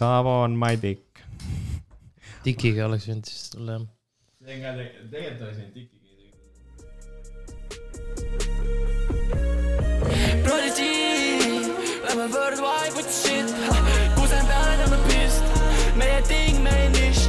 [0.00, 1.20] Tavo on my dick.
[2.40, 3.82] Dikiga oleks võinud siis tulla jah.
[4.48, 5.98] tegelikult oleks võinud dikiga.
[10.46, 10.96] Prodigy
[12.06, 13.52] Lähme worldwide with shit
[14.16, 15.44] kusem peale tõmbame pist
[16.00, 17.28] meie ting, meie nišš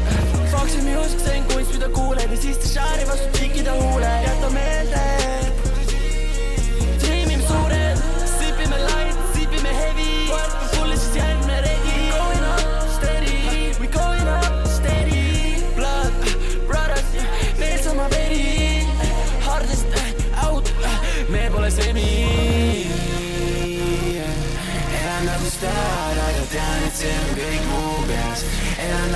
[0.53, 4.53] Foxi music, see on kunst, mida kuuled ja siis ta šaari vastu tšikida huule jäta
[4.55, 5.20] meelde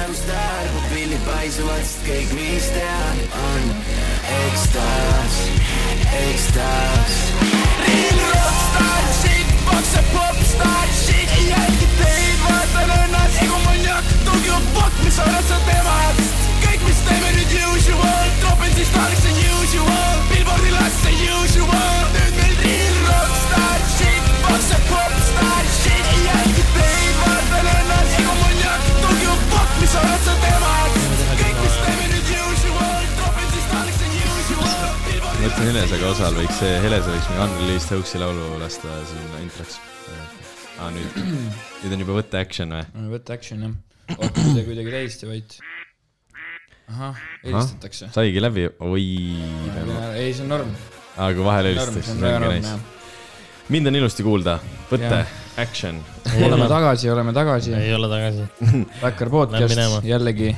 [0.06, 3.64] elan nagu staar, pupillid paisuvad, sest kõik, mis tean, on
[4.46, 5.38] ekstaas,
[6.20, 7.16] ekstaas.
[7.86, 14.44] Real rockstar shit, box ja popstar shit, ei jälgi teid, vaatan ennast, ego maniak, don't
[14.44, 16.46] give a fuck, mis arvad sa temast.
[16.66, 22.25] kõik, mis teeme nüüd usual, tropin siis tahaks see usual, billboardil las see usual,
[35.56, 39.78] mõtlesin Helesaga osal võiks see, Helesa võiks mingi Unreleased Hoaxi laulu lasta sinna introks.
[40.84, 41.20] aa, nüüd,
[41.84, 43.06] nüüd on juba võtta action või?
[43.14, 43.78] võta action jah.
[44.18, 45.56] oota, see kuidagi täiesti vait.
[46.92, 48.12] ahah, helistatakse.
[48.18, 49.08] saigi läbi, oi.
[50.20, 50.76] ei, see on norm.
[51.16, 52.76] aga vahel norm, helistatakse, see ongi nice
[53.72, 54.60] mind on ilusti kuulda,
[54.92, 56.04] võtte Jah., action.
[56.36, 57.78] oleme tagasi, oleme tagasi.
[57.80, 58.84] ei ole tagasi.
[59.02, 60.52] Backer podcast jällegi.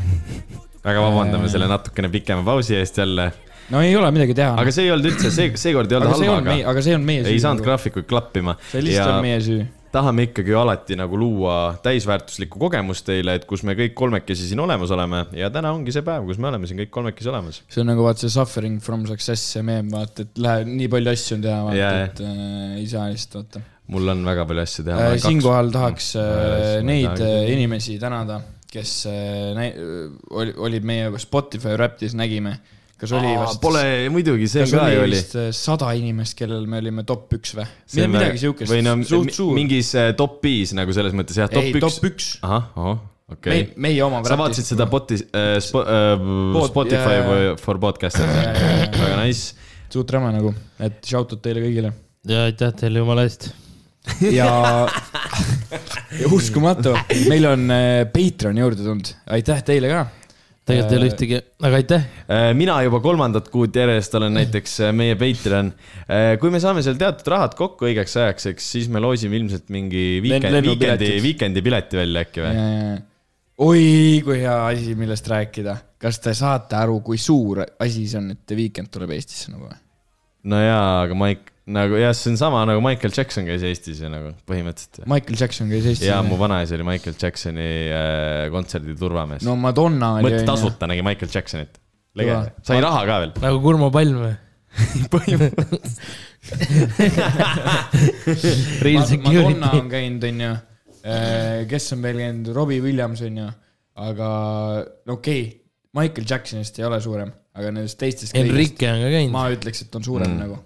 [0.88, 1.52] väga vabandame Äh.
[1.54, 3.30] selle natukene pikema pausi eest jälle,
[3.74, 4.58] no ei ole midagi teha.
[4.62, 6.86] aga see ei olnud üldse, see, seekord ei olnud aga see on halb, meie, aga
[6.86, 7.34] see on meie süü.
[7.34, 8.56] ei saanud graafikuid klappima.
[8.72, 9.68] see lihtsalt on meie süü.
[9.92, 14.92] tahame ikkagi alati nagu luua täisväärtuslikku kogemust teile, et kus me kõik kolmekesi siin olemas
[14.94, 17.64] oleme ja täna ongi see päev, kus me oleme siin kõik kolmekesi olemas.
[17.68, 21.16] see on nagu vaata see suffering from success, see meem, vaata, et läheb, nii palju
[21.16, 24.64] asju on teha, vaata Jaa,, et äh, ei saa lihtsalt vaata mul on väga palju
[24.64, 25.18] asju teha äh,.
[25.24, 28.42] siinkohal tahaks äh, neid ei äh, inimesi tänada,
[28.72, 29.62] kes äh,
[30.32, 32.58] olid meie Spotify Raptis, nägime,
[32.98, 37.06] kas oli vast Pole, muidugi, see ka ju oli äh, sada inimest, kellel me olime
[37.08, 37.68] top üks või?
[38.10, 39.54] Midagi siukest või no, suht suur.
[39.58, 41.84] mingis äh, top viis nagu selles mõttes jah, top ei, üks.
[41.86, 42.32] top üks.
[42.48, 42.98] ahah, ahah,
[43.36, 44.24] okei meie, meie oma.
[44.26, 46.26] sa vaatasid seda bot'i äh,, spo, äh,
[46.58, 47.30] Pod- Spotify jaa.
[47.30, 48.34] või for podcast'id,
[48.98, 49.54] väga nice.
[49.94, 51.94] suht räme nagu, et shout out teile kõigile.
[52.28, 53.52] ja aitäh teile jumala eest.
[54.26, 54.50] ja,
[56.22, 56.98] ja uskumatu,
[57.30, 60.08] meil on äh, Patreon juurde tulnud, aitäh teile ka.
[60.68, 62.08] Tegelikult ei ole ühtegi, aga aitäh.
[62.28, 65.74] Äh, mina juba kolmandat kuud järjest olen näiteks äh, meie Patreon.
[66.42, 70.06] kui me saame seal teatud rahad kokku õigeks ajaks, eks siis me loosime ilmselt mingi
[70.24, 71.08] weekend, lennupiletid.
[71.08, 72.66] weekendi, weekendi pileti välja äkki või?
[73.58, 75.78] oi, kui hea asi, millest rääkida.
[76.02, 79.78] kas te saate aru, kui suur asi see on, et Weeknd tuleb Eestisse nagu või?
[80.52, 84.08] no jaa, aga Mike, nagu jah, see on sama nagu Michael Jackson käis Eestis ju
[84.12, 85.04] nagu põhimõtteliselt.
[85.10, 86.08] Michael Jackson käis Eestis.
[86.08, 90.24] ja mu vanaisa oli Michael Jacksoni äh, kontserdi turvamees no Madonna oli.
[90.30, 91.74] mõtle, tasuta nägi Michael Jacksonit.
[92.18, 92.40] Kõva.
[92.66, 93.34] sai raha ka veel.
[93.44, 94.36] nagu Kurmo Palm või?
[98.86, 99.88] Real Madonna security on.
[99.92, 100.52] käinud, onju.
[101.74, 103.48] kes on veel käinud, Robbie Williams onju,
[104.08, 104.30] aga
[105.04, 105.60] no okei okay,,
[105.98, 108.36] Michael Jacksonist ei ole suurem, aga nendest teistest.
[108.38, 109.34] Enrique on ka käinud.
[109.36, 110.42] ma ütleks, et on suurem mm.
[110.46, 110.64] nagu.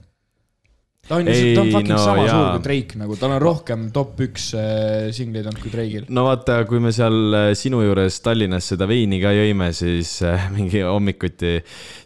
[1.12, 2.32] Ta on Ei,, ta on fucking no sama jaa.
[2.38, 6.06] suur kui Drake nagu, tal on rohkem top üks äh, singleid olnud kui Drake'il.
[6.08, 10.48] no vaata, kui me seal äh, sinu juures Tallinnas seda veini ka jõime, siis äh,
[10.56, 11.58] mingi hommikuti,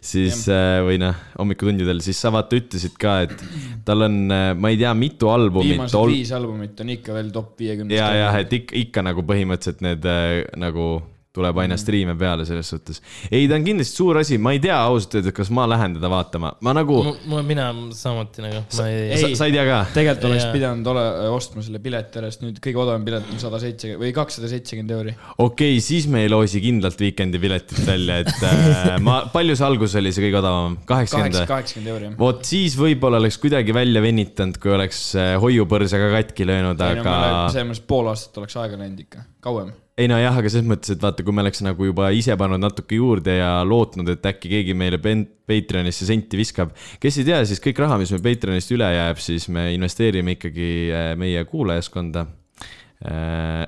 [0.02, 3.46] siis äh, või noh, hommikutundidel, siis sa vaata ütlesid ka, et
[3.86, 7.54] tal on, ma ei tea, mitu albumit viimased ol- viis albumit on ikka veel top
[7.62, 7.94] viiekümnes.
[7.94, 10.88] ja, jah, et ikka, ikka nagu põhimõtteliselt need äh, nagu
[11.36, 13.02] tuleb aina striime peale selles suhtes.
[13.30, 16.10] ei, ta on kindlasti suur asi, ma ei tea ausalt öeldes, kas ma lähen teda
[16.12, 17.00] vaatama, ma nagu,
[17.46, 19.20] mina samuti nagu, ma ei, Ei.
[19.22, 19.80] sa, sa ei tea ka?
[19.96, 21.04] tegelikult oleks pidanud ole,
[21.34, 25.16] ostma selle pileti järjest, nüüd kõige odavam pilet on sada seitsekümmend või kakssada seitsekümmend euri.
[25.36, 29.68] okei okay,, siis me ei loosi kindlalt Weekend'i piletit välja, et äh, ma, palju see
[29.68, 30.78] algus oli, see kõige odavam?
[30.88, 31.52] kaheksakümmend kaheksa, või?
[31.54, 32.12] kaheksakümmend euri.
[32.20, 37.16] vot siis võib-olla oleks kuidagi välja venitanud, kui oleks äh, hoiupõrsa ka katki löönud, aga
[37.52, 39.74] selles mõttes pool aastat oleks aega läinud ikka, kauem.
[39.96, 42.60] Ei no jah, aga selles mõttes, et vaata, kui me oleks nagu juba ise pannud
[42.60, 46.74] natuke juurde ja lootnud, et äkki keegi meile Patreonisse senti viskab.
[47.00, 50.68] kes ei tea, siis kõik raha, mis meil Patreonist üle jääb, siis me investeerime ikkagi
[50.92, 52.26] äh, meie kuulajaskonda.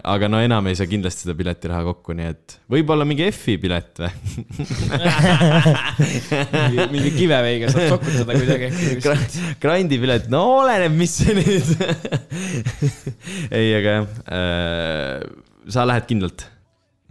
[0.08, 4.00] aga no enam ei saa kindlasti seda piletiraha kokku, nii et võib-olla mingi F-i pilet
[4.00, 4.08] või?
[6.94, 8.70] mingi kiveveiga saab sokutada kuidagi.
[9.60, 11.76] Grandi pilet, no oleneb, mis see nüüd.
[13.60, 16.47] ei, aga jah äh, sa lähed kindlalt,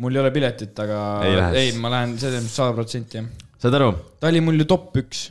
[0.01, 3.27] mul ei ole piletit, aga Ei ei, ma lähen selles mõttes sada protsenti jah.
[3.61, 3.91] saad aru?
[4.19, 5.27] ta oli mul ju top üks.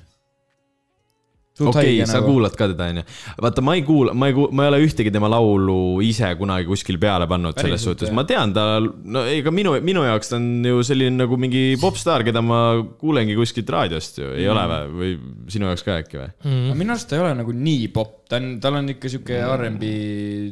[1.60, 2.32] Okei okay,, sa nagu.
[2.32, 3.04] kuulad ka teda, onju.
[3.42, 6.68] vaata, ma ei kuula, ma ei kuula, ma ei ole ühtegi tema laulu ise kunagi
[6.68, 8.16] kuskil peale pannud selles Päriselt, suhtes, jah?
[8.18, 12.24] ma tean ta, no ega minu, minu jaoks ta on ju selline nagu mingi popstaar,
[12.26, 12.60] keda ma
[13.00, 14.52] kuulengi kuskilt raadiost ju, ei Mm.
[14.52, 16.30] ole või, või sinu jaoks ka äkki või?
[16.46, 19.40] aga minu arust ta ei ole nagu nii popp, ta on, tal on ikka sihuke
[19.56, 19.84] R'n'B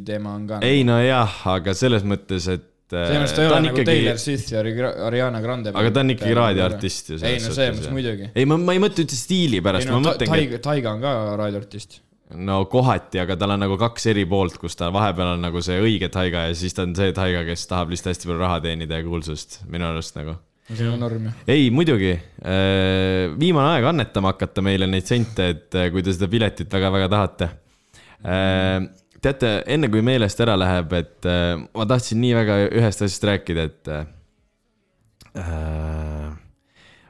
[0.08, 0.58] teema on ka.
[0.66, 2.70] ei no jah, aga selles mõttes, et.
[2.92, 3.90] Selles mõttes ta ei ole nagu ikkagi...
[3.90, 4.75] Taylor Swift ja Ari-
[5.08, 5.72] Ariana Grande.
[5.75, 7.19] aga ta on ikkagi raadioartist ju.
[7.20, 8.31] ei no selles mõttes muidugi.
[8.34, 12.00] ei, ma, ma ei mõtle üldse stiili pärast, ma mõtlengi, Taiga, Taiga on ka raadioartist.
[12.44, 15.78] no kohati, aga tal on nagu kaks eri poolt, kus ta vahepeal on nagu see
[15.82, 19.00] õige taiga ja siis ta on see taiga, kes tahab lihtsalt hästi palju raha teenida
[19.00, 20.37] ja kuulsust, minu arust nagu.
[20.69, 21.37] see on norm ju.
[21.56, 22.19] ei, muidugi.
[23.40, 27.50] viimane aeg annetama hakata meile neid sente, et äh, kui te seda piletit väga-väga tahate.
[29.25, 33.67] teate, enne kui meelest ära läheb, et äh, ma tahtsin nii väga ühest asjast rääkida,
[33.71, 34.05] et äh,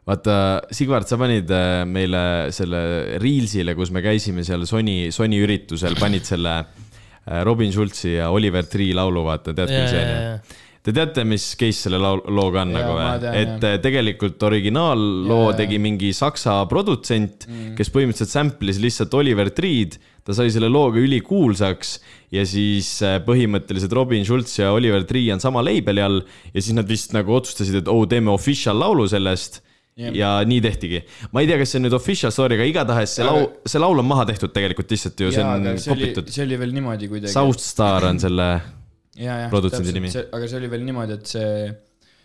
[0.08, 0.36] vaata,
[0.74, 2.24] Sigvard, sa panid äh, meile
[2.54, 2.80] selle
[3.22, 8.68] Reelsile, kus me käisime seal Sony, Sony üritusel, panid selle äh, Robin Schulzi ja Oliver
[8.70, 10.62] Tree laulu, vaata, tead küll see onju?
[10.84, 15.46] Te teate, mis case selle laul- looga on Jaa, nagu või et äh, tegelikult originaalloo
[15.50, 15.56] jaa.
[15.62, 19.96] tegi mingi saksa produtsent mm., kes põhimõtteliselt sample'is lihtsalt Oliver Tree'd.
[20.24, 21.94] ta sai selle looga ülikuulsaks
[22.36, 26.20] ja siis äh, põhimõtteliselt Robin Schulz ja Oliver Tree on sama label'i all
[26.52, 29.62] ja siis nad vist nagu otsustasid, et oh, teeme official laulu sellest
[29.96, 30.10] Jah.
[30.16, 31.00] ja nii tehtigi.
[31.32, 33.80] ma ei tea, kas see on nüüd official story, aga igatahes see Aga- laul, see
[33.80, 36.32] laul on maha tehtud tegelikult lihtsalt ju, see on kopitud.
[36.34, 37.32] see oli veel niimoodi kuidagi.
[37.32, 38.72] South Star on selle, ja, jah,
[39.50, 40.10] produtsendi nimi.
[40.10, 41.70] aga see oli veel niimoodi, et see,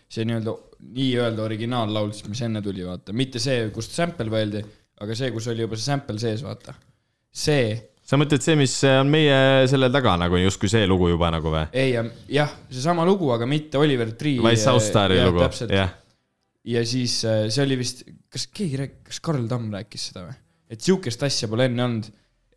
[0.09, 0.55] see nii-öelda,
[0.95, 4.63] nii-öelda originaallaul siis, mis enne tuli, vaata, mitte see, kust sample võeldi,
[5.03, 6.75] aga see, kus oli juba see sample sees, vaata.
[7.29, 7.71] see,
[8.09, 9.39] sa mõtled see, mis on meie
[9.69, 11.65] selle taga nagu justkui see lugu juba nagu või?
[11.77, 11.95] ei,
[12.33, 14.41] jah, seesama lugu, aga mitte Oliver Tree.
[14.43, 15.93] vaid South Stari lugu, jah.
[16.73, 20.39] ja siis äh, see oli vist, kas keegi rääkis, kas Karl Tamm rääkis seda või?
[20.69, 22.09] et sihukest asja pole enne olnud,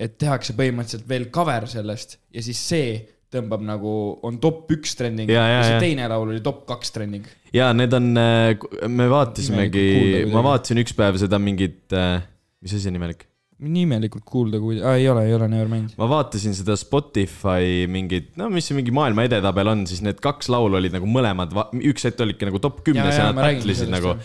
[0.03, 2.95] et tehakse põhimõtteliselt veel cover sellest ja siis see
[3.33, 3.97] tõmbab nagu,
[4.27, 7.27] on top üks trending Ja, ja, ja see teine laul oli top kaks trending.
[7.55, 13.29] ja need on, me vaatasimegi ma vaatasin üks päev seda mingit, mis asi on imelik?
[13.63, 15.95] nii imelikult kuulda, kui ah,, ei ole, ei ole Nevermind.
[16.01, 20.51] ma vaatasin seda Spotify mingit, no mis see mingi maailma edetabel on, siis need kaks
[20.53, 21.55] laulu olid nagu mõlemad,
[21.93, 24.17] üks hetk olidki nagu top kümnes ja, ja nad battle'isid nagu.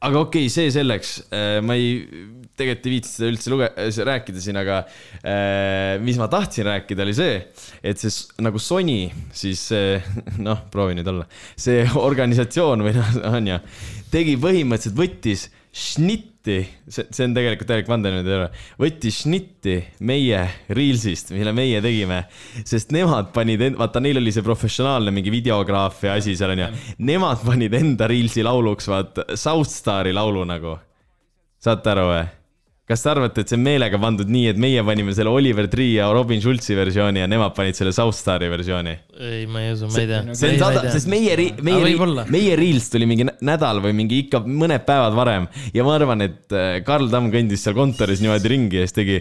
[0.00, 1.18] aga okei okay,, see selleks,
[1.66, 2.00] ma ei,
[2.58, 3.70] tegelikult ei viitsinud seda üldse luge-,
[4.10, 4.80] rääkida siin, aga
[5.20, 7.38] äh, mis ma tahtsin rääkida, oli see,
[7.82, 9.06] et see nagu Sony,
[9.36, 9.68] siis
[10.46, 13.62] noh, proovi nüüd olla, see organisatsioon või noh, on ju,
[14.12, 16.56] tegi põhimõtteliselt, võttis šnitti,
[16.90, 18.48] see, see on tegelikult täielik vandenõu, ei ole,
[18.80, 19.76] võttis šnitti
[20.06, 20.40] meie
[20.74, 22.24] Reelsist, mille meie tegime,
[22.66, 26.68] sest nemad panid, vaata, neil oli see professionaalne mingi videograaf ja asi seal onju,
[27.06, 30.76] nemad panid enda Reelsi lauluks, vaata, South Stari laulu nagu.
[31.60, 32.26] saate aru või?
[32.90, 35.92] Kas te arvate, et see on meelega pandud nii, et meie panime selle Oliver Tree
[35.94, 38.94] ja Robin Schulzi versiooni ja nemad panid selle South Stari versiooni?
[39.20, 40.22] ei, ma ei usu, ma ei tea.
[40.34, 41.94] see on sada, sest meie, meie
[42.34, 45.46] meie Reels tuli mingi nä- nädal või mingi ikka mõned päevad varem
[45.76, 49.20] ja ma arvan, et äh, Karl Tamm kõndis seal kontoris niimoodi ringi ja siis tegi,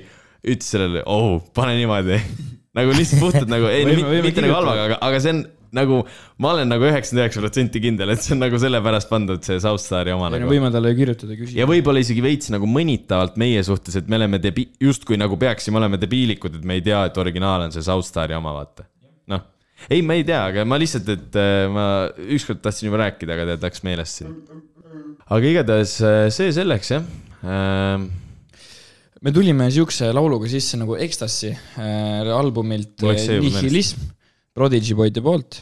[0.50, 2.18] ütles sellele, oh, pane niimoodi.
[2.80, 4.57] nagu lihtsalt puhtalt nagu, ei, Võime- võime mitte nagu kirjutada.
[4.57, 5.45] halvaga, aga, aga see on
[5.75, 6.00] nagu,
[6.42, 9.83] ma olen nagu üheksakümmend üheksa protsenti kindel, et see on nagu sellepärast pandud see South
[9.83, 10.49] Stari oma nagu.
[10.49, 11.68] võime talle kirjutada, küsida ja.
[11.69, 15.99] võib-olla isegi veits nagu mõnitavalt meie suhtes, et me oleme debi-, justkui nagu peaksime olema
[16.02, 18.88] debiilikud, et me ei tea, et originaal on see South Stari oma, vaata.
[19.31, 19.45] noh,
[19.88, 21.85] ei, ma ei tea, aga ma lihtsalt, et äh, ma
[22.38, 24.35] ükskord tahtsin juba rääkida, aga tead, läks meelest siin.
[25.30, 27.06] aga igatahes äh, see selleks jah
[27.45, 28.09] ähm,.
[29.21, 34.09] me tulime siukse lauluga sisse nagu Ecstasy äh, albumilt äh, Nihilism,
[34.59, 35.61] Prodigy poiste poolt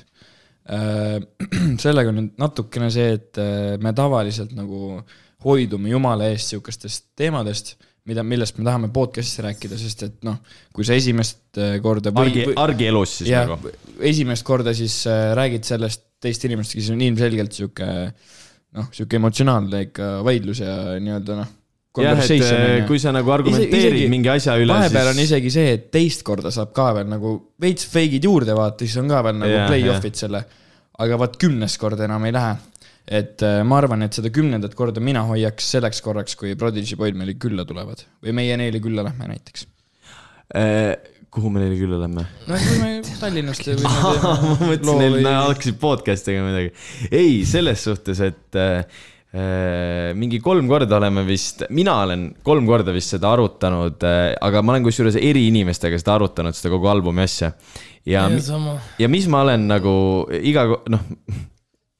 [0.68, 1.20] äh.
[1.84, 4.98] sellega on nüüd natukene see, et äh, me tavaliselt nagu
[5.46, 7.76] hoidume jumala eest siukestest teemadest,
[8.10, 10.40] mida, millest me tahame podcast'is rääkida, sest et noh,
[10.76, 13.72] kui sa esimest äh, korda argi, argielus siis jah nagu.,
[14.10, 15.04] esimest korda siis
[15.38, 17.88] räägid sellest teiste inimestega, siis on ilmselgelt sihuke
[18.78, 21.54] noh, sihuke emotsionaalne ikka vaidlus ja nii-öelda noh.
[22.06, 25.52] jah, et äh, kui sa nagu argumenteerid isegi- mingi asja üle, vahepeal on siis isegi
[25.54, 29.24] see, et teist korda saab ka veel nagu veits fake'id juurde vaata, siis on ka
[29.28, 30.44] veel nagu yeah, play-off'id selle.
[30.98, 32.56] aga vaat kümnes kord enam ei lähe.
[33.08, 37.16] et äh, ma arvan, et seda kümnendat korda mina hoiaks selleks korraks, kui Prodigy poid
[37.16, 39.68] meile külla tulevad või meie neile külla lähme näiteks.
[40.56, 40.96] äh,
[41.32, 42.26] kuhu me neile külla lähme?
[42.48, 46.74] no kui me Tallinnast või ma mõtlesin, et nad hakkasid podcast'i tegema midagi.
[47.12, 49.06] ei, selles suhtes, et äh,
[50.18, 54.06] mingi kolm korda oleme vist, mina olen kolm korda vist seda arutanud,
[54.42, 57.52] aga ma olen kusjuures eri inimestega seda arutanud, seda kogu albumi asja.
[58.08, 58.24] ja,
[58.98, 59.94] ja mis ma olen nagu
[60.32, 61.04] iga, noh,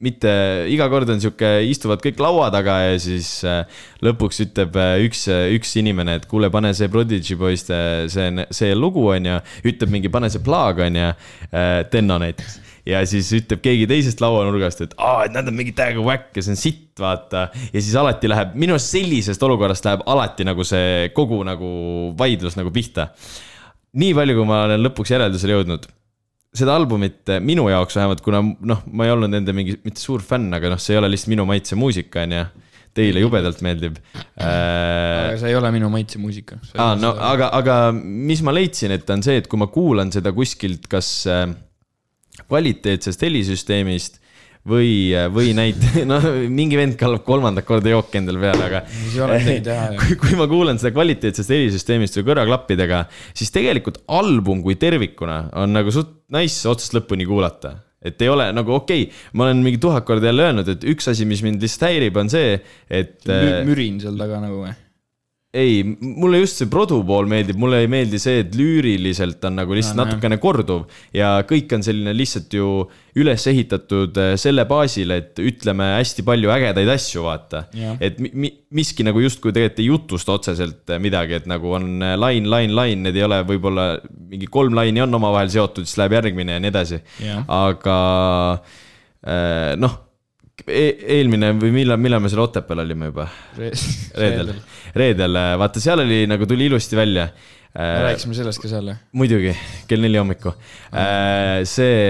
[0.04, 0.32] mitte
[0.70, 3.64] iga kord on sihuke, istuvad kõik laua taga ja siis äh,
[4.06, 5.26] lõpuks ütleb äh, üks,
[5.58, 7.80] üks inimene, et kuule, pane see Prodigy poiste,
[8.14, 9.40] see, see lugu on ju,
[9.74, 11.12] ütleb mingi, pane see plaag on ju,
[11.92, 12.60] Tenno näiteks.
[12.88, 16.46] Ja siis ütleb keegi teisest lauanurgast, et aa, et nad on mingi täiega whack ja
[16.46, 17.48] see on sitt, vaata.
[17.74, 21.70] ja siis alati läheb, minu arust sellisest olukorrast läheb alati nagu see kogu nagu
[22.20, 23.10] vaidlus nagu pihta.
[23.98, 25.88] nii palju, kui ma olen lõpuks järeldusele jõudnud
[26.58, 30.50] seda albumit minu jaoks vähemalt, kuna noh, ma ei olnud nende mingi, mitte suur fänn,
[30.56, 32.48] aga noh, see ei ole lihtsalt minu maitse muusika, on ju.
[32.98, 34.42] Teile jubedalt meeldib äh,.
[34.42, 36.56] aga see ei ole minu maitse muusika.
[36.82, 40.32] aa, no aga, aga mis ma leidsin, et on see, et kui ma kuulan seda
[40.34, 41.44] kuskilt, kas äh,
[42.46, 44.22] kvaliteetsest helisüsteemist
[44.68, 44.92] või,
[45.34, 48.84] või näit-, noh, mingi vend kallab kolmandat korda jooki endale peale, aga
[50.02, 53.04] kui, kui ma kuulan seda kvaliteetsest helisüsteemist või kõrvaklappidega,
[53.38, 57.78] siis tegelikult album kui tervikuna on nagu suht nice otsast lõpuni kuulata.
[58.08, 61.10] et ei ole nagu okei okay,, ma olen mingi tuhat korda jälle öelnud, et üks
[61.12, 64.76] asi, mis mind lihtsalt häirib, on see, et äh, mürin seal taga nagu või?
[65.56, 69.76] ei, mulle just see produ pool meeldib, mulle ei meeldi see, et lüüriliselt on nagu
[69.76, 70.84] lihtsalt No, natukene korduv
[71.16, 72.68] ja kõik on selline lihtsalt ju
[73.18, 77.96] üles ehitatud äh, selle baasil, et ütleme hästi palju ägedaid asju, vaata Jah..
[78.04, 81.96] et mi, mi, miski nagu justkui tegelikult ei jutusta otseselt äh, midagi, et nagu on
[82.04, 83.88] äh, lain, lain, lain, need ei ole võib-olla
[84.28, 87.00] mingi kolm laini on omavahel seotud, siis läheb järgmine ja nii edasi.
[87.24, 87.48] Jah.
[87.48, 87.96] aga
[89.78, 89.96] noh
[90.66, 93.28] eelmine või millal, millal me seal Otepääl olime juba?
[93.58, 94.56] reedel,
[94.98, 97.30] reedel, vaata seal oli nagu tuli ilusti välja.
[97.78, 98.98] rääkisime sellest ka seal või?
[99.22, 99.54] muidugi,
[99.90, 100.58] kell neli hommikul.
[101.70, 102.04] see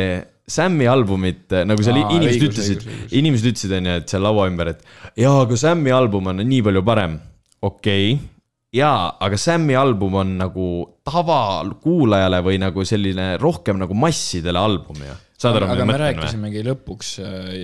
[0.47, 4.71] Sam'i albumit, nagu seal Aa, inimesed õigus, ütlesid inimesed ütlesid, onju, et seal laua ümber,
[4.71, 7.19] et jaa, aga Sam'i album on nii palju parem.
[7.59, 8.35] okei okay.,
[8.77, 10.67] jaa, aga Sam'i album on nagu
[11.07, 15.15] tavakuulajale või nagu selline rohkem nagu massidele album ju.
[15.37, 16.23] Saad aru, aga mida ma me mõtlen või?
[16.25, 17.09] rääkisimegi lõpuks,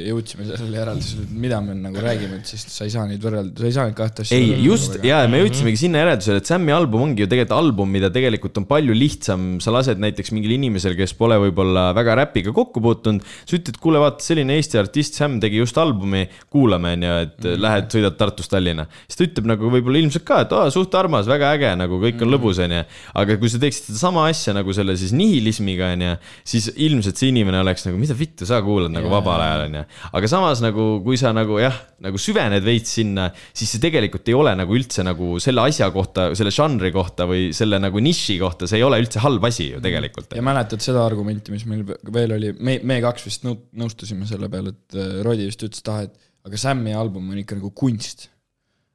[0.06, 3.56] jõudsime sellele järeldusele, et mida me nagu räägime, et siis sa ei saa neid võrrelda,
[3.58, 6.51] sa ei saa neid kahte asja ei, just nagu, ja me jõudsimegi sinna järeldusele, et
[6.51, 10.53] Sam'i album ongi ju tegelikult album, mida tegelikult on palju lihtsam, sa lased näiteks mingil
[10.53, 13.25] inimesel, kes pole võib-olla väga räpiga kokku puutunud.
[13.42, 17.65] sa ütled, kuule, vaata selline Eesti artist Sam tegi just albumi, kuulame onju, et mm.
[17.65, 18.86] lähed, sõidad Tartust Tallinna.
[19.08, 22.22] siis ta ütleb nagu võib-olla ilmselt ka, et aa, suht armas, väga äge, nagu kõik
[22.22, 22.86] on lõbus onju.
[23.24, 26.13] aga kui sa teeksid sedasama asja nagu selle siis nihilismiga onju,
[26.53, 29.15] siis ilmselt see inimene oleks nagu, mida vittu sa kuulad nagu Jaa.
[29.17, 29.84] vabal ajal onju.
[30.20, 34.38] aga samas nagu, kui sa nagu jah, nagu süvened veits sinna, siis see tegelikult ei
[34.38, 38.70] ole nagu üldse nagu selle asja kohta, selle žanri kohta või selle nagu niši kohta,
[38.70, 40.46] see ei ole üldse halb asi ju tegelikult ja.
[40.46, 44.75] mäletad seda argumenti, mis meil veel oli, me, me kaks vist nõu- nõustusime selle peale,
[44.75, 48.27] et äh, Rodi vist ütles, et ah, et aga Sam'i album on ikka nagu kunst.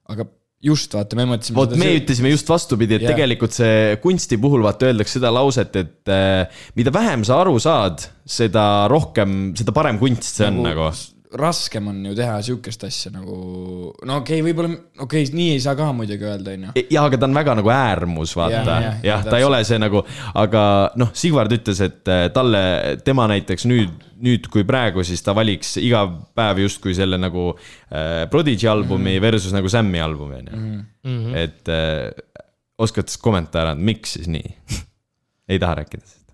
[0.09, 0.25] aga
[0.65, 1.59] just vaata, me mõtlesime.
[1.59, 3.15] vot me ütlesime just vastupidi, et Jah.
[3.15, 8.09] tegelikult see kunsti puhul vaata öeldakse seda lauset, et äh, mida vähem sa aru saad,
[8.29, 11.18] seda rohkem, seda parem kunst see on nagu, nagu..
[11.33, 13.35] Raskem on ju teha siukest asja nagu,
[14.09, 14.71] no okei okay,, võib-olla,
[15.05, 16.85] okei okay,, nii ei saa ka muidugi öelda, onju.
[16.95, 19.61] ja aga ta on väga nagu äärmus, vaata Jah, ja, jah, jah, ta ei ole
[19.69, 20.03] see nagu,
[20.41, 20.63] aga
[21.01, 22.63] noh, Sigvard ütles, et äh, talle,
[23.05, 26.07] tema näiteks nüüd, nüüd kui praegu, siis ta valiks iga
[26.39, 29.27] päev justkui selle nagu äh, Prodigy albumi mm -hmm.
[29.29, 30.85] versus nagu Sam'i albumi onju mm.
[31.05, 31.37] -hmm.
[31.37, 32.45] et äh,
[32.79, 34.57] oskad siis kommentaare anda, miks siis nii
[35.53, 36.28] ei taha rääkida sellest?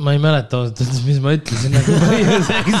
[0.00, 2.74] Ma ei mäleta ausalt öeldes, mis ma ütlesin nagu põhjuseks.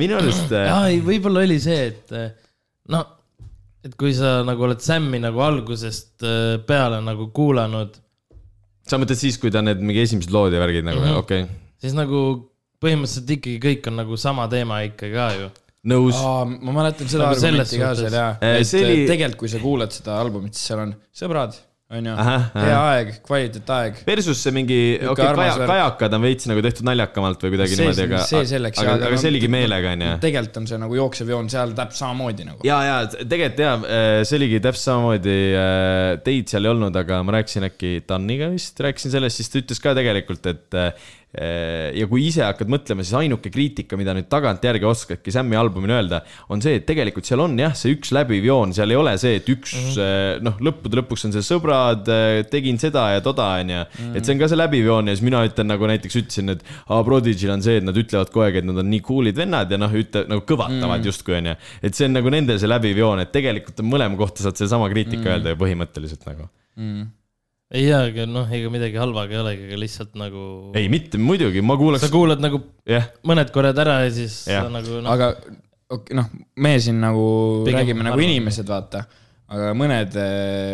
[0.00, 2.28] minu arust äh, jaa, ei, võib-olla oli see, et eh,
[2.94, 3.00] no,
[3.84, 7.96] et kui sa nagu oled Sam'i nagu algusest eh, peale nagu kuulanud,
[8.86, 11.58] sa mõtled siis, kui ta need mingi esimesed lood ja värgid nagu mm, okei okay.,
[11.82, 12.20] siis nagu
[12.80, 15.48] põhimõtteliselt ikkagi kõik on nagu sama teema ikka ka ju.
[15.90, 16.20] nõus.
[16.20, 19.02] Ma mäletan seda Nagu argumenti ka seal jaa, et oli...
[19.08, 21.58] tegelikult, kui sa kuulad seda albumit, siis seal on sõbrad,
[21.90, 22.14] onju,
[22.54, 24.00] hea aeg, kvaliteetaeg.
[24.06, 27.82] Versus see mingi, okei okay,, kaja, kajakad on veits nagu tehtud naljakamalt või kuidagi see
[27.86, 30.10] niimoodi, aga, see selleks, aga, aga, see oligi meelega, onju.
[30.22, 32.66] tegelikult on see nagu jooksev joon seal täpselt samamoodi nagu.
[32.66, 33.72] ja, ja tegelikult ja,
[34.22, 35.38] see oligi täpselt samamoodi,
[36.26, 39.82] teid seal ei olnud, aga ma rääkisin äkki Tanniga vist, rääkisin sellest, siis ta ütles
[39.82, 44.86] ka tegelikult, et äh, ja kui ise hakkad mõtlema, siis ainuke kriitika, mida nüüd tagantjärgi
[44.88, 46.18] oskadki Sam'i albumile öelda,
[46.50, 49.36] on see, et tegelikult seal on jah, see üks läbiv joon, seal ei ole see,
[49.38, 50.42] et üks mm -hmm.
[50.48, 52.10] noh, lõppude lõpuks on see sõbrad,
[52.50, 53.84] tegin seda ja toda, onju.
[54.10, 56.66] et see on ka see läbiv joon ja siis mina ütlen nagu näiteks ütlesin, et
[56.88, 59.70] aa, Prodigy'l on see, et nad ütlevad kogu aeg, et nad on nii cool'id vennad
[59.70, 61.06] ja noh, ütle nagu kõvatavad mm.
[61.12, 61.54] justkui onju.
[61.82, 64.90] et see on nagu nendel see läbiv joon, et tegelikult on mõlema kohta saad sedasama
[64.90, 65.32] kriitika mm.
[65.36, 66.50] öelda ju põhimõtteliselt nagu.
[67.70, 70.44] Ei jaa, aga noh, ega midagi halba ka ei olegi, aga lihtsalt nagu.
[70.78, 74.64] ei, mitte muidugi, ma kuulaks sa, kuulad nagu jah, mõned korrad ära ja siis sa
[74.72, 75.32] nagu noh, aga
[75.90, 76.26] okei, noh,
[76.58, 77.24] me siin nagu
[77.66, 79.04] Pigem räägime nagu inimesed, vaata.
[79.50, 80.18] aga mõned,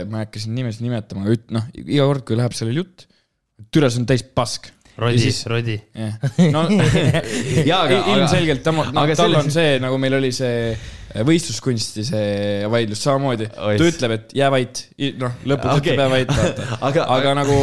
[0.09, 3.07] ma ei hakka siin nimesid nimetama, aga üt-, noh, iga kord, kui läheb sellel jutt,
[3.73, 4.73] türa, see on täis pask.
[4.97, 5.75] Rodi ja siis-, Rodi.
[5.93, 6.15] jah,
[6.55, 6.63] no
[7.71, 10.73] Jaa, aga- ilmselgelt ta, no, aga tal selles- on see, nagu meil oli see
[11.25, 13.49] võistluskunsti see vaidlus samamoodi.
[13.55, 14.83] Ta ütleb, et jää vait,
[15.21, 15.95] noh, lõpuks Okei.
[15.95, 16.67] ütleb jää vait, vaata.
[16.91, 17.57] aga, aga nagu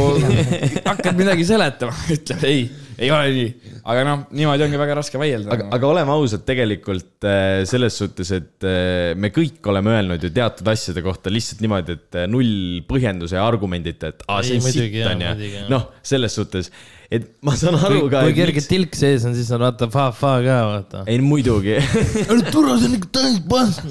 [0.89, 2.65] hakkad midagi seletama, ütleb ei,
[2.97, 3.73] ei ole nii.
[3.93, 5.51] aga noh, niimoodi ongi väga raske vaielda.
[5.55, 10.33] aga, aga oleme ausad, tegelikult äh, selles suhtes, et äh, me kõik oleme öelnud ju
[10.33, 14.61] teatud asjade kohta lihtsalt niimoodi, et äh, null põhjenduse ja argumendita, et aa, see Ei,
[14.61, 15.71] on muidugi, sitt jaa, on muidugi, ju jah..
[15.73, 16.71] noh, selles suhtes,
[17.13, 18.21] et ma saan aru kui, ka.
[18.25, 21.03] kui kerge tilk sees on, siis on vaata fa-fa ka vaata.
[21.11, 21.75] ei muidugi
[22.53, 23.83] tule, see on ikka täis pask.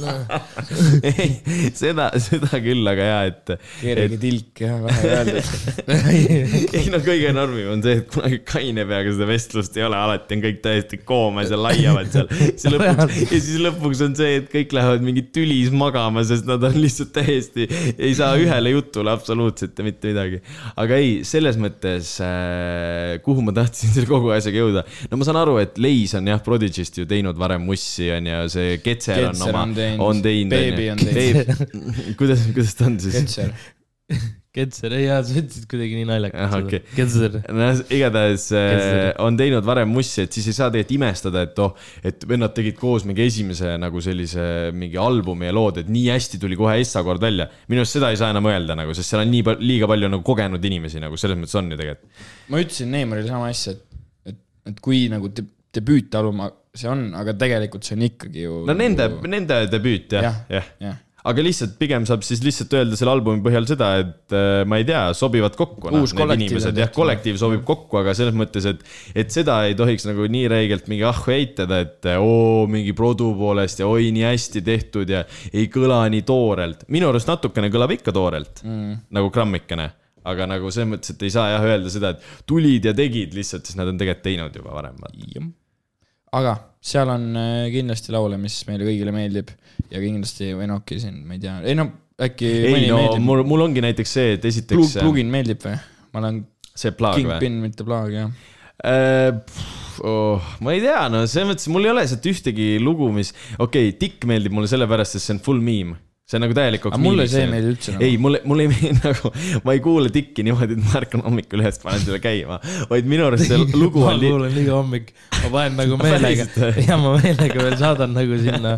[1.07, 1.29] ei,
[1.79, 3.55] seda, seda küll, aga jaa, et.
[3.83, 5.53] kerge tilk jah, vähe öeldud.
[6.81, 10.37] ei no kõige normim on see, et kunagi kaine peaga seda vestlust ei ole, alati
[10.37, 12.29] on kõik täiesti koomas ja laiavad seal.
[12.51, 16.63] siis lõpuks, ja siis lõpuks on see, et kõik lähevad mingi tülis magama, sest nad
[16.69, 20.43] on lihtsalt täiesti, ei saa ühele jutule absoluutselt mitte midagi.
[20.79, 24.85] aga ei, selles mõttes äh,, kuhu ma tahtsin selle kogu asjaga jõuda.
[25.11, 28.45] no ma saan aru, et Leis on jah, Prodigy'st ju teinud varem mussi on ju,
[28.53, 30.53] see Ketser on oma on, teinud.
[30.53, 31.67] Baby on teinud.
[32.21, 33.19] kuidas, kuidas ta on siis?
[33.21, 33.57] Ketser.
[34.53, 36.81] Ketser, ei jaa, sa ütlesid kuidagi nii naljakalt okei.
[36.85, 36.91] seda.
[36.99, 37.37] Ketser.
[37.57, 41.63] no igatahes äh, Kes- on teinud varem mussi, et siis ei saa tegelikult imestada, et
[41.65, 41.71] oh,
[42.05, 44.45] et vennad tegid koos mingi esimese nagu sellise
[44.77, 47.47] mingi albumi ja lood, et nii hästi tuli kohe Essa-kord välja.
[47.73, 50.11] minu arust seda ei saa enam öelda nagu, sest seal on nii palju, liiga palju
[50.13, 52.27] nagu kogenud inimesi nagu selles mõttes on ju tegelikult.
[52.53, 54.03] ma ütlesin Neimarile sama asja, et,
[54.35, 55.47] et, et kui nagu de,
[55.81, 56.45] debüütalbum
[56.77, 58.61] see on, aga tegelikult see on ikkagi ju.
[58.69, 61.01] no nende, nende debüüt jah, Jah, jah jah.
[61.29, 64.87] Aga lihtsalt pigem saab siis lihtsalt öelda selle albumi põhjal seda, et äh, ma ei
[64.89, 65.93] tea, sobivad kokku.
[65.93, 68.83] Uus kollektiiv on inimesed jah, kollektiiv sobib kokku, aga selles mõttes, et,
[69.25, 73.83] et seda ei tohiks nagu nii räigelt mingi ahhu eitada, et oo mingi produ poolest
[73.83, 76.87] ja oi nii hästi tehtud ja ei kõla nii toorelt.
[76.93, 79.93] minu arust natukene kõlab ikka toorelt mm., nagu grammikene
[80.29, 83.67] aga nagu selles mõttes, et ei saa jah öelda seda, et tulid ja tegid lihtsalt,
[83.67, 85.03] sest nad on tegelikult teinud juba varem.
[86.39, 89.53] Aga seal on äh, kindlasti laule, mis meile kõigile meeldib
[89.93, 91.89] ja kindlasti, okei, siin ma ei tea, ei no
[92.23, 93.27] äkki ei no meeldib.
[93.27, 95.77] mul, mul ongi näiteks see, et esiteks Plug, plugin meeldib või?
[96.13, 96.43] ma olen
[96.73, 97.29] see plaag või?
[97.29, 98.51] Kingpin, mitte plaag, jah.
[98.83, 99.31] Äh,
[100.09, 103.93] oh, ma ei tea, no selles mõttes mul ei ole sealt ühtegi lugu, mis, okei
[103.93, 105.99] okay,, Tikk meeldib mulle sellepärast, sest see on full meme.
[106.29, 106.95] See on nagu täielikult.
[106.95, 108.07] Aga mulle see ei meeldi üldse nagu.
[108.07, 109.33] ei, mulle, mulle ei meeldi nagu,
[109.67, 113.27] ma ei kuule Tikki niimoodi, et ma ärkan hommikul üles, panen selle käima, vaid minu
[113.29, 114.31] arust see lugu ma on li-.
[114.33, 118.77] kuulen iga hommik, ma panen nagu meelega ja ma meelega veel saadan nagu sinna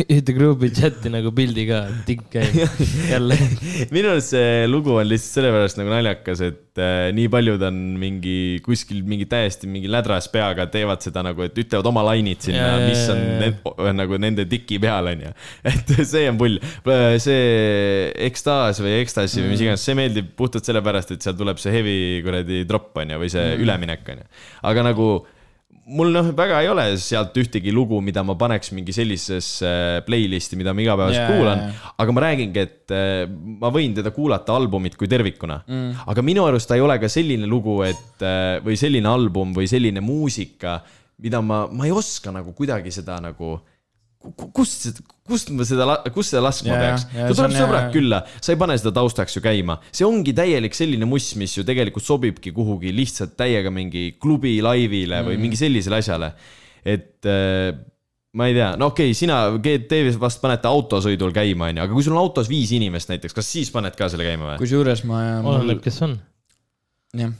[0.00, 2.54] ühte grupi chati nagu pildi ka, tikk käib
[3.10, 3.36] jälle.
[3.94, 8.36] minu arust see lugu on lihtsalt sellepärast nagu naljakas, et äh, nii paljud on mingi
[8.64, 13.04] kuskil mingi täiesti mingi lädras peaga teevad seda nagu, et ütlevad oma lainid sinna mis
[13.12, 13.42] on jaa, jaa.
[13.44, 15.34] need, nagu nende tiki peal onju.
[15.72, 16.58] et see on pull,
[17.22, 17.44] see
[18.30, 22.00] ekstaas või ekstasi või mis iganes, see meeldib puhtalt sellepärast, et seal tuleb see heavy
[22.24, 23.62] kuradi drop onju või see mm.
[23.66, 24.28] üleminek onju,
[24.72, 25.12] aga nagu
[25.90, 29.72] mul noh, väga ei ole sealt ühtegi lugu, mida ma paneks mingi sellisesse
[30.06, 31.92] playlist'i, mida ma igapäevaselt yeah, kuulan jaa.
[32.04, 33.24] aga ma räägingi, et äh,
[33.62, 36.06] ma võin teda kuulata albumit kui tervikuna mm..
[36.12, 39.66] aga minu arust ta ei ole ka selline lugu, et äh, või selline album või
[39.70, 40.78] selline muusika,
[41.22, 43.56] mida ma, ma ei oska nagu kuidagi seda nagu,
[44.54, 47.06] kust, kust ma seda, kust seda laskma Jaa, peaks.
[47.12, 47.92] jaa, ta tuleb on, sõbrad jaa.
[47.94, 51.64] külla, sa ei pane seda taustaks ju käima, see ongi täielik selline muss, mis ju
[51.68, 55.30] tegelikult sobibki kuhugi lihtsalt täiega mingi klubi laivile mm.
[55.30, 56.32] või mingi sellisele asjale.
[56.82, 57.72] et äh,
[58.38, 62.04] ma ei tea, no okei okay,, sina GT vast panete autosõidul käima, onju, aga kui
[62.06, 64.60] sul on autos viis inimest näiteks, kas siis paned ka selle käima või?
[64.62, 66.16] kusjuures ma, mul oleneb, kes on.
[67.18, 67.34] jah,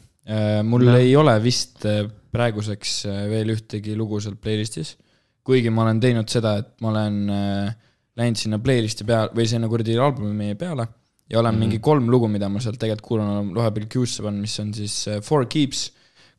[0.69, 0.99] mul No.
[0.99, 4.97] ei ole vist äh, praeguseks äh, veel ühtegi lugu seal playlist'is.
[5.45, 7.73] Kuigi ma olen teinud seda, et ma olen äh,
[8.19, 10.87] läinud sinna playlist'i peale või sinna kuradi albumi peale
[11.33, 11.67] ja olen mm -hmm.
[11.67, 15.09] mingi kolm lugu, mida ma sealt tegelikult kuulan, olen vahepeal Q'sse pannud, mis on siis
[15.09, 15.91] äh, Four Keeps,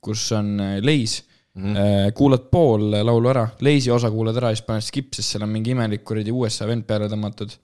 [0.02, 1.24] kus on äh, Leis
[1.56, 1.74] mm.
[1.74, 2.12] -hmm.
[2.14, 5.50] kuulad pool laulu ära, Leisi osa kuulad ära ja siis paned skip, sest seal on
[5.50, 7.58] mingi imelik kuradi USA vend peale tõmmatud.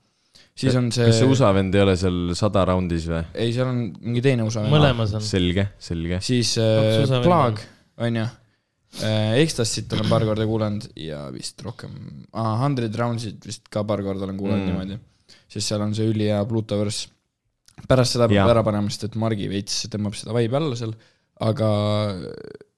[0.55, 3.23] siis on see, kas see USA vend ei ole seal sada raundis või?
[3.33, 4.75] ei, seal on mingi teine USA vend.
[4.75, 5.21] mõlemas on.
[5.21, 6.21] selge, selge.
[6.21, 7.59] siis äh, Plaag,
[7.97, 8.25] onju.
[8.99, 11.91] Ekstasit olen paar korda kuulanud ja vist rohkem,
[12.33, 14.71] Hundred Roundsit vist ka paar korda olen kuulanud Mm.
[14.73, 14.79] mm.
[14.79, 14.99] niimoodi.
[15.49, 17.07] sest seal on see ülihea Plutovers.
[17.87, 20.93] pärast seda peab ära panema, sest et Margi veits tõmbab seda vibe'i alla seal.
[21.39, 21.67] aga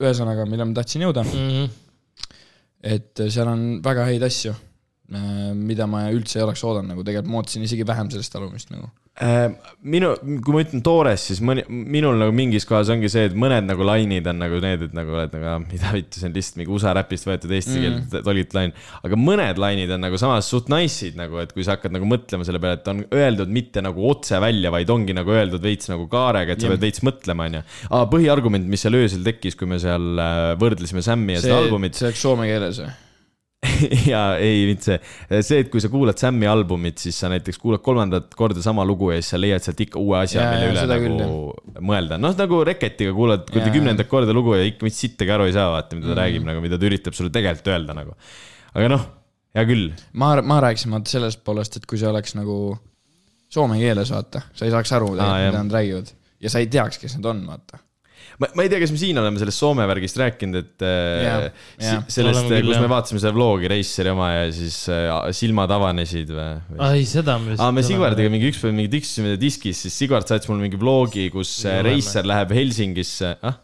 [0.01, 1.69] ühesõnaga, mille ma tahtsin jõuda, Mhm.
[2.83, 4.53] et seal on väga häid asju.
[5.55, 8.87] mida ma üldse ei oleks oodanud nagu, tegelikult ma ootasin isegi vähem sellest albumist nagu.
[9.19, 9.51] Äh,
[9.83, 13.67] minu, kui ma ütlen toores, siis mõni, minul nagu mingis kohas ongi see, et mõned
[13.67, 16.57] nagu lainid on nagu need, et nagu oled nagu, "Ah, mida vittu, see on lihtsalt
[16.61, 18.07] mingi USA räpist võetud eesti Mm.
[18.07, 18.71] keelt tolgit lain.
[19.03, 22.45] aga mõned lainid on nagu samas suht nice'id nagu, et kui sa hakkad nagu mõtlema
[22.47, 26.07] selle peale, et on öeldud mitte nagu otse välja, vaid ongi nagu öeldud veits nagu
[26.07, 26.77] kaarega, et sa Jah.
[26.77, 27.63] pead veits mõtlema, onju.
[28.09, 31.93] põhiargument, mis seal öösel tekkis, kui me seal äh, võrdlesime Sam'i ja see seda, albumit,
[31.95, 32.89] see oleks soome keeles või?
[34.13, 37.81] ja ei, mitte see, see, et kui sa kuulad Sam'i albumit, siis sa näiteks kuulad
[37.85, 41.81] kolmandat korda sama lugu ja siis sa leiad sealt ikka uue asja, mille üle nagu
[41.91, 42.17] mõelda.
[42.21, 45.69] noh, nagu Reketiga kuulad kuradi kümnendat korda lugu ja ikka mitte sittagi aru ei saa,
[45.73, 46.21] vaata, mida ta Mhm.
[46.23, 48.15] räägib nagu, mida ta üritab sulle tegelikult öelda nagu.
[48.73, 49.05] aga noh,
[49.55, 49.91] hea küll.
[50.13, 52.77] ma, ma rääkisin vaata sellest poolest, et kui see oleks nagu
[53.51, 55.51] soome keeles, vaata, sa ei saaks aru, Aa, jah.
[55.51, 56.11] mida nad räägivad.
[56.39, 57.79] ja sa ei teaks, kes nad on, vaata.
[58.41, 61.65] ma, ma ei tea, kas me siin oleme sellest Soome värgist rääkinud, et Jaa, äh,
[61.77, 66.31] si- sellest, küll, kus me vaatasime seda vlogi Reisseri oma ja siis äh, silmad avanesid
[66.33, 66.79] või, või??
[66.87, 70.65] ai, seda me aa, me Sigvardiga mingi ükspäev mingi tiksusime diskis, siis Sigvard saatis mulle
[70.65, 73.59] mingi vlogi, kus äh, Reisser läheb Helsingisse, ah,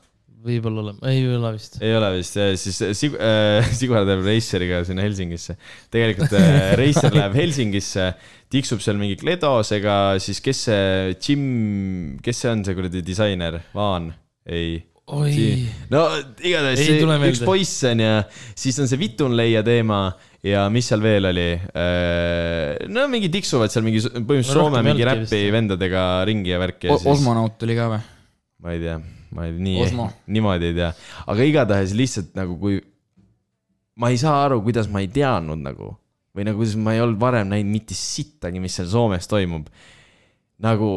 [0.47, 1.79] võib-olla oleme, ei ole vist.
[1.83, 5.57] ei ole vist, siis Sig-, äh, Sigvard läheb Reisseriga sinna Helsingisse.
[5.93, 8.11] tegelikult äh, Reisser läheb Helsingisse,
[8.53, 11.43] tiksub seal mingi Kledosega, siis kes see Jim,
[12.23, 14.13] kes see on, see kuradi disainer, Vaan,
[14.47, 14.77] ei.
[15.07, 16.01] Oi, no
[16.43, 20.01] igatahes see üks poiss on ja siis on see Vitunleia teema
[20.43, 21.45] ja mis seal veel oli?
[22.91, 27.07] no mingi tiksuvad seal mingi põhimõtteliselt Soome mingi räpi vendadega ringi ja värki ja siis
[27.13, 28.01] Osmonaut oli ka või?
[28.65, 28.97] ma ei tea,
[29.37, 29.87] ma ei, nii
[30.35, 30.91] niimoodi ei tea,
[31.23, 32.81] aga igatahes lihtsalt nagu kui
[33.97, 35.93] ma ei saa aru, kuidas ma ei teadnud nagu
[36.37, 39.71] või nagu kuidas ma ei olnud varem näinud mitte sittagi, mis seal Soomes toimub.
[40.61, 40.89] nagu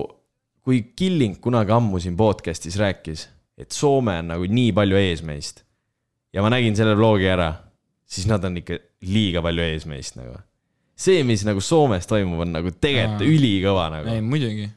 [0.61, 3.27] kui Killing kunagi ammu siin podcast'is rääkis,
[3.61, 5.65] et Soome on nagu nii palju ees meist
[6.35, 7.51] ja ma nägin selle vlogi ära,
[8.09, 8.79] siis nad on ikka
[9.11, 10.37] liiga palju ees meist nagu.
[11.01, 14.69] see, mis nagu Soomes toimub, on nagu tegelikult ülikõva nagu ei, muidugi.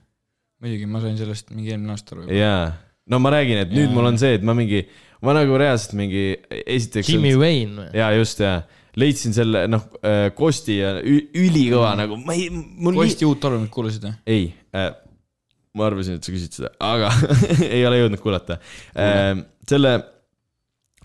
[0.64, 2.30] muidugi, ma sain sellest mingi eelmine aasta aru.
[2.34, 2.70] jaa,
[3.10, 3.98] no ma räägin, et nüüd Jaa.
[3.98, 4.86] mul on see, et ma mingi,
[5.24, 6.32] ma nagu reaalselt mingi,
[6.64, 7.12] esiteks.
[7.12, 7.90] Jimmy Wayne või?
[8.00, 8.64] jaa, just jaa,
[9.00, 9.88] leidsin selle noh,
[10.38, 12.50] Kosti ja ülikõva nagu, ma ei,
[12.94, 14.18] Kosti uut albumit kuulasid või?
[14.30, 14.94] ei äh,,
[15.78, 17.10] ma arvasin, et sa küsid seda, aga
[17.76, 18.60] ei ole jõudnud kuulata
[18.94, 19.32] äh,.
[19.70, 19.94] selle,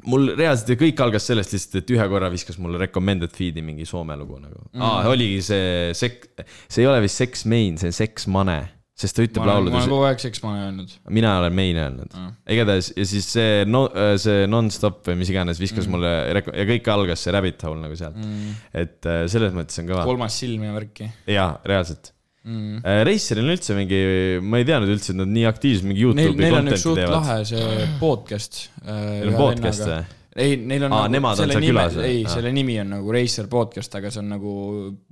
[0.08, 4.16] mul reaalselt kõik algas sellest lihtsalt, et ühe korra viskas mulle recommended feed'i mingi Soome
[4.20, 4.82] lugu nagu mm..
[4.84, 6.26] aa, oligi see sek-,
[6.68, 8.58] see ei ole vist Sex Main, see on Sex Mane,
[8.98, 10.92] sest ta ütleb olen ma olen lauludes, kogu aeg seks ma olen öelnud.
[11.16, 12.28] mina olen Main öelnud Aa.
[12.58, 13.86] igatahes ja siis see no,,
[14.20, 15.88] see nonstop või mis iganes viskas mm.
[15.88, 15.96] Mm.
[15.96, 18.60] mulle reko- ja kõik algas see rabbit hole nagu sealt mm..
[18.84, 20.04] et äh, selles mõttes on kõva.
[20.12, 22.12] kolmas silm ja värki jaa, reaalselt
[22.48, 22.82] mm..
[22.82, 23.00] äh,.
[23.08, 24.02] Raceril on üldse mingi,
[24.42, 27.02] ma ei teadnud üldse, et nad nii aktiivselt mingi Youtube'i neil on üks content'i suht
[27.02, 27.18] teevad.
[27.18, 28.62] lahe see podcast.
[28.84, 29.98] Neil on podcast või?
[30.38, 32.06] ei, neil on Aa, nemad on selle või?
[32.06, 34.54] ei, selle nimi on nagu Racer podcast, aga see on nagu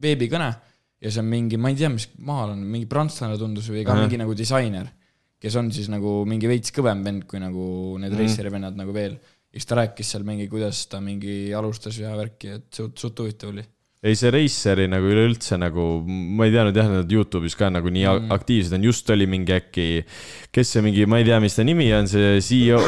[0.03, 0.51] veebikõne
[1.03, 3.95] ja see on mingi, ma ei tea, mis maal on, mingi prantslane tundus või ka
[3.95, 4.05] Ahah.
[4.05, 4.89] mingi nagu disainer,
[5.43, 8.23] kes on siis nagu mingi veits kõvem vend kui nagu need mm.
[8.23, 9.17] Raceri vennad nagu veel.
[9.17, 13.25] ja siis ta rääkis seal mingi, kuidas ta mingi alustas ja värki, et suht, suht
[13.25, 13.65] huvitav oli.
[14.05, 18.05] ei, see Raceri nagu üleüldse nagu, ma ei teadnud jah, nad Youtube'is ka nagu nii
[18.07, 18.33] mm.
[18.37, 19.87] aktiivsed on, just oli mingi äkki,
[20.55, 22.81] kes see mingi, ma ei tea, mis ta nimi on, see CEO,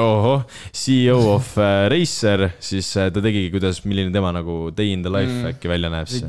[0.00, 5.06] ohoh, CEO of äh, Racer, siis äh, ta tegigi, kuidas, milline tema nagu day in
[5.06, 5.52] the life mm.
[5.54, 6.26] Äkki välja näeb see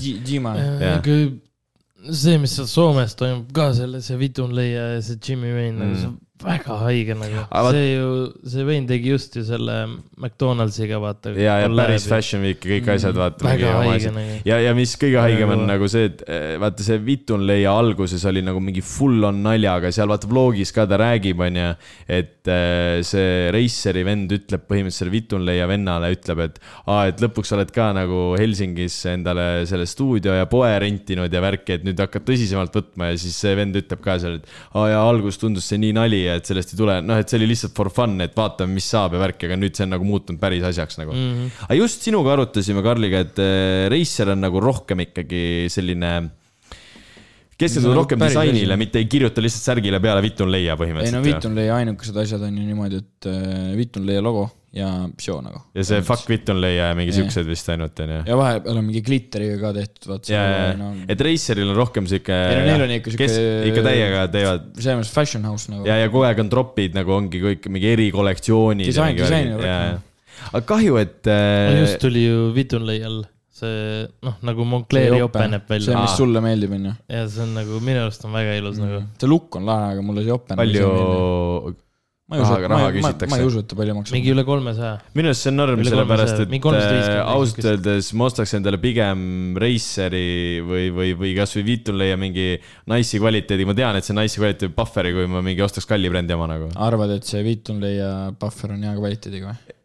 [2.09, 5.81] see, mis seal Soomes toimub ka selle, see Vitunleia ja see Jimmy Wayne Mm.
[5.81, 8.07] nagu see väga haige nagu see ju,
[8.53, 9.75] see Wayne tegi just ju selle
[10.17, 11.33] McDonaldsiga vaata.
[11.37, 12.07] ja, ja päris.
[12.09, 12.95] Fashion Week ja kõik Mm.
[12.95, 13.45] asjad, vaata.
[13.45, 14.37] väga haige nagu.
[14.45, 18.43] ja, ja mis kõige haigem on nagu see, et eh, vaata see Vitunleia alguses oli
[18.45, 21.69] nagu mingi full on naljaga, seal vaata vlogis ka ta räägib, onju.
[22.07, 27.71] et eh, see Raceri vend ütleb põhimõtteliselt Vitunleia vennale ütleb, et aa, et lõpuks oled
[27.75, 32.75] ka nagu Helsingis endale selle stuudio ja poe rentinud ja värki, et nüüd hakkad tõsisemalt
[32.75, 35.93] võtma ja siis see vend ütleb ka seal, et aa ja alguses tundus see nii
[35.97, 38.75] nali ja et sellest ei tule, noh, et see oli lihtsalt for fun, et vaatame,
[38.77, 41.31] mis saab ja värki, aga nüüd see on nagu muutunud päris asjaks nagu mm.
[41.31, 41.65] Mhm.
[41.67, 46.13] aga just sinuga arutasime Karliga, et äh, Racer on nagu rohkem ikkagi selline,
[47.55, 51.27] keskendub See on rohkem disainile, mitte ei kirjuta lihtsalt särgile peale Vitunleia ei no põhimõtteliselt.
[51.29, 55.59] Vitunleia ainukesed asjad on ju niimoodi, et äh, Vitunleia logo ja show nagu.
[55.75, 58.21] ja see fuck Vitunleia ja mingi siuksed vist ainult onju.
[58.27, 61.75] ja vahepeal on mingi glitteriga ka tehtud, vaat ja, see ja no,, et Raceril on
[61.79, 62.37] rohkem siuke.
[62.37, 65.83] Ei no neil on ikka siuke- ikka täiega teevad selles mõttes fashion house nagu.
[65.89, 68.87] ja, ja kogu aeg on tropid nagu ongi kõik mingi erikollektsioonid.
[68.87, 70.07] Disain- disaini värk,
[70.53, 73.21] aga kahju, et äh, just tuli ju Vitunleial
[73.61, 76.95] see noh, nagu Moncleri jope näeb see, välja mis sulle meeldib, onju.
[77.11, 79.03] ja see on nagu minu arust on väga ilus nagu.
[79.21, 80.57] see lukk on lahe, aga mulle see jope.
[80.57, 80.89] palju,
[82.31, 83.29] ma ei usu, ma, raha ma, ma, küsitakse.
[83.33, 84.15] ma ei usu, et ta palju maksab.
[84.15, 84.91] mingi üle kolmesaja.
[85.19, 88.53] minu arust see on norm, sellepärast 300, et mingi 350 äh, ausalt öeldes ma ostaks
[88.55, 89.25] endale pigem
[89.59, 90.29] Raceri
[90.63, 92.47] või, või, või kasvõi Vitunleia mingi
[92.93, 96.37] nice'i kvaliteedi, ma tean, et see nice'i kvaliteedi bufferi, kui ma mingi ostaks kalli brändi
[96.37, 96.71] oma nagu.
[96.87, 99.75] arvad, et see Vitunlei ja Buffer on hea kvaliteediga või?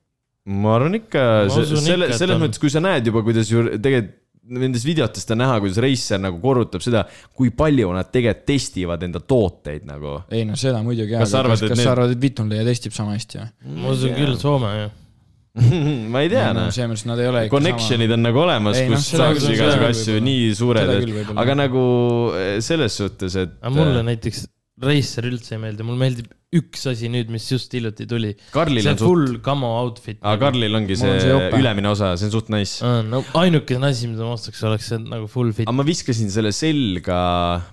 [0.62, 5.30] ma arvan ikka, selle, selles mõttes, kui sa näed juba, kuidas ju tegelikult nendes videotest
[5.34, 7.04] on näha, kuidas Racer nagu korrutab seda,
[7.36, 10.20] kui palju nad tegelikult testivad enda tooteid nagu.
[10.30, 12.66] ei no seda muidugi, Kas sa aga arvad, kas, et kas need- arvad, et Vitunleia
[12.68, 13.50] testib sama hästi või?
[13.82, 14.94] ma usun küll Soome jah.
[16.12, 16.72] ma ei tea, no noh.
[16.74, 20.50] selles mõttes nad ei ole Connection'id on nagu olemas, kus seda saaks igasugu asju nii
[20.58, 21.38] suured võib-olla.
[21.42, 21.84] aga nagu
[22.36, 23.56] eh, selles suhtes, et.
[23.72, 24.44] mulle näiteks
[24.84, 26.28] Racer üldse ei meeldi, mulle meeldib
[26.58, 28.32] üks asi nüüd, mis just hiljuti tuli.
[28.54, 30.18] Karlil see on suht, full camo outfit.
[30.22, 32.80] aga Karlil ongi Mul on see see ülemine osa, see on suht nice.
[33.10, 35.76] no ainukene asi, mida ma ostaks, oleks see nagu full fit aga.
[35.76, 37.20] ma viskasin selle selga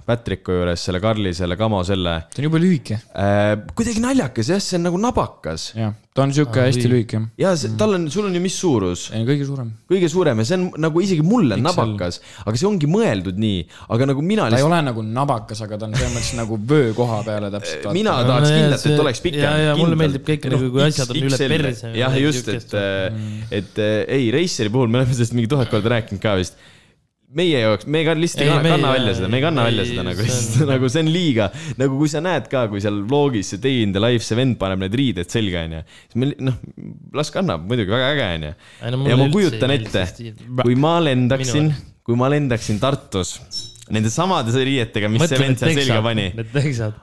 [0.07, 2.99] Patricku juures, selle Karli, selle kamo selle ta on jube lühike.
[3.15, 3.57] äh,.
[3.75, 5.71] kuidagi naljakas jah, see on nagu nabakas.
[5.77, 7.19] jah, ta on sihuke Ah, hästi lühike.
[7.41, 9.07] ja see, tal on, sul on ju mis suurus?
[9.13, 9.71] ei, kõige suurem.
[9.89, 13.63] kõige suurem ja see on nagu isegi mulle on nabakas, aga see ongi mõeldud nii,
[13.95, 16.59] aga nagu mina ta ei lihtsalt, ole nagu nabakas, aga ta on selles mõttes nagu
[16.73, 17.89] vöö koha peale täpselt.
[17.97, 19.41] mina tahaks kindlasti, see- et oleks pikem.
[19.45, 23.51] jaa, jaa, mulle meeldib kõik nagu, kui asjad on üle perse jah, just, et siukest.,
[23.59, 26.59] et äh, ei, Raceri puhul me oleme sellest mingi tuhat korda rääkinud ka vist
[27.33, 29.85] meie jaoks, me ka lihtsalt ei kanna, kanna välja seda, me ei kanna ei, välja
[29.89, 30.27] seda nagu
[30.73, 31.47] nagu see on liiga,
[31.79, 34.59] nagu kui sa näed ka, kui seal vlogis see Day in the life, see vend
[34.61, 35.81] paneb need riided selga, onju.
[36.11, 36.59] siis me noh,
[37.17, 38.53] las kannab muidugi väga äge, onju.
[39.09, 40.05] ja ma kujutan ette,
[40.61, 43.37] kui ma lendaksin kui ma lendaksin Tartus
[43.91, 46.29] nende samade riietega, mis see vend seal selga pani,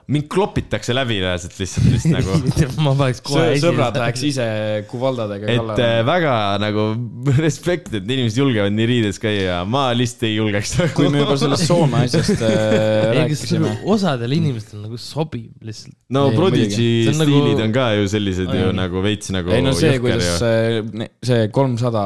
[0.09, 2.37] mind klopitakse läbi reaalselt lihtsalt vist nagu.
[2.81, 4.47] ma paneks kohe sõbrad läheks ise
[4.89, 5.99] kuvaldadega et kallale äh,.
[6.07, 6.85] väga nagu
[7.45, 10.73] respekt, et inimesed julgevad nii riides käia ja ma lihtsalt ei julgeks.
[10.97, 13.75] kui me juba sellest Soome asjast äh, rääkisime.
[13.85, 15.93] osadel inimestel nagu sobib lihtsalt.
[16.17, 18.75] no Ei, Prodigy See on nagu- stiilid on ka ju sellised ju Ai.
[18.81, 20.33] nagu veits nagu ei no see, kuidas ju.
[20.41, 22.03] see, ne- see kolmsada,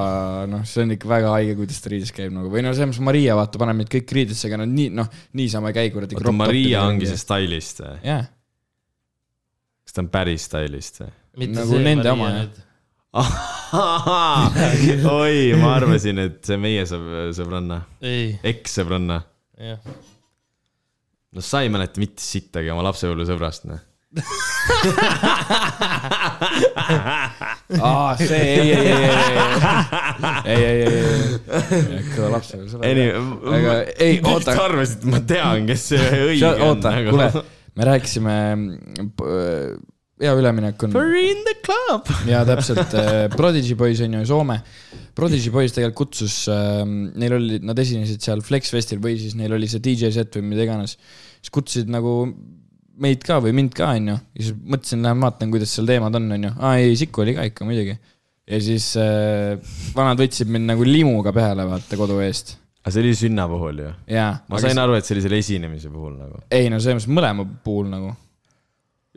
[0.52, 3.08] noh, see on ikka väga haige, kuidas ta riides käib nagu või no selles mõttes
[3.08, 6.18] Maria vaata, paneb meid kõik riidesse, aga nad nii, noh, niisama ei käi kuradi.
[6.20, 7.22] oota, Maria ongi see.
[7.22, 7.96] stylist või?
[8.06, 8.28] jah,
[9.86, 11.12] kas ta on päris stylist või?
[11.52, 12.62] Nagu nende oma, jah.
[15.12, 19.22] oi, ma arvasin, et see meie sõb- sõbranna, ei, ekssõbranna.
[19.72, 19.80] jah.
[21.36, 23.84] no sa ei mäleta mitte sittagi oma lapsepõlvesõbrast, noh.
[27.82, 28.94] aa, see, ei, ei, ei,
[30.46, 30.94] ei, ei, ei, ei,
[31.98, 32.82] ei, kõva laps nagu seda.
[33.58, 37.10] aga ei, oota sa, arvasid, et ma tean, kes see õige on oota, nagu.
[37.12, 37.28] kuule,
[37.76, 38.36] me rääkisime,
[40.24, 42.04] hea üleminek on We're in the club.
[42.30, 42.92] ja täpselt,
[43.36, 44.58] Prodigy Boys on ju Soome.
[45.16, 46.36] Prodigy Boys tegelikult kutsus,
[47.16, 50.44] neil oli, nad esinesid seal Flex Festil või siis neil oli see DJ set või
[50.54, 50.92] mida iganes.
[51.40, 52.12] siis kutsusid nagu
[53.02, 54.18] meid ka või mind ka, onju.
[54.18, 56.52] ja siis mõtlesin, lähen vaatan, kuidas seal teemad on, onju.
[56.60, 57.96] aa ei, Sikku oli ka ikka muidugi.
[58.46, 59.56] ja siis äh,
[59.96, 62.56] vanad võtsid mind nagu limuga peale, vaata kodu eest.
[62.84, 63.96] aga see oli Sünna puhul ju.
[64.12, 66.46] ma sain aru, et see oli selle esinemise puhul nagu.
[66.52, 68.14] ei no selles mõttes mõlema puhul nagu.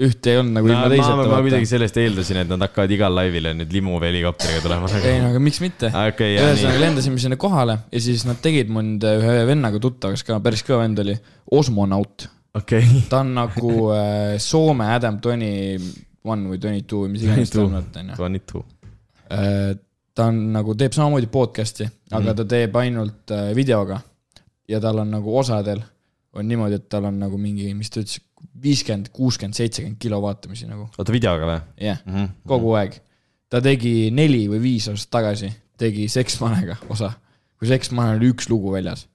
[0.09, 1.69] ühte ei olnud nagu ma, ilma ma, teiseta ma kuidagi.
[1.75, 5.12] sellest eeldasin, et nad hakkavad igal laivile nüüd limu või helikopteriga tulema nagu..
[5.12, 5.93] ei no aga miks mitte.
[5.93, 6.09] ja
[6.49, 10.83] ühesõnaga lendasime sinna kohale ja siis nad tegid mind ühe vennaga tuttavaks ka, päris kõva
[10.87, 11.14] vend oli,
[11.59, 12.27] Osmonaut.
[12.54, 12.84] okei.
[13.11, 15.78] ta on nagu äh, Soome Adam Twenty
[16.24, 18.16] One või Twenty Two või mis iganes ta on, onju.
[18.16, 18.64] Twenty two.
[20.14, 22.37] ta on nagu, teeb samamoodi podcast'i, aga Mhm.
[22.37, 24.00] ta teeb ainult äh, videoga.
[24.68, 25.80] ja tal on nagu osadel
[26.34, 28.18] on niimoodi, et tal on nagu mingi, mis ta ütles,
[28.62, 32.14] viiskümmend, kuuskümmend, seitsekümmend kilo vaatamisi nagu, oota, videoga või jah, mm?
[32.14, 32.28] -hmm.
[32.46, 32.98] kogu aeg.
[33.48, 37.12] ta tegi neli või viis aastat tagasi, tegi Seksmanega osa,
[37.58, 39.06] kui Seksmanel oli üks lugu väljas.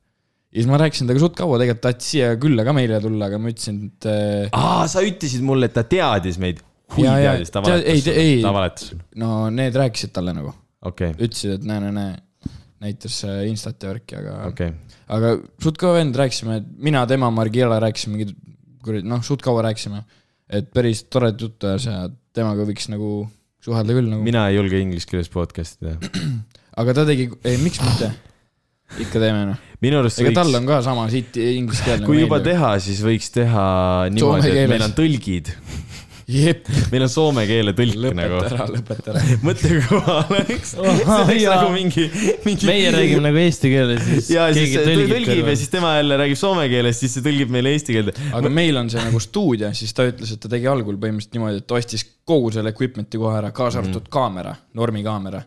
[0.53, 3.39] Ja siis ma rääkisin temaga suht kaua, tegelikult tahtis siia külla ka meile tulla, aga
[3.41, 6.61] ma ütlesin, et äh, aa, sa ütlesid mulle, et ta teadis meid.
[6.93, 8.35] hui jaa, teadis, ta ei, valetas ei..
[8.45, 8.91] valetas.
[9.19, 10.53] no need rääkisid talle nagu,
[10.85, 14.75] okei, ütlesid, et näe, näe, näe, näitas äh, Instat ja värki, aga okay.,
[15.13, 18.35] aga suht kõva vend, rääkisime, mina, tema, Margiela rääkisime mingi
[18.83, 20.03] kuradi, noh, suht kaua rääkisime.
[20.53, 22.03] et päris tore jutt ajas ja
[22.35, 23.23] temaga võiks nagu
[23.63, 24.21] suhelda küll nagu.
[24.25, 26.29] mina ei julge inglise keeles podcast'i teha.
[26.83, 28.11] aga ta tegi, ei miks mitte,
[29.01, 29.62] ikka teeme noh.
[29.84, 32.39] minu arust ega tal võiks, on ka sama siit inglise keel kui juba.
[32.43, 33.65] teha, siis võiks teha
[34.13, 35.53] niimoodi, et meil on tõlgid.
[36.33, 38.57] jep, meil on soome keele tõlk nagu lõpeta.
[38.57, 39.23] ära, lõpeta ära.
[39.47, 40.73] mõtle, kui kõva oleks.
[40.75, 42.07] see oleks nagu mingi,
[42.47, 42.69] mingi.
[42.69, 45.93] meie räägime nagu eesti keeles, siis ja siis keegi tõlgib, tõlgib tõlgib ja siis tema
[45.97, 48.17] jälle räägib soome keeles, siis see tõlgib meile eesti keelde.
[48.39, 51.63] aga meil on see nagu stuudio, siis ta ütles, et ta tegi algul põhimõtteliselt niimoodi,
[51.63, 55.41] et ta ostis kogu selle equipment'i kohe ära, kaasa arvatud kaamera, normikaamera.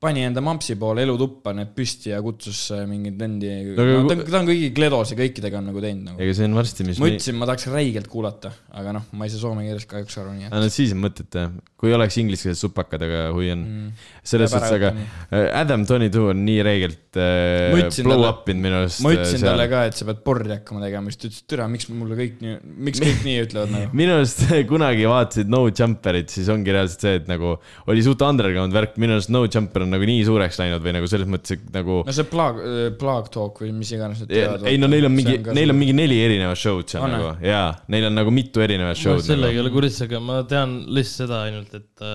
[0.00, 4.02] pani enda mampsi poole elutuppa need püsti ja kutsus äh, mingeid vendi No no,.
[4.08, 6.20] ta, ta on kõigi Gledos ja kõikidega on nagu teinud nagu.
[6.22, 9.32] ega see on varsti, mis ma ütlesin, ma tahaks räigelt kuulata, aga noh, ma ei
[9.32, 10.11] saa soome keeles kahjuks.
[10.12, 13.48] Saaks aru, nii et no siis on mõtet jah, kui oleks ingliskeelsed supakad, aga hui
[13.52, 14.02] on mm..
[14.32, 18.78] selles suhtes, aga äh, Adam Twenty Two on nii räigelt äh, blow up inud minu
[18.82, 19.02] arust.
[19.04, 21.68] ma ütlesin talle ka, et sa pead porri hakkama tegema, siis ta ütles, et türa,
[21.72, 23.90] miks mulle kõik nii, miks kõik nii ütlevad nagu.
[24.02, 27.56] minu arust kunagi vaatasid No Jumperit, siis ongi reaalselt see, et nagu
[27.90, 31.10] oli suht underground värk, minu arust No Jumper on nagu nii suureks läinud või nagu
[31.10, 32.62] selles mõttes, et nagu no see Plug,
[33.00, 34.68] Plug Talk või mis iganes nad teevad.
[34.70, 37.64] ei no neil on mingi, neil on mingi neli erinevat show'd seal On nagu ja
[37.90, 39.66] neil on nagu mitu erinevat show'd sellega ei nagu.
[39.66, 42.06] ole kursis, aga ma tean lihtsalt seda ainult, et,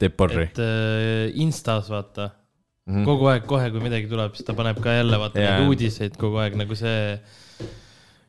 [0.00, 0.46] teeb porri.
[0.48, 2.30] et äh, Instas vaata
[2.88, 5.58] mm., kogu aeg, kohe kui midagi tuleb, siis ta paneb ka jälle vaata Jaa.
[5.60, 7.20] neid uudiseid kogu aeg nagu see.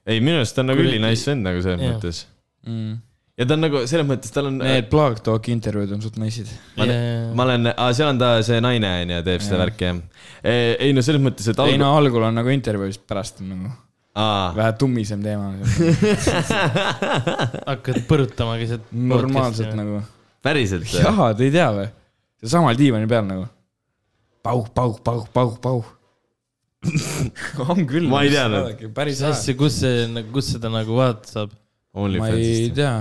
[0.06, 1.96] ei, minu arust ta on nagu ülinais vend nagu selles Jah.
[1.96, 2.24] mõttes
[2.68, 2.98] mm..
[3.40, 4.60] ja ta on nagu selles mõttes, tal on.
[4.64, 6.52] Need Plug Talki intervjuud on suht nice'id.
[6.78, 6.90] ma,
[7.34, 9.64] ma olen, seal on ta see naine onju, teeb seda Jaa.
[9.66, 10.04] värki jah.
[10.44, 13.56] ei no selles mõttes, et ei alg- no algul on nagu intervjuu, siis pärast on
[13.56, 13.74] nagu
[14.14, 15.54] vähe tummisem teema.
[17.72, 18.86] hakkad põrutama keset.
[18.92, 19.74] normaalselt.
[19.78, 20.04] nagu.
[20.46, 21.02] päriselt või?
[21.02, 21.90] jaa, te ei tea või?
[22.54, 23.48] samal diivani peal nagu.
[24.46, 25.92] pauh, pauh, pauh, pauh, pauh.
[27.72, 28.08] on küll.
[28.12, 28.88] Ma ei teadnud..
[28.96, 31.54] päris asja, kus see, kus seda nagu vaadata saab?
[31.94, 32.96] ma ei tea.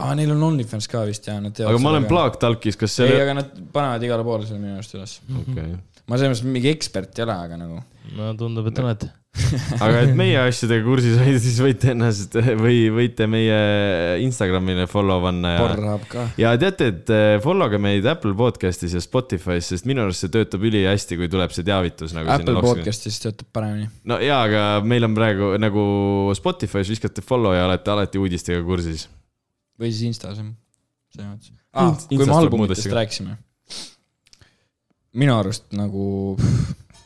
[0.00, 1.74] aa, neil on OnlyFans ka vist jaa, nad teevad.
[1.74, 2.08] aga ma olen.
[2.10, 5.18] Black Talkis, kas ei, see, aga nad panevad igale poole selle minu arust üles.
[5.42, 5.76] okei.
[6.06, 7.80] ma selles mõttes mingi ekspert ei ole, aga nagu.
[8.16, 9.08] no tundub, et oled.
[9.84, 13.58] aga et meie asjadega kursis hoida, siis võite ennast või võite meie
[14.24, 16.24] Instagramile follow panna ja Pornhub ka.
[16.40, 20.32] ja teate, et eh, follow ge meid Apple podcast'is ja Spotify's, sest minu arust see
[20.32, 23.90] töötab ülihästi, kui tuleb see teavitus nagu Apple podcast'is töötab paremini.
[24.08, 25.84] no jaa, aga meil on praegu nagu
[26.38, 29.06] Spotify's viskate follow ja olete alati uudistega kursis.
[29.80, 30.54] või siis Instas jah,
[31.12, 31.92] selles mõttes ah,.
[32.08, 33.36] Kui me albumitest rääkisime.
[35.16, 36.36] minu arust nagu,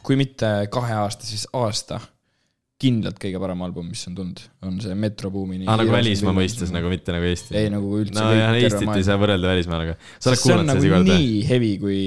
[0.07, 2.01] kui mitte kahe aasta, siis aasta
[2.81, 5.67] kindlalt kõige parem album, mis on tulnud, on see Metro Boomini.
[5.69, 7.55] aa, nagu välismaa mõistes nagu, mitte nagu Eesti.
[7.61, 9.99] ei nagu üldse nojah, Eestit ei saa võrrelda välismaaga.
[10.19, 12.01] sa oled see on kuulanud nagu seda iga kord nii heavy, kui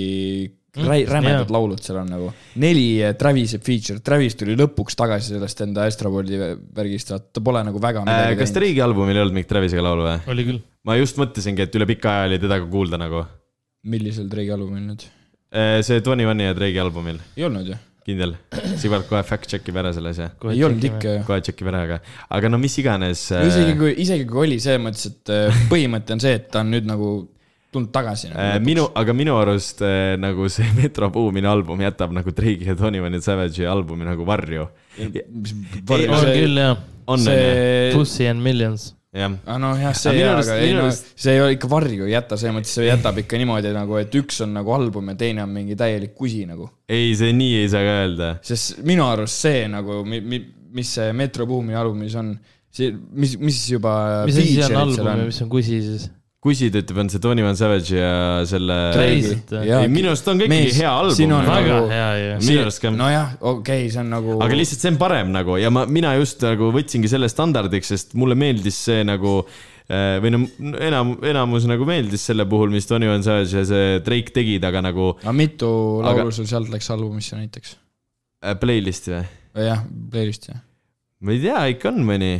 [0.73, 1.53] Mm, rämedad jaa.
[1.53, 2.31] laulud seal on nagu.
[2.57, 6.39] neli eh, Travis'e feature, Travis tuli lõpuks tagasi sellest enda Astroworldi
[6.73, 10.07] värgist, ta pole nagu väga Äh, midagi kas Streigi albumil ei olnud mingit Travisega laulu
[10.07, 10.15] või?
[10.33, 10.61] oli küll.
[10.89, 13.21] ma just mõtlesingi, et üle pika aja oli teda ka kuulda nagu.
[13.85, 15.05] millisel Drake'i albumil nüüd?
[15.85, 17.77] see Twenty One'i ja Drake'i albumil, ei olnud ju.
[18.07, 18.35] kindel.
[18.81, 20.29] Sigbert kohe fact check ib ära selle asja.
[20.51, 21.25] ei olnud ikka ju.
[21.27, 21.99] kohe check ib ära, aga,
[22.37, 23.27] aga no mis iganes.
[23.33, 26.73] isegi kui, isegi kui oli selles mõttes, et äh, põhimõte on see, et ta on
[26.73, 27.13] nüüd nagu
[27.73, 32.13] tulnud tagasi nagu Äh, minu, aga minu arust äh, nagu see Metro Boomini album jätab
[32.15, 34.67] nagu Drake'i ja Twenty One Savage'i albumi nagu varju.
[34.99, 37.17] On see- küll jah, ju?
[37.23, 38.93] see, Pussy and Millions.
[39.45, 42.37] Ah noh, jah, see arust- aga ei no see ei ole ikka varju ei jäta,
[42.39, 45.53] selles mõttes see jätab ikka niimoodi nagu, et üks on nagu album ja teine on
[45.53, 46.69] mingi täielik kusi nagu.
[46.89, 48.31] ei, see nii ei saa ka öelda.
[48.49, 52.33] sest minu arust see nagu, mis see Metro Boomini albumis on,
[52.73, 56.09] see, mis, mis juba mis asi on album ja mis on kusi siis?
[56.43, 58.77] Kusid ütleb, on see Twenty One Savage ja selle.
[59.91, 61.53] Minu arust on ka ikkagi hea siin album on nagu.
[61.55, 62.31] väga nagu- hea ju.
[62.47, 62.91] minu arust ka.
[62.91, 64.39] nojah, okei okay,, see on nagu.
[64.43, 68.17] aga lihtsalt see on parem nagu ja ma, mina just nagu võtsingi selle standardiks, sest
[68.19, 69.37] mulle meeldis see nagu
[69.87, 70.41] äh, või no
[70.83, 74.83] enam, enamus nagu meeldis selle puhul, mis Tony Van Savage ja see Drake tegid, aga
[74.83, 75.71] nagu aga mitu
[76.03, 77.77] Aga- laulu sul sealt läks albumisse näiteks?
[78.43, 79.23] äh, playlist'i või?
[79.69, 80.59] jah, playlist jah.
[81.23, 82.35] ma ei tea, ikka on mõni.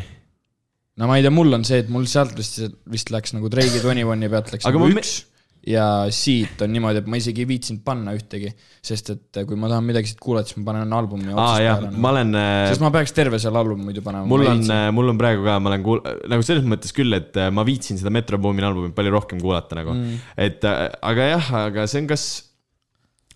[1.00, 2.60] No ma ei tea, mul on see, et mul sealt vist,
[2.92, 5.22] vist läks nagu Drake'i Twenty One'i pealt läks Aga nagu me- üks
[5.64, 8.50] ja siit on niimoodi, et ma isegi ei viitsinud panna ühtegi,
[8.84, 11.92] sest et kui ma tahan midagi siit kuulata, siis ma panen albumi otsast jah, peale
[11.94, 12.10] ma nagu.
[12.10, 14.28] olen äh, sest ma peaks terve selle albumi muidu panema.
[14.28, 14.66] mul on,
[14.98, 16.04] mul on praegu ka, ma olen kuul-,
[16.34, 19.80] nagu selles mõttes küll, et äh, ma viitsin seda Metro Boomini albumit palju rohkem kuulata
[19.80, 20.20] nagu mm..
[20.50, 22.28] et äh, aga jah, aga see on kas,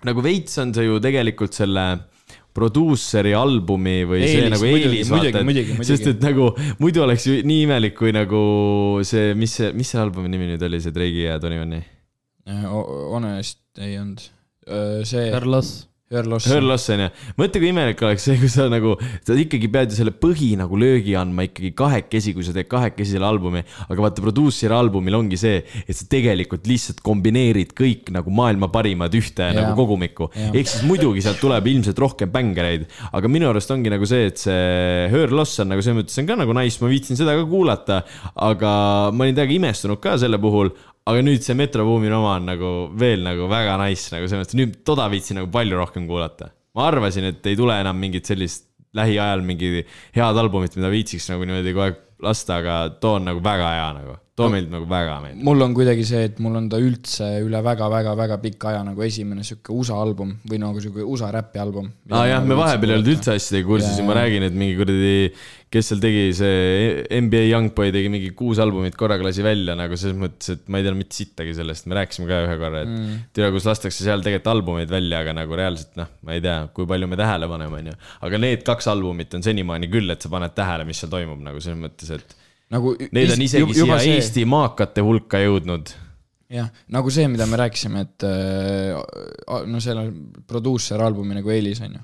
[0.08, 1.88] nagu veits on see ju tegelikult selle
[2.58, 6.48] produusseri albumi või eelis, see nagu muidugi, eelis, muidugi, vaata, et sest et nagu
[6.82, 8.42] muidu oleks ju nii imelik, kui nagu
[9.08, 11.84] see, mis see, mis see albumi nimi nüüd oli, see Drake'i ja Tony One'i?
[12.48, 14.24] Honest ei olnud.
[15.06, 15.76] see, Carlos.
[16.08, 16.48] Her Loss.
[16.48, 18.94] Her Loss on ju, mõtle kui imelik oleks see, kui sa nagu,
[19.28, 23.18] sa ikkagi pead ju selle põhi nagu löögi andma ikkagi kahekesi, kui sa teed kahekesi
[23.18, 23.66] selle albumi.
[23.90, 29.20] aga vaata, produusseri albumil ongi see, et sa tegelikult lihtsalt kombineerid kõik nagu maailma parimad
[29.20, 29.56] ühte ja.
[29.58, 30.30] Nagu kogumikku.
[30.48, 34.40] Ehk siis muidugi sealt tuleb ilmselt rohkem bängereid, aga minu arust ongi nagu see, et
[34.40, 37.44] see Her Loss on nagu selles mõttes on ka nagu nice, ma viitsin seda ka
[37.52, 38.06] kuulata.
[38.48, 38.72] aga
[39.12, 40.72] ma olin täiega imestunud ka selle puhul
[41.08, 44.60] aga nüüd see Metro Boomini oma on nagu veel nagu väga nice nagu selles mõttes,
[44.60, 46.52] nüüd toda viitsin nagu palju rohkem kuulata.
[46.78, 48.68] ma arvasin, et ei tule enam mingit sellist
[48.98, 49.84] lähiajal mingi
[50.16, 53.90] head albumit, mida viitsiks nagu niimoodi kogu aeg lasta, aga too on nagu väga hea
[54.00, 54.18] nagu.
[54.38, 55.42] Toomilt nagu väga meeldib.
[55.48, 59.46] mul on kuidagi see, et mul on ta üldse üle väga-väga-väga pika aja nagu esimene
[59.48, 61.88] sihuke USA album või nagu sihuke USA räpi album.
[62.12, 64.60] aa ah, jah, me vahepeal ei olnud üldse asjadega kursis ja Jaa, ma räägin, et
[64.62, 65.16] mingi kuradi,
[65.74, 70.22] kes seal tegi, see NBA Youngboy tegi mingi kuus albumit korraga lasi välja nagu selles
[70.22, 73.20] mõttes, et ma ei teadnud mitte sittagi sellest, me rääkisime ka ühe korra, et mm.
[73.34, 76.86] tea, kus lastakse seal tegelikult albumeid välja, aga nagu reaalselt noh, ma ei tea, kui
[76.86, 77.98] palju me tähele paneme, onju.
[78.30, 81.64] aga need kaks albumit on senimaani küll, et sa paned tähele, mis seal toimub nagu
[81.64, 82.37] selles mõttes, et
[82.74, 84.16] nagu need on isegi siia see...
[84.18, 85.94] Eesti maakate hulka jõudnud.
[86.52, 90.12] jah, nagu see, mida me rääkisime, et äh, no seal on
[90.48, 92.04] produusser albumi nagu Eelis on ju.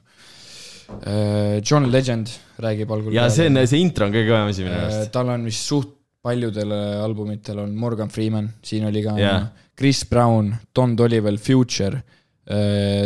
[1.66, 2.30] John Legend
[2.62, 3.14] räägib algul.
[3.16, 5.12] ja see on, see intro on kõige kõvem asi minu Äh, arust.
[5.16, 5.94] tal on vist suht
[6.24, 9.48] paljudele albumitel on Morgan Freeman, siin oli ka Jah.
[9.76, 11.98] Chris Brown, Don Toliver, Future,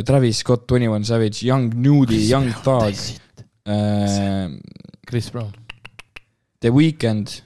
[0.06, 2.94] Travis Scott, Twenty One Savage, Young Nudie, Young Thug,
[5.08, 5.54] Chris Brown.
[6.60, 7.42] The Weeknd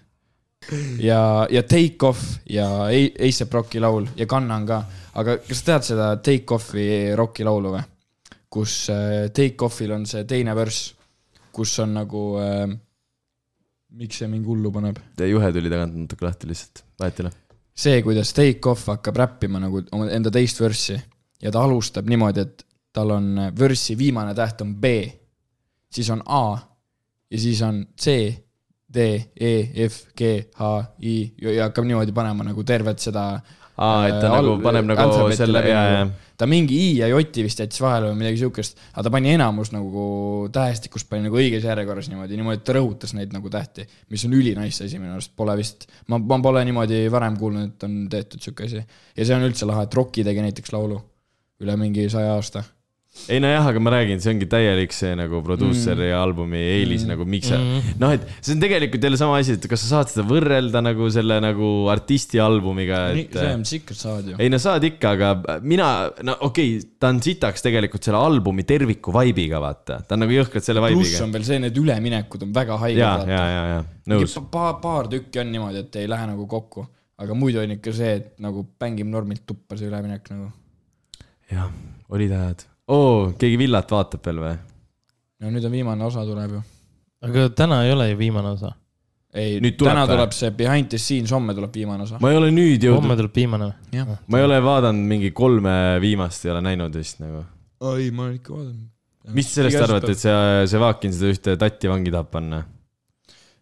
[1.00, 4.82] ja, ja Take Off ja A- A$AP Rocki laul ja Gunna on ka,
[5.20, 6.86] aga kas sa tead seda Take Offi
[7.18, 7.84] Rocki laulu või?
[8.52, 10.90] kus äh, Take Offil on see teine värss,
[11.56, 12.66] kus on nagu äh,,
[14.00, 15.00] miks see mind hullu paneb?
[15.18, 17.32] juhe tuli tagant natuke lahti lihtsalt, vahet ei ole.
[17.76, 20.98] see, kuidas Take Off hakkab räppima nagu enda teist vörssi
[21.42, 24.92] ja ta alustab niimoodi, et tal on vörssi viimane täht on B,
[25.92, 26.44] siis on A
[27.32, 28.18] ja siis on C,
[28.92, 29.08] D,
[29.40, 29.54] E,
[29.88, 30.72] F, G, H,
[31.08, 33.26] I ja ja hakkab niimoodi panema nagu tervet seda
[33.78, 35.94] aa, et ta äh, nagu paneb nagu selle, jaa, nagu.
[35.96, 36.34] jaa.
[36.42, 39.72] ta mingi I ja J vist jättis vahele või midagi siukest, aga ta pani enamus
[39.76, 40.06] nagu
[40.54, 44.36] tähestikust pani nagu õiges järjekorras niimoodi, niimoodi, et ta rõhutas neid nagu tähti, mis on
[44.38, 48.44] ülinais asi minu arust, pole vist, ma, ma pole niimoodi varem kuulnud, et on tehtud
[48.44, 48.84] siuke asi.
[49.16, 51.00] ja see on üldse lahe, et Rocki tegi näiteks laulu
[51.62, 52.64] üle mingi saja aasta.
[53.28, 56.16] Ei nojah, aga ma räägin, see ongi täielik see nagu produusseri mm.
[56.16, 57.12] albumi eelis mm.
[57.12, 59.90] nagu miks sa mm., noh, et see on tegelikult jälle sama asi, et kas sa
[59.98, 64.38] saad seda võrrelda nagu selle nagu artisti albumiga, et see on sikkert saad ju.
[64.40, 65.90] ei no saad ikka, aga mina,
[66.24, 70.38] no okei okay,, ta on sitaks tegelikult selle albumi terviku vibe'iga, vaata, ta on nagu
[70.38, 71.28] jõhkralt selle pluss vibe'iga.
[71.28, 73.04] on veel see, need üleminekud on väga haiged.
[73.04, 73.86] ja, ja, ja, ja
[74.16, 74.40] nõus.
[74.56, 76.88] paar, paar tükki on niimoodi, et ei lähe nagu kokku,
[77.22, 80.52] aga muidu on ikka see, et nagu mängib normilt tuppa see üleminek nagu.
[81.52, 81.72] jah,
[82.08, 82.71] olid ajad.
[82.92, 84.54] oo, keegi Villat vaatab veel või?
[85.42, 86.62] no nüüd on viimane osa tuleb ju.
[87.28, 88.74] aga täna ei ole ju viimane osa.
[89.34, 90.14] ei Nüüd, tuleb täna või?
[90.16, 92.20] tuleb see Behind the Scenes, homme tuleb viimane osa.
[92.22, 94.18] ma ei ole nüüd homme jõudnud, tuleb viimane või?
[94.28, 97.46] ma ei ole vaadanud mingi kolme viimast ei ole näinud vist nagu.
[97.96, 98.86] ei, ma olen ikka vaadanud.
[99.38, 100.38] mis sellest arvate, et see,
[100.74, 102.64] see Vaakin seda ühte tatti vangi tahab panna?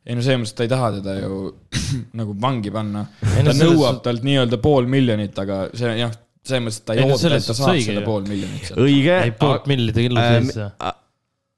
[0.10, 1.40] ei no selles mõttes, et ta ei taha teda ju
[2.20, 3.06] nagu vangi panna.
[3.22, 6.14] Ta nõuab talt nii-öelda pool miljonit, aga see jah,
[6.48, 8.08] selles mõttes, et ta ei, Ei selles et ta saab õige selle ju.
[8.08, 8.82] pool miljonit sealt.
[8.86, 9.20] õige.
[9.26, 10.48] ei, poolt milli ta illu Äh, sees,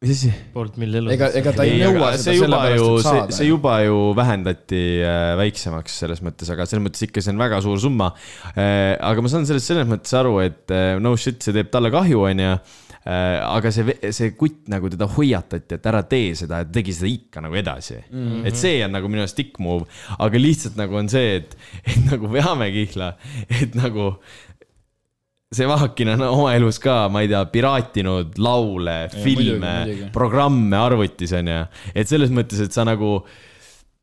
[0.02, 0.32] mis asi?
[0.56, 3.04] poolt milli illu ega, ega ta ei, ei, nõua seda see juba sellepärast, ju, et
[3.06, 3.38] see, saada.
[3.38, 7.62] see juba ju vähendati äh, väiksemaks selles mõttes, aga selles mõttes ikka see on väga
[7.62, 8.12] suur summa.
[8.56, 12.26] aga ma saan sellest selles mõttes aru, et äh, no shit, see teeb talle kahju,
[12.32, 12.56] onju.
[13.02, 17.42] aga see, see kutt nagu teda hoiatati, et ära tee seda, et tegi seda ikka
[17.42, 18.20] nagu edasi mm.
[18.20, 18.44] -hmm.
[18.46, 19.88] et see on nagu minu arust dick move,
[20.22, 23.16] aga lihtsalt nagu on see, et, et nagu veame kihla,
[23.62, 24.14] et nagu
[25.52, 29.76] see Vahakin on oma elus ka, ma ei tea, piraatinud laule, filme
[30.16, 33.18] programme arvutis onju, et selles mõttes, et sa nagu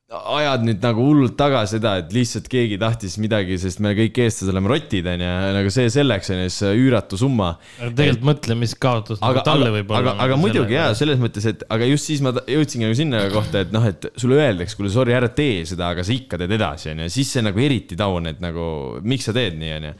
[0.09, 4.53] ajad nüüd nagu hullult taga seda, et lihtsalt keegi tahtis midagi, sest me kõik eestlased
[4.53, 7.51] oleme rotid onju, nagu see selleks onju, see üüratu summa.
[7.81, 10.15] aga tegelikult mõtle, mis kaotus aga nagu, talle aga, võib aga olla.
[10.15, 13.65] nagu aga muidugi jaa, selles mõttes, et aga just siis ma jõudsingi nagu sinna kohta,
[13.65, 16.93] et noh, et sulle öeldakse, kuule sorry, ära tee seda, aga sa ikka teed edasi
[16.95, 18.65] onju, siis see nagu eriti taun, et nagu
[19.05, 19.95] miks sa teed nii onju.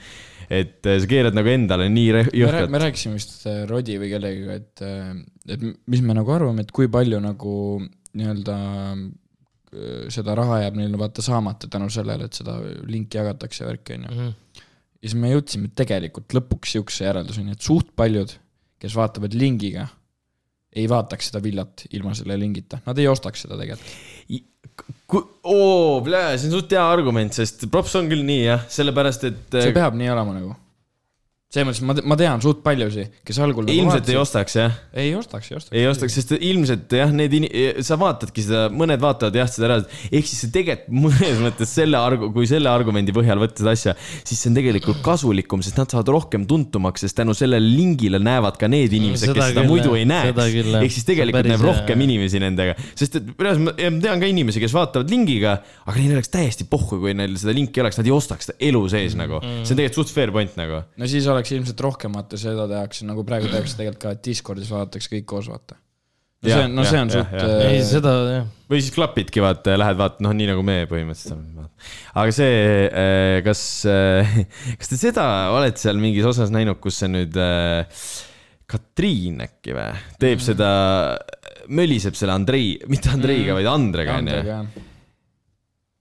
[0.49, 4.59] Et eh, sa keerad nagu endale nii jõhkralt me rääkisime vist äh, Rodi või kellegagi,
[4.59, 7.55] et, et mis me nagu arvame, et kui palju nagu
[8.19, 8.57] nii-öelda
[8.97, 12.57] äh, seda raha jääb neile vaata saamata tänu sellele, et seda
[12.89, 14.15] linki jagatakse ja värki, onju.
[14.15, 14.35] Mhm.
[14.99, 18.33] ja siis me jõudsime tegelikult lõpuks siukse järelduseni, et suht paljud,
[18.83, 19.89] kes vaatavad lingiga,
[20.77, 23.93] ei vaataks seda villat ilma selle lingita, nad ei ostaks seda tegelikult.
[25.49, 29.77] oo, see on suht hea argument, sest props on küll nii jah, sellepärast et see
[29.77, 30.57] peab nii olema nagu.
[31.49, 34.17] Selles mõttes ma, ma tean suht paljusid, kes algul nagu ilmselt ei.
[34.21, 35.77] ostaks jah, ei ostaks, ei ostaks.
[35.81, 37.47] ei ostaks, sest ilmselt jah, need in-,
[37.87, 39.79] sa vaatadki seda, mõned vaatavad jah seda ära,
[40.11, 43.95] ehk siis see tegelikult mõnes mõttes selle argu-, kui selle argumendi põhjal võtta seda asja,
[44.29, 48.61] siis see on tegelikult kasulikum, sest nad saavad rohkem tuntumaks, sest tänu sellele lingile näevad
[48.61, 50.71] ka need inimesed, kes seda küll, muidu ei näeks Seda küll,.
[50.77, 50.85] jah.
[50.85, 52.05] ehk siis tegelikult näeb rohkem jah.
[52.11, 55.57] inimesi nendega, sest et reaalselt ma ja ma tean ka inimesi, kes vaatavad lingiga,
[55.89, 58.61] aga neil oleks täiesti pohhu, kui neil seda linki ei oleks, nad ei ostaks seda
[58.69, 59.41] elu sees nagu.
[59.41, 60.85] see on tegelikult suht fair point nagu.
[60.99, 64.73] no siis oleks ilmselt rohkem, vaata seda tehakse nagu praegu tehakse tegelikult ka, et Discordis
[64.73, 65.79] vaadatakse kõik koos, vaata.
[66.43, 67.53] no see on, no see on suht jah.
[67.67, 68.49] ei, äh, seda jah.
[68.71, 71.85] või siis klapidki, vaata, lähed vaata, noh, nii nagu me põhimõtteliselt.
[72.23, 72.57] aga see,
[73.47, 73.63] kas,
[74.81, 78.03] kas te seda olete seal mingis osas näinud, kus see nüüd äh,
[78.69, 79.89] Katriin äkki või,
[80.21, 80.71] teeb seda,
[81.73, 84.87] möliseb selle Andrei, mitte Andreiga, vaid Andrega onju.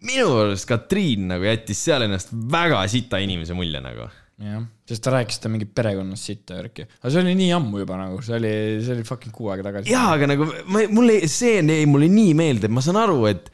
[0.07, 4.09] Minu arust Katriin nagu jättis seal ennast väga sita inimese mulje nagu.
[4.37, 6.85] jah, sest ta rääkis ta mingit perekonnast sitta värki.
[6.99, 8.53] aga see oli nii ammu juba nagu, see oli,
[8.85, 9.91] see oli fucking kuu aega tagasi.
[9.93, 13.51] jaa, aga nagu ma, mulle, see jäi mulle nii meelde, ma saan aru, et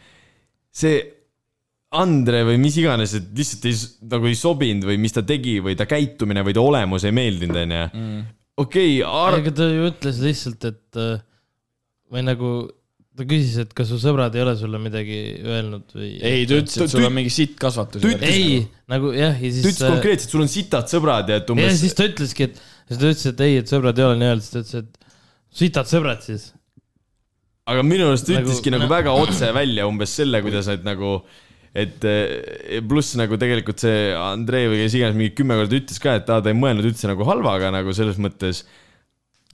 [0.74, 1.02] see
[1.94, 3.76] Andre või mis iganes, et lihtsalt ei,
[4.10, 7.60] nagu ei sobinud või mis ta tegi või ta käitumine või ta olemus ei meeldinud,
[7.62, 7.84] onju.
[8.64, 11.22] okei, aga ta ju ütles lihtsalt, et äh,
[12.10, 12.50] või nagu
[13.18, 16.08] ta küsis, et kas su sõbrad ei ole sulle midagi öelnud või?
[16.26, 18.02] ei, ta ütles, Ta- et sul ta- on mingi sitt kasvatus.
[18.02, 19.86] ta ei, nagu jah, ja ta siis ütles.
[19.94, 22.58] konkreetselt, sul on sitad sõbrad ja et ja umbes siis ta ütleski, et,
[22.90, 25.58] siis ta ütles, et ei, et sõbrad ei ole nii öelnud, siis ta ütles, et
[25.64, 26.50] sitad sõbrad siis.
[27.70, 30.84] aga minu arust ta Nagu- ütleski nagu no- väga otse välja umbes selle, kuidas nad
[30.84, 31.14] nagu,
[31.74, 36.18] et eh, pluss nagu tegelikult see Andrei või kes iganes mingi kümme korda ütles ka,
[36.20, 38.64] et aa, ta ei mõelnud üldse nagu halvaga nagu selles mõttes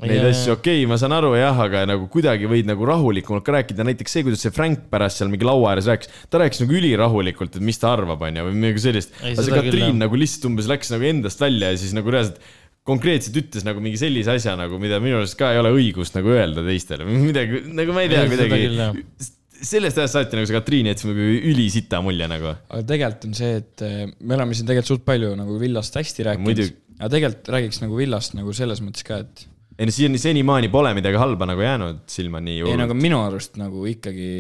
[0.08, 3.56] neid asju, okei okay,, ma saan aru jah, aga nagu kuidagi võid nagu rahulikumalt ka
[3.58, 6.78] rääkida, näiteks see, kuidas see Frank pärast seal mingi laua ääres rääkis, ta rääkis nagu
[6.80, 9.12] ülirahulikult, et mis ta arvab, onju, või midagi sellist.
[9.20, 9.98] Aga see küll, Katriin jah.
[10.06, 12.40] nagu lihtsalt umbes läks nagu endast välja ja siis nagu reaalselt
[12.88, 16.32] konkreetselt ütles nagu mingi sellise asja nagu, mida minu arust ka ei ole õigust nagu
[16.32, 17.06] öelda teistele.
[17.30, 21.30] Midagi, nagu ma ei tea, küll, kuidagi sellest ajast saati nagu see Katriin jättis nagu
[21.52, 22.54] ülisita mulje nagu.
[22.56, 26.28] aga tegelikult on see, et eh, me oleme siin tegelikult suht palju nagu villast hästi
[26.30, 26.78] rääkinud.
[27.00, 29.44] Aga tegelikult räägiks nagu villast nagu selles mõttes ka, et
[29.80, 33.04] ei no siiani, senimaani pole midagi halba nagu jäänud silma nii ei, nagu hullult.
[33.06, 34.32] minu arust nagu ikkagi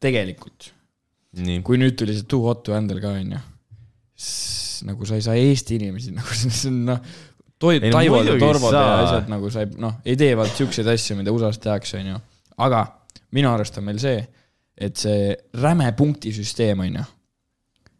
[0.00, 0.70] tegelikult,
[1.66, 3.42] kui nüüd tuli see Too Hot to Handle ka onju,
[4.88, 7.04] nagu sa ei saa Eesti inimesi nagu see on noh,
[7.60, 10.88] Toid, no Taivod ja Torvod ja asjad nagu sa ei noh, ei tee vaata siukseid
[10.94, 12.16] asju, mida USA-s tehakse onju,
[12.64, 12.84] aga
[13.36, 14.24] minu arust on meil see,
[14.80, 17.04] et see räme punktisüsteem onju,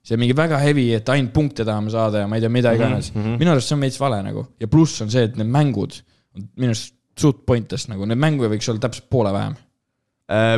[0.00, 3.12] see mingi väga heavy, et ainult punkte tahame saada ja ma ei tea, mida iganes
[3.12, 3.26] mm, mhm.
[3.26, 3.42] -hmm.
[3.44, 6.00] minu arust see on veits vale nagu ja pluss on see, et need mängud
[6.36, 9.58] minu arust suht pointless nagu, neid mänge võiks olla täpselt poole vähem.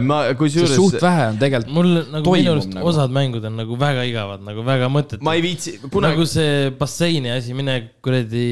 [0.04, 2.88] ma sest kusjuures suht vähe on tegelikult, mul nagu toimub minu arust nagu.
[2.90, 5.24] osad mängud on nagu väga igavad, nagu väga mõttetud.
[5.24, 6.12] ma ei viitsi, kunagi...
[6.12, 8.46] nagu see basseini asi, mine kuradi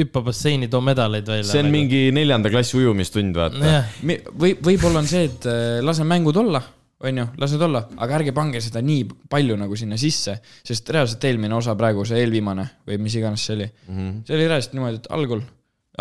[0.00, 1.46] hüppa basseini, too medaleid välja.
[1.46, 1.76] see on nagu.
[1.78, 3.84] mingi neljanda klassi ujumistund, vaata.
[4.34, 6.64] või võib-olla on see, et äh, lase mängud olla,
[7.04, 11.30] onju, las need olla, aga ärge pange seda nii palju nagu sinna sisse, sest reaalselt
[11.30, 14.24] eelmine osa praegu, see eelviimane või mis iganes see oli mm, -hmm.
[14.26, 15.44] see oli reaalselt niimoodi, et algul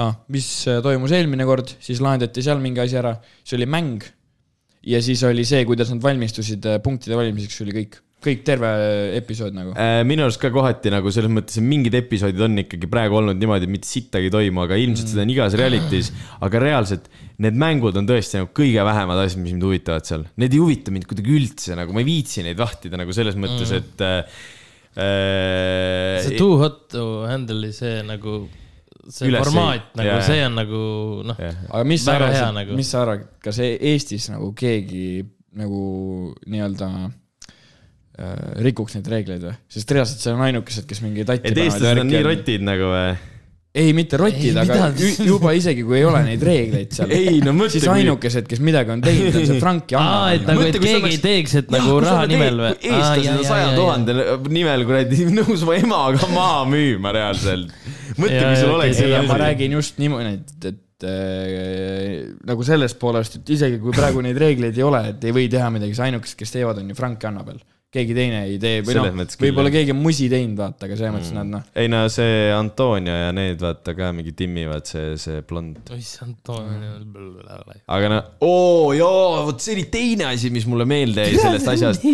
[0.01, 4.05] ah,, mis äh, toimus eelmine kord, siis lahendati seal mingi asi ära, see oli mäng.
[4.83, 9.17] ja siis oli see, kuidas nad valmistusid äh, punktide valimiseks, oli kõik, kõik terve äh,
[9.19, 9.75] episood nagu.
[9.79, 13.39] Äh, minu arust ka kohati nagu selles mõttes, et mingid episoodid on ikkagi praegu olnud
[13.39, 16.11] niimoodi, et mitte sittagi ei toimu, aga ilmselt seda on igas reality's.
[16.43, 17.07] aga reaalselt
[17.43, 20.25] need mängud on tõesti nagu kõige vähemad asjad, mis mind huvitavad seal.
[20.41, 23.71] Need ei huvita mind kuidagi üldse nagu, ma ei viitsi neid vahtida nagu selles mõttes,
[23.77, 24.43] et äh,
[24.93, 28.43] see too hot to handle'i see nagu,
[29.11, 30.81] see Üles ei- formaat nagu jaa,, see on nagu
[31.27, 34.51] noh, aga mis sa Väga hea arvad nagu., mis sa arvad, kas e- Eestis nagu
[34.55, 35.23] keegi
[35.59, 35.81] nagu
[36.49, 39.55] nii-öelda äh, rikuks neid reegleid või?
[39.71, 42.23] sest reaalselt see on ainukesed, kes mingi tatti et eestlased on nii.
[42.29, 43.13] rotid nagu või?
[43.73, 44.91] ei, mitte rotid, aga
[45.25, 47.09] juba isegi kui ei ole neid reegleid seal.
[47.13, 50.43] Ei, no mõtle, siis ainukesed, kes midagi on teinud, on see Frank ja aa, et
[50.43, 50.53] Anna.
[50.53, 52.71] nagu, et keegi ei teeks, et nagu raha nimel või?
[52.77, 54.15] eestlased on saja tuhande
[54.53, 57.73] nimel kuradi nõus oma emaga maha müüma reaalselt.
[58.13, 63.55] mõtle, kui sul oleks ma räägin just niimoodi, et, et äh, nagu sellest poolest, et
[63.57, 66.53] isegi kui praegu neid reegleid ei ole, et ei või teha midagi, siis ainukesed, kes
[66.59, 67.57] teevad, on ju Frank ja Annabel.
[67.93, 69.09] Keegi teine ei tee või noh
[69.41, 73.15] võib-olla keegi on musi teinud, vaata, aga selles mõttes nad noh, ei no see Antonio
[73.15, 75.93] ja need vaata ka mingi timmivad, see, see blond.
[75.97, 76.79] issand, Toomi.
[77.97, 82.07] aga no, oo jaa, vot see oli teine asi, mis mulle meelde jäi sellest asjast.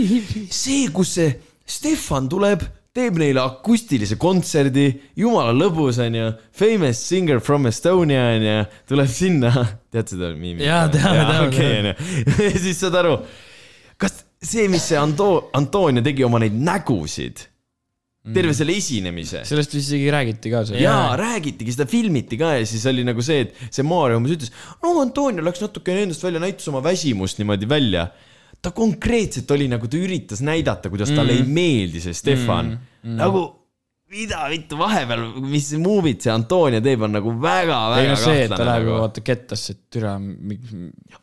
[0.51, 1.32] see, kus see
[1.69, 2.63] Stefan tuleb,
[2.97, 4.88] teeb neile akustilise kontserdi,
[5.19, 8.55] jumala lõbus onju, famous singer from Estonia onju,
[8.89, 9.53] tuleb sinna,
[9.93, 10.65] tead seda miimi?
[10.65, 11.93] Jaa, teame, teame, okei onju,
[12.49, 13.19] ja siis saad aru,
[14.01, 17.46] kas see, mis see Anto-, Antonio tegi oma neid nägusid,
[18.30, 20.82] terve selle esinemise sellest vist isegi räägiti ka seal.
[20.84, 24.52] jaa, räägitigi, seda filmiti ka ja siis oli nagu see, et see Maarja umbes ütles,
[24.84, 28.10] no Antonio läks natukene endast välja, näitas oma väsimust niimoodi välja.
[28.62, 31.40] ta konkreetselt oli nagu, ta üritas näidata, kuidas talle mm.
[31.40, 32.88] ei meeldi see Stefan mm..
[33.08, 33.16] Mm.
[33.22, 33.44] nagu
[34.10, 38.53] mida vittu vahepeal, mis movie'd see Antonia teeb, on nagu väga-väga ei no see, et
[38.53, 38.89] ta läheb nagu.
[38.89, 40.16] ju vaata kettasse, et türa.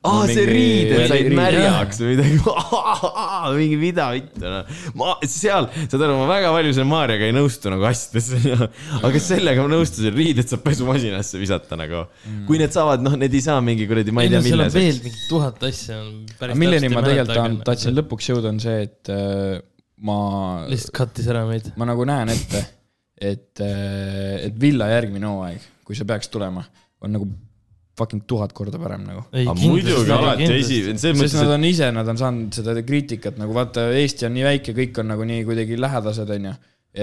[0.06, 2.38] aa, see riided said märjaks või midagi.
[3.58, 4.78] mingi mida vittu noh.
[5.02, 8.30] ma seal, saad aru, ma väga palju selle Maarjaga ei nõustu nagu asjades.
[9.10, 12.06] aga sellega ma nõustusin, riided saab pesumasinasse visata nagu.
[12.46, 14.66] kui need saavad, noh, need ei saa mingi kuradi, ma ei ei tea, no seal
[14.66, 18.62] on veel mingi tuhat asja on päris milleni ma tegelikult tahan, tahtsin lõpuks jõuda, on
[18.62, 19.58] see, et äh,
[20.06, 20.18] ma,
[20.70, 21.70] lihtsalt kattis ära meid.
[21.78, 22.62] ma nagu näen ette,
[23.16, 26.64] et, et Villa järgmine hooaeg, kui see peaks tulema,
[27.04, 27.28] on nagu
[27.96, 29.24] fucking tuhat korda parem nagu.
[29.32, 33.56] muidugi alati esi, selles sest mõttes, nad on ise, nad on saanud seda kriitikat nagu
[33.56, 36.56] vaata, Eesti on nii väike, kõik on nagu nii kuidagi lähedased, onju.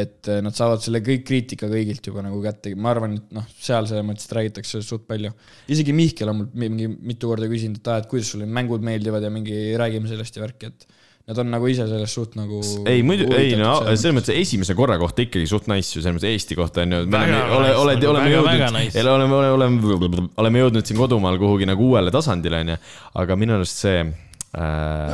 [0.03, 3.45] et eh, nad saavad selle kõik kriitika kõigilt juba nagu kätte, ma arvan, et noh,
[3.61, 5.33] seal selles mõttes räägitakse suht palju.
[5.73, 9.25] isegi Mihkel on mul mingi mitu korda küsinud, et aa, et kuidas sulle mängud meeldivad
[9.25, 10.87] ja mingi räägime sellest ja värki, et
[11.23, 12.59] nad on nagu ise sellest suht nagu.
[12.89, 16.33] ei muidu, ei no selles mõttes esimese korra kohta ikkagi suht nice ju, selles mõttes
[16.33, 16.99] Eesti kohta on ju.
[17.07, 22.11] oleme, oleme, oleme jõudnud nice., oleme, oleme, oleme, oleme jõudnud siin kodumaal kuhugi nagu uuele
[22.11, 22.75] tasandile onju,
[23.23, 25.13] aga minu arust see äh,.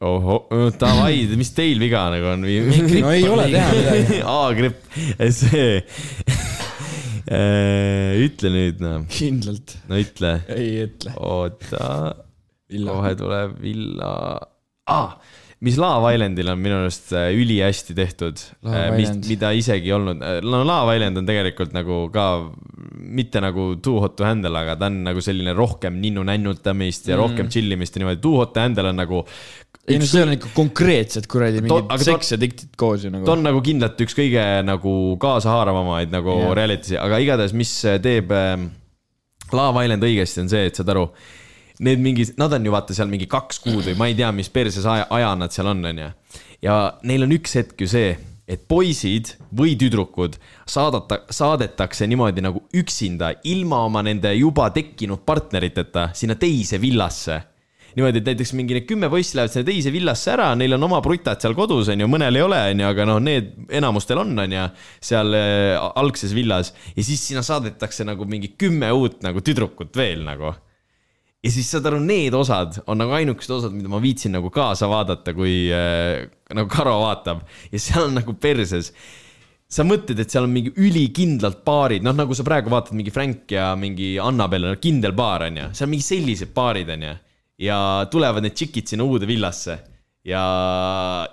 [0.00, 0.48] ohoh,
[0.80, 2.48] davai, mis teil viga nagu on?
[3.04, 4.22] no ei ole teha midagi.
[4.38, 4.80] A-gripp,
[5.28, 5.66] see
[7.28, 8.16] äh,.
[8.24, 11.12] ütle nüüd noh, kindlalt, no ütle, ei ütle.
[11.20, 12.16] oota
[12.72, 14.16] kohe tuleb Villa
[14.90, 15.16] ah,.
[15.62, 19.26] mis Love Islandil on minu arust äh, ülihästi tehtud, Love Island.
[19.30, 22.26] mida isegi ei olnud, no Love Island on tegelikult nagu ka
[23.12, 27.20] mitte nagu too hot to handle, aga ta on nagu selline rohkem ninnu-nännutamist ja mm.
[27.20, 29.22] rohkem chill imist ja niimoodi, too hot to handle on nagu.
[29.86, 33.34] ei no see on ikka konkreetselt kuradi mingid seks ja diktid koos ju nagu ta.
[33.34, 36.54] on nagu kindlalt üks kõige nagu kaasahaaravamaid nagu yeah.
[36.58, 38.56] reality'si, aga igatahes, mis teeb äh,
[39.52, 41.06] Love Island õigesti, on see, et saad aru,
[41.80, 44.50] need mingi, nad on ju vaata seal mingi kaks kuud või ma ei tea, mis
[44.52, 46.10] perses aja, aja nad seal on, onju.
[46.64, 48.12] ja neil on üks hetk ju see,
[48.52, 50.36] et poisid või tüdrukud
[50.68, 57.38] saadata, saadetakse niimoodi nagu üksinda, ilma oma nende juba tekkinud partneriteta sinna teise villasse.
[57.92, 61.02] Niimoodi, et näiteks mingi need kümme poissi lähevad sinna teise villasse ära, neil on oma
[61.04, 64.64] brutad seal kodus, onju, mõnel ei ole, onju, aga noh, need enamustel on, onju,
[65.04, 66.72] seal äh, algses villas.
[66.96, 70.54] Ja siis sinna saadetakse nagu mingi kümme uut nagu tüdrukut veel nagu
[71.42, 74.88] ja siis saad aru, need osad on nagu ainukesed osad, mida ma viitsin nagu kaasa
[74.90, 76.22] vaadata, kui äh,
[76.54, 78.92] nagu Karo vaatab ja seal on nagu perses.
[79.72, 83.54] sa mõtled, et seal on mingi ülikindlalt paarid, noh, nagu sa praegu vaatad mingi Frank
[83.54, 87.14] ja mingi Annabel on kindel paar, onju, seal on mingi sellised paarid, onju.
[87.62, 87.78] ja
[88.12, 89.78] tulevad need tšikid sinna uude villasse
[90.28, 90.42] ja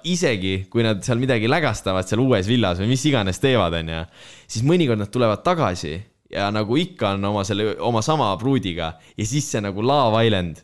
[0.09, 4.05] isegi kui nad seal midagi lägastavad seal uues villas või mis iganes teevad, onju,
[4.47, 5.99] siis mõnikord nad tulevad tagasi
[6.29, 10.61] ja nagu ikka on oma selle, oma sama pruudiga ja siis see nagu Love Island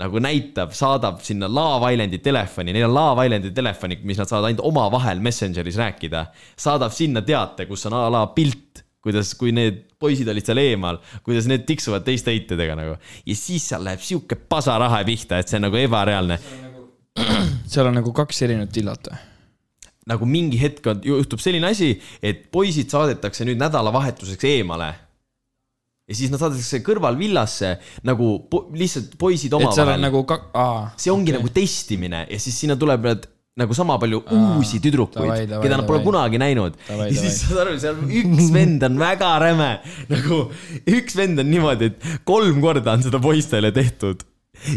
[0.00, 4.48] nagu näitab, saadab sinna Love Islandi telefoni, neil on Love Islandi telefonid, mis nad saavad
[4.48, 6.26] ainult omavahel Messengeris rääkida.
[6.58, 10.98] saadab sinna teate, kus on a la pilt, kuidas, kui need poisid olid seal eemal,
[11.22, 12.96] kuidas need tiksuvad teiste heitedega nagu.
[13.26, 16.40] ja siis seal läheb sihuke pasarahe pihta, et see on nagu ebareaalne.
[17.70, 19.22] seal on nagu kaks erinevat villat või?
[20.10, 21.94] Nagu mingi hetk on, juhtub selline asi,
[22.24, 24.92] et poisid saadetakse nüüd nädalavahetuseks eemale.
[26.04, 27.70] ja siis nad saadetakse kõrvalvillasse
[28.04, 30.00] nagu po lihtsalt poisid omavahel.
[30.02, 30.90] nagu ka-, aa.
[31.00, 31.40] see ongi okay.
[31.40, 36.00] nagu testimine ja siis sinna tuleb need nagu sama palju uusi tüdrukuid keda nad pole
[36.00, 36.06] davai.
[36.08, 36.78] kunagi näinud.
[36.90, 39.70] Ja siis saad aru, seal üks vend on väga räme,
[40.10, 40.40] nagu
[40.90, 44.26] üks vend on niimoodi, et kolm korda on seda poistele tehtud.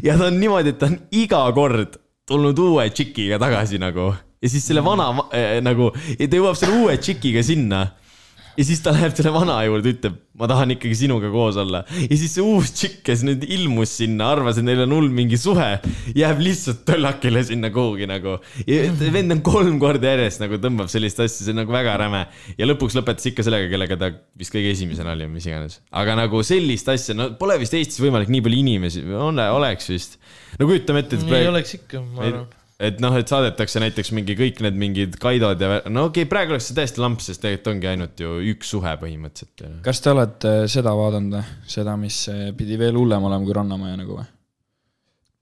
[0.05, 1.97] ja ta on niimoodi, et ta on iga kord
[2.29, 4.11] tulnud uue tšikiga tagasi nagu
[4.41, 7.87] ja siis selle vana äh, nagu, ta jõuab selle uue tšikiga sinna
[8.57, 11.83] ja siis ta läheb selle vana juurde, ütleb, ma tahan ikkagi sinuga koos olla.
[11.85, 15.37] ja siis see uus tšikk, kes nüüd ilmus sinna, arvas, et neil on hull mingi
[15.39, 15.67] suhe,
[16.17, 18.37] jääb lihtsalt töllakile sinna kuhugi nagu.
[19.13, 22.25] vend on kolm korda järjest nagu tõmbab sellist asja, see on nagu väga räme.
[22.57, 25.79] ja lõpuks lõpetas ikka sellega, kellega ta vist kõige esimesena oli või mis iganes.
[26.03, 30.17] aga nagu sellist asja, no pole vist Eestis võimalik nii palju inimesi, ole, oleks vist.
[30.57, 32.47] no kujutame ette, et ei oleks ikka, ma arvan.
[32.77, 36.53] Et noh, et saadetakse näiteks mingi kõik need mingid Kaidod ja no okei okay,, praegu
[36.53, 39.79] oleks see täiesti lamps, sest tegelikult ongi ainult ju üks suhe põhimõtteliselt.
[39.85, 41.55] kas te olete seda vaadanud või?
[41.73, 44.27] seda, mis eh, pidi veel hullem olema kui Rannamaja nagu või?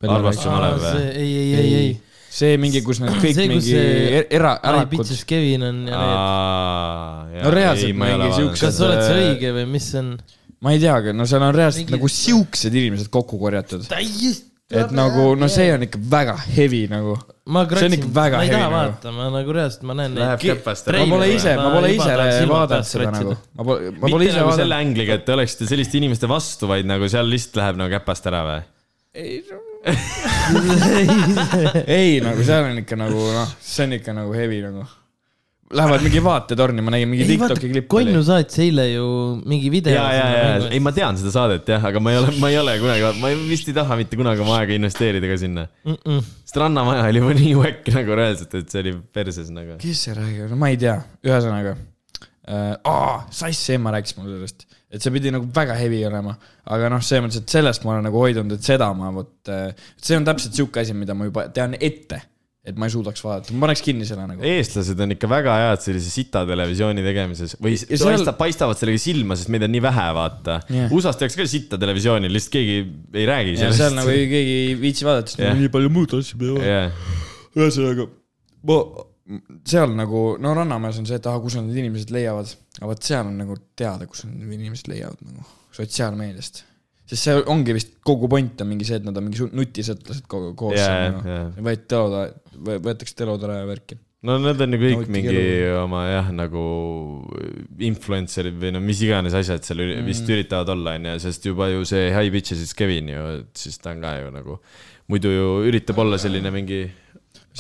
[0.05, 1.03] Arvastuse malev või?
[1.11, 1.91] ei, ei, ei, ei.
[2.39, 5.13] see mingi, kus need kõik See, mingi see er- era, Ai, ärakud.
[5.27, 7.43] Kevin on ja need.
[7.43, 10.15] No reaalselt mingi siukse- kas oled sa õige või mis see on?
[10.63, 13.83] ma ei teagi, no seal on reaalselt Mingi- nagu siuksed inimesed kokku korjatud.
[13.91, 14.54] täiesti.
[14.73, 17.13] Et nagu, no see on ikka väga heavy nagu.
[17.53, 18.93] ma see on ikka väga ma ei heavy taha nagu.
[18.95, 21.03] vaata, ma nagu reaalselt, ma näen Läheb käpast ma ära.
[21.11, 22.15] pole Treileri ise, ma ma pole ise
[22.49, 23.35] vaadanud seda nagu.
[23.53, 24.89] ma pole, ma pole ise nagu selle vaadanud.
[24.89, 28.41] ängliga, et te oleksite selliste inimeste vastu, vaid nagu seal lihtsalt läheb nagu käpast ära
[28.49, 28.65] või?
[31.85, 34.89] ei, nagu seal on ikka nagu noh, see on ikka nagu heavy nagu.
[35.73, 39.05] Lähevad mingi vaatetorni, ma nägin mingi Tiktoki, klipp Konnu saatis eile ju
[39.49, 39.95] mingi video.
[39.95, 42.59] ja, ja, ja, ei, ma tean seda saadet jah, aga ma ei ole, ma ei
[42.61, 45.65] ole kunagi, ma ei- vist ei taha mitte kunagi oma aega investeerida ka sinna.
[45.87, 46.21] Mm -mm.
[46.43, 49.79] sest Rannamaja oli juba nii väike nagu reaalselt, et see oli perses nagu.
[49.81, 51.75] kes see räägib, no ma ei tea, ühesõnaga
[52.45, 53.25] äh,.
[53.31, 56.37] Sass Emma rääkis mulle sellest, et see pidi nagu väga heavy olema,
[56.69, 59.33] aga noh, selles mõttes, et sellest ma olen nagu hoidunud, et seda ma vot,
[59.97, 62.21] see on täpselt sihuke asi, mida ma juba tean ette,
[62.65, 64.41] et ma ei suudaks vaadata, ma paneks kinni selle nagu.
[64.49, 68.17] eestlased on ikka väga head sellise sita televisiooni tegemises või Ja seal...
[68.17, 70.89] seal- paistavad sellega silma, sest meid on nii vähe, vaata yeah..
[70.89, 72.77] USA-s tehakse ka sitta televisiooni, lihtsalt keegi
[73.21, 73.81] ei räägi ja sellest.
[73.83, 75.57] seal nagu ei- keegi ei viitsi vaadata, sest yeah.
[75.61, 77.11] nii palju muud asju peab jah,
[77.55, 78.07] ühesõnaga,
[78.71, 78.79] ma,
[79.65, 82.49] seal nagu, no Rannamäes on see, et ah, kus need inimesed leiavad,
[82.79, 85.45] aga vot seal on nagu teada, kus need inimesed leiavad nagu
[85.75, 86.63] sotsiaalmeediast.
[87.05, 90.55] Sest see ongi vist kogu point on mingi see, et nad on mingi nutisõtlased kogu
[90.57, 91.11] koos jaa.
[91.13, 91.37] nagu.
[91.67, 92.33] võeti telotara,
[92.87, 93.99] võetakse telotara ja värki.
[94.25, 95.43] no need on ju kõik Nautige mingi
[95.77, 96.65] oma jah, nagu
[97.91, 100.07] influencer'id või no mis iganes asjad seal Mm.
[100.09, 103.93] vist üritavad olla, onju, sest juba ju see High Bitches Kevin ju, et siis ta
[103.93, 104.57] on ka ju nagu,
[105.11, 106.87] muidu ju üritab olla selline mingi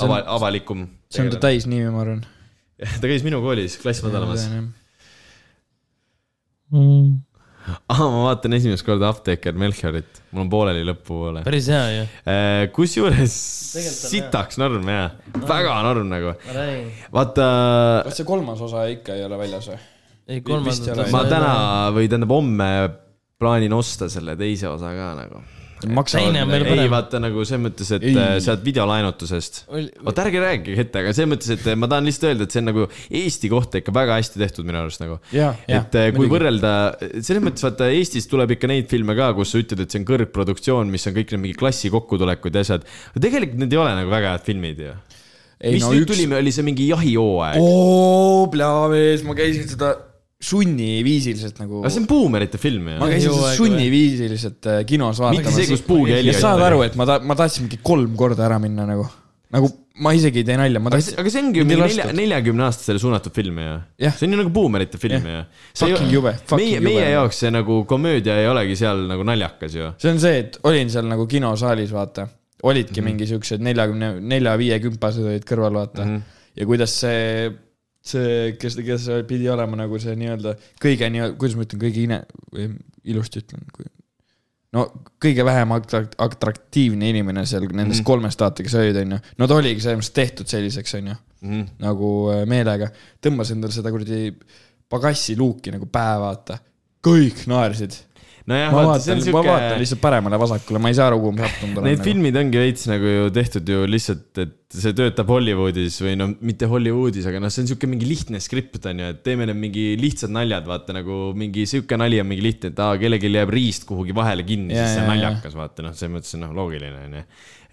[0.01, 0.87] ava, avalikum.
[1.09, 2.25] see on ta täisnimi, ma arvan.
[3.01, 4.49] ta käis minu koolis, klass madalamas.
[6.73, 7.21] Mm.
[7.91, 11.43] ahah, ma vaatan esimest korda Apteeker Melchiorit, mul on pooleli lõpupoole.
[11.47, 12.05] päris hea ju,
[12.75, 13.37] kusjuures
[13.75, 15.07] Tegelikult on sitaks norm jaa,
[15.49, 16.35] väga norm nagu.
[17.15, 17.49] vaata,
[18.07, 19.81] kas see kolmas osa ikka ei ole väljas või?
[20.27, 21.09] ei, kolmandat ole.
[21.13, 21.51] ma täna
[21.95, 22.69] või tähendab homme
[23.41, 25.43] plaanin osta selle teise osa ka nagu.
[25.85, 28.15] Teine on veel ei vaata nagu selles mõttes, et Ei.
[28.17, 28.41] ei.
[28.43, 29.61] sealt videolaenutusest.
[29.69, 32.69] oota, ärge rääkige ette, aga selles mõttes, et ma tahan lihtsalt öelda, et see on
[32.71, 32.87] nagu
[33.21, 35.19] Eesti kohta ikka väga hästi tehtud minu arust nagu.
[35.31, 36.71] Et eh, kui võrrelda,
[37.19, 40.07] selles mõttes vaata Eestis tuleb ikka neid filme ka, kus sa ütled, et see on
[40.09, 42.87] kõrgproduktsioon, mis on kõik need mingi klassi kokkutulekud ja asjad.
[43.15, 44.97] tegelikult need ei ole nagu väga head filmid ju.
[45.61, 47.61] ei mis no nüüd üks tuli, oli see mingi jahihooaeg.
[47.61, 49.95] oo, plaavees, ma käisin seda
[50.45, 51.81] sunniviisiliselt nagu.
[51.81, 53.09] aga see on buumerite film ju ma.
[53.11, 55.71] käisin Jõuaeg sunniviisiliselt äh, kinos mitte see, vaatamas.
[55.73, 58.85] kus puukelli ja saad aru, et ma ta-, ma tahtsin mingi kolm korda ära minna
[58.89, 59.07] nagu,
[59.55, 59.71] nagu
[60.03, 61.21] ma isegi ei tee nalja, ma aga see, tahtsin.
[61.23, 62.15] aga see ongi ju nelja, lastud.
[62.19, 64.15] neljakümne aastasele suunatud film ju Jah..
[64.15, 65.43] see on ju nagu buumerite film ju.
[65.79, 66.87] Fucking jube, fucking meie, jube.
[66.89, 69.91] meie jaoks see nagu komöödia ei olegi seal nagu naljakas ju.
[70.01, 72.27] see on see, et olin seal nagu kinosaalis, vaata.
[72.63, 73.05] olidki mm.
[73.05, 73.11] -hmm.
[73.11, 76.11] mingi siuksed neljakümne, nelja-viiekümpased olid kõrval, vaata mm.
[76.11, 76.41] -hmm.
[76.59, 77.53] ja kuidas see,
[78.05, 82.23] see, kes, kes pidi olema nagu see nii-öelda kõige nii, kuidas ma ütlen, kõige ine-,
[83.09, 83.87] ilusti ütlen, kui
[84.75, 84.85] no
[85.23, 89.19] kõige vähem atrak- atraktiivne inimene seal nendest mm kolmest vaata, kes olid, onju.
[89.39, 91.61] no ta oligi selles mõttes tehtud selliseks, onju, Mhm.
[91.83, 92.89] nagu äh, meelega.
[93.23, 94.33] tõmbas endale seda kuradi
[94.89, 96.59] pagassi luuki nagu pähe, vaata.
[97.05, 97.93] kõik naersid.
[98.49, 101.79] nojah, ma vaata, vaatan ma vaatan lihtsalt paremale-vasakule, ma ei saa aru, kuhu ma sattunud
[101.81, 101.87] olen.
[101.89, 106.27] need filmid ongi veits nagu ju tehtud ju lihtsalt, et see töötab Hollywoodis või no
[106.45, 109.59] mitte Hollywoodis, aga noh, see on siuke mingi lihtne skript on ju, et teeme need
[109.63, 113.55] mingi lihtsad naljad, vaata nagu mingi siuke nali on mingi lihtne, et aa, kellelgi jääb
[113.55, 115.31] riist kuhugi vahele kinni, siis see on ja, ja.
[115.31, 117.25] naljakas, vaata noh, selles mõttes noh, loogiline on ju.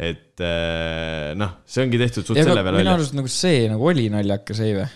[0.09, 3.93] et äh, noh, see ongi tehtud suht ja selle peale minu arust nagu see nagu
[3.93, 4.91] oli naljakas, ei või?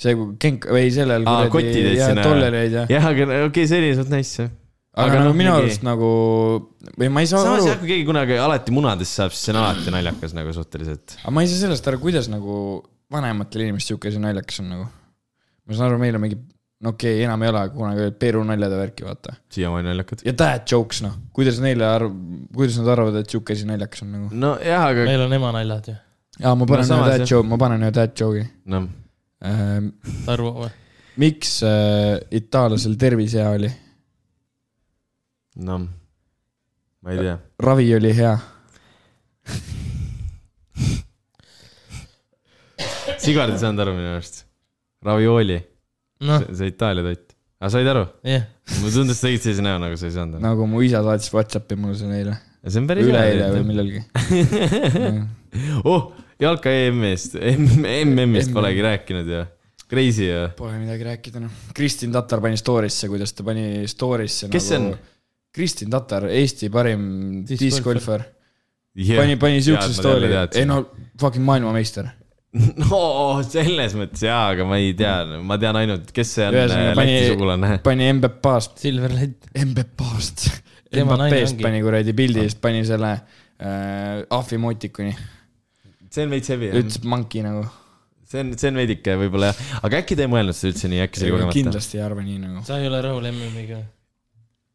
[0.00, 2.88] see kui Genk või sellel aa, kottidest ja sinna.
[2.88, 4.52] jah, aga okei okay,, see oli suht nice jah.
[4.94, 6.08] Aga, aga noh, minu mingi- arust nagu
[6.98, 9.54] või ma ei saa samas aru jah, kui keegi kunagi alati munadest saab, siis see
[9.54, 11.16] on alati naljakas nagu suhteliselt.
[11.22, 12.56] aga ma ei saa sellest aru, kuidas nagu
[13.14, 14.86] vanematel inimestel sihuke asi naljakas on nagu.
[15.66, 16.38] ma saan aru, meil on mingi,
[16.84, 19.36] no okei okay,, enam ei ole, kunagi olid Peeru naljad ja värki, vaata.
[19.56, 20.24] siiamaani naljakad.
[20.28, 22.16] ja dad jokes, noh, kuidas neile arv-,
[22.54, 24.30] kuidas nad arvavad, et sihuke asi naljakas on nagu.
[24.46, 25.96] nojah, aga meil on ema naljad ju,
[26.42, 28.90] aa, ma panen No ühe samas, dad joke, ma panen ühe dad joke'i noh,
[29.44, 29.92] ähm,.
[30.26, 30.70] Tarvo või?
[31.22, 33.70] miks äh, itaallasel tervis hea oli?
[35.54, 35.86] noh,
[37.04, 37.36] ma ei tea.
[37.58, 38.34] ravi oli hea.
[43.24, 44.42] Sigvard ei saanud aru minu arust.
[45.04, 45.58] Ravioli,
[46.24, 47.30] noh, see Itaalia toit.
[47.60, 48.04] aga said aru?
[48.26, 48.44] jah,
[48.80, 50.44] mulle tundus, sa tegid sellise näo, nagu sa ei saanud aru.
[50.44, 52.36] nagu mu isa saatis Whatsappi mulle selle eile.
[52.64, 53.66] see on päris üleeile või hea.
[53.70, 54.00] millalgi.
[55.92, 56.08] oh,
[56.40, 58.56] jalka EM-ist, MM-ist MM.
[58.56, 59.44] polegi rääkinud ju.
[59.88, 60.44] Crazy ju.
[60.56, 61.64] Pole midagi rääkida noh.
[61.76, 64.94] Kristin Tatar pani story'sse, kuidas ta pani story'sse Kes see on??
[65.54, 67.06] Kristin Tatar, Eesti parim
[67.46, 68.24] Discgolfer.
[68.24, 68.26] discgolfer.
[69.16, 70.82] pani, pani siukse story, ei no
[71.20, 72.10] fucking maailmameister.
[72.82, 72.98] no
[73.46, 77.00] selles mõttes jaa, aga ma ei tea, ma tean ainult, kes see on Ühesõnaga, Läti
[77.00, 77.72] pani- sugulane.
[77.88, 79.16] pani Mbapast, Silver
[80.94, 85.14] Tema naine Mbappest pani kuradi pildi eest, pani selle äh, ahvi emotikoni,
[86.12, 86.78] see on veits hevi jah.
[86.82, 87.64] ütles monkey nagu.
[88.30, 91.02] see on, see on veidike võib-olla jah, aga äkki ta ei mõelnud seda üldse nii,
[91.06, 91.58] äkki see oli kogemata.
[91.58, 92.64] kindlasti ei arva nii nagu.
[92.66, 93.80] sa ei ole rahul MM-iga?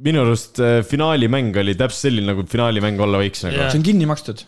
[0.06, 3.70] Minu arust äh, finaalimäng oli täpselt selline, nagu finaalimäng olla võiks nagu Jaa.
[3.74, 4.44] see on kinni makstud.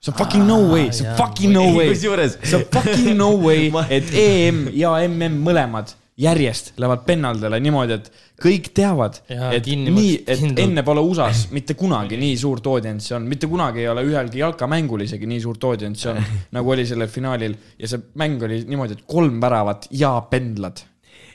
[0.00, 1.94] see on fucking no way, see on fucking no way.
[1.94, 8.08] see on fucking no way et EM ja MM mõlemad järjest lähevad pennaldele niimoodi, et
[8.42, 13.50] kõik teavad, et nii, et enne pole USA-s mitte kunagi nii suurt audientsi olnud, mitte
[13.50, 17.90] kunagi ei ole ühelgi jalkamängul isegi nii suurt audientsi olnud, nagu oli sellel finaalil ja
[17.90, 20.82] see mäng oli niimoodi, et kolm väravat ja pendlad.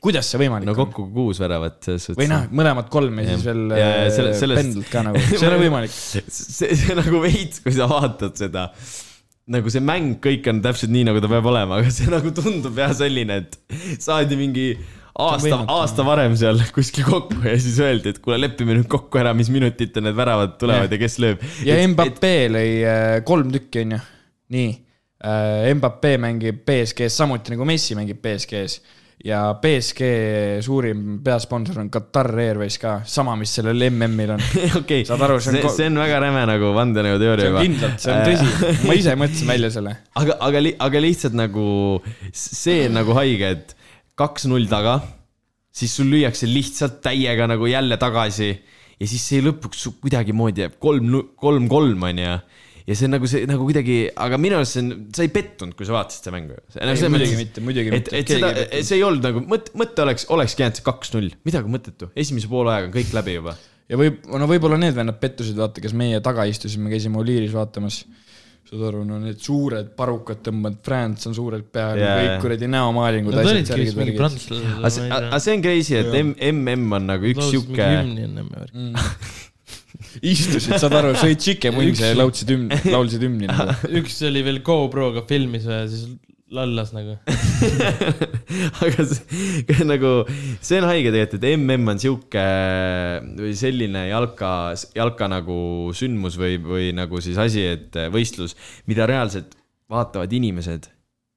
[0.04, 0.80] Kuidas see võimalik no on?
[0.82, 2.20] kokku kuus väravat selles suhtes.
[2.20, 5.22] või noh, mõlemad kolm ja siis veel Ja, ja selle- äh, sellest- pendlad ka nagu,
[5.30, 5.94] see ei ole võimalik.
[5.96, 8.68] see, see nagu veits, kui sa vaatad seda,
[9.54, 12.78] nagu see mäng, kõik on täpselt nii, nagu ta peab olema, aga see nagu tundub
[12.84, 13.58] jah selline, et
[14.04, 14.68] saadi mingi
[15.24, 19.32] aasta, aasta varem seal kuskil kokku ja siis öeldi, et kuule, lepime nüüd kokku ära,
[19.38, 21.44] mis minutitel need väravad tulevad ja, ja kes lööb.
[21.68, 24.00] ja Mbappe lõi äh, kolm tükki, onju.
[24.58, 24.72] nii,
[25.78, 28.82] Mbappe mängib BSG-s samuti nagu Messi mängib BSG-s
[29.24, 30.08] ja BSG
[30.66, 34.44] suurim peasponsor on Qatar Airways ka, sama, mis sellel MM-il on.
[34.82, 37.64] okei, Saad aru, see on see, on väga räme nagu vandenõuteooria on juba.
[37.64, 39.96] kindlalt, see on tõsi, ma ise mõtlesin välja selle.
[40.20, 41.66] aga, aga, aga lihtsalt nagu
[42.36, 43.76] see on nagu haige, et
[44.20, 45.00] kaks-null taga,
[45.74, 48.52] siis sul lüüakse lihtsalt täiega nagu jälle tagasi
[49.00, 52.36] ja siis see lõpuks kuidagimoodi jääb kolm, kolm-kolm onju.
[52.88, 55.76] Ja see on nagu see nagu kuidagi, aga minu arust see on, sa ei pettunud,
[55.80, 56.58] kui sa vaatasid seda mängu.
[56.76, 58.50] Ei, muidugi mitte, muidugi et, mitte, et seda
[58.84, 62.74] see ei olnud nagu mõte, mõte oleks, olekski jäänud see kaks-null, midagi mõttetu, esimese poole
[62.74, 63.56] ajaga on kõik läbi juba.
[63.92, 68.04] ja võib, no võib-olla need vennad pettusid, vaata, kes meie taga istusime, käisime Oliiris vaatamas.
[68.68, 73.36] saad aru, no need suured parukad tõmbavad, France on suurelt peal yeah,, kõik kuradi näomaalingud,
[73.36, 74.22] Nad asjad, särgid, värgid.
[74.82, 77.90] aga see, on crazy, et M- MM on nagu üks sihuke.
[78.00, 79.42] hümni enne me värki.
[80.22, 83.76] istusid, saad aru, sõid wing'e ja laulsid hümni, laulsid hümni nagu.
[84.02, 86.08] üks oli veel GoPro'ga filmis ja siis
[86.54, 87.16] lallas nagu.
[88.86, 90.12] aga see nagu,
[90.62, 92.46] see on haige tegelikult, et MM on sihuke
[93.40, 94.52] või selline jalka,
[94.96, 95.58] jalka nagu
[95.98, 98.58] sündmus või, või nagu siis asi, et võistlus,
[98.90, 99.58] mida reaalselt
[99.92, 100.88] vaatavad inimesed,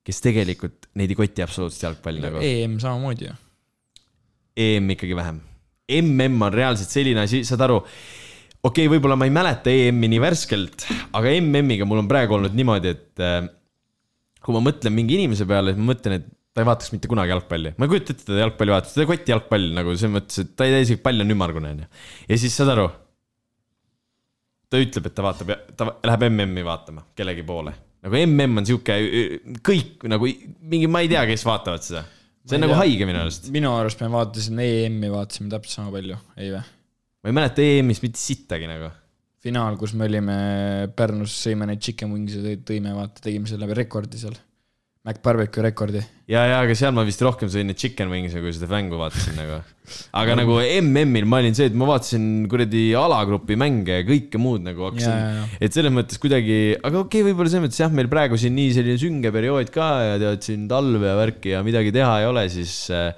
[0.07, 2.43] kes tegelikult neid ei koti absoluutselt jalgpalli nagu.
[2.45, 3.37] EM samamoodi ju.
[4.57, 5.41] EM ikkagi vähem.
[5.97, 7.81] MM on reaalselt selline asi, saad aru,
[8.67, 12.57] okei okay,, võib-olla ma ei mäleta EM-i nii värskelt, aga MM-iga mul on praegu olnud
[12.57, 13.45] niimoodi, et äh,
[14.45, 17.35] kui ma mõtlen mingi inimese peale, siis ma mõtlen, et ta ei vaataks mitte kunagi
[17.35, 17.75] jalgpalli.
[17.77, 20.55] ma ei kujuta ette, ta jalgpalli vaatas, ta ei koti jalgpalli nagu selles mõttes, et
[20.57, 21.89] ta ei tea isegi, pall on ümmargune, onju.
[22.31, 22.87] ja siis saad aru,
[24.73, 27.75] ta ütleb, et ta vaatab, ta läheb MM-i vaatama kellegi poole.
[28.07, 28.97] nagu MM on sihuke,
[29.67, 32.07] kõik nagu mingi, ma ei tea, kes vaatavad seda.
[32.47, 32.81] see on nagu tea.
[32.85, 33.51] haige minu arust.
[33.53, 36.65] minu arust me vaatasime EM-i, vaatasime täpselt sama palju, ei vä?
[37.27, 38.93] Ma ei mäleta EM-ist mitte sittagi nagu.
[39.43, 40.37] finaal, kus me olime
[40.95, 44.37] Pärnus, sõime neid chicken wings'e, tõime, vaata, tegime selle rekordi seal.
[45.07, 46.01] Mac Barbecue rekordi.
[46.27, 49.39] ja, ja, aga seal ma vist rohkem sõin neid chicken wings'e, kui seda mängu vaatasin
[49.39, 49.59] nagu.
[50.23, 54.67] aga nagu MM-il ma olin see, et ma vaatasin kuradi alagrupi mänge ja kõike muud
[54.67, 58.39] nagu hakkasin et selles mõttes kuidagi, aga okei okay,, võib-olla selles mõttes jah, meil praegu
[58.39, 62.19] siin nii selline sünge periood ka ja tead siin talve ja värki ja midagi teha
[62.23, 63.15] ei ole, siis äh,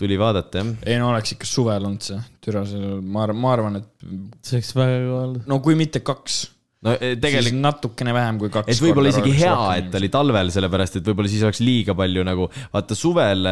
[0.00, 0.72] tuli vaadata jah.
[0.86, 4.08] ei no oleks ikka suvel olnud see, türa see, ma arvan, ma arvan, et
[4.44, 5.46] see oleks väga kõva olnud.
[5.50, 6.40] no kui mitte kaks,
[6.86, 8.72] no eh, tegelikult, natukene vähem kui kaks.
[8.74, 12.50] et võib-olla isegi hea, et oli talvel, sellepärast et võib-olla siis oleks liiga palju nagu,
[12.74, 13.48] vaata suvel,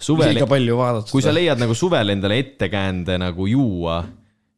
[0.00, 1.12] suvel liiga, palju vaadatud.
[1.12, 4.00] kui sa leiad nagu suvel endale ettekäände nagu juua,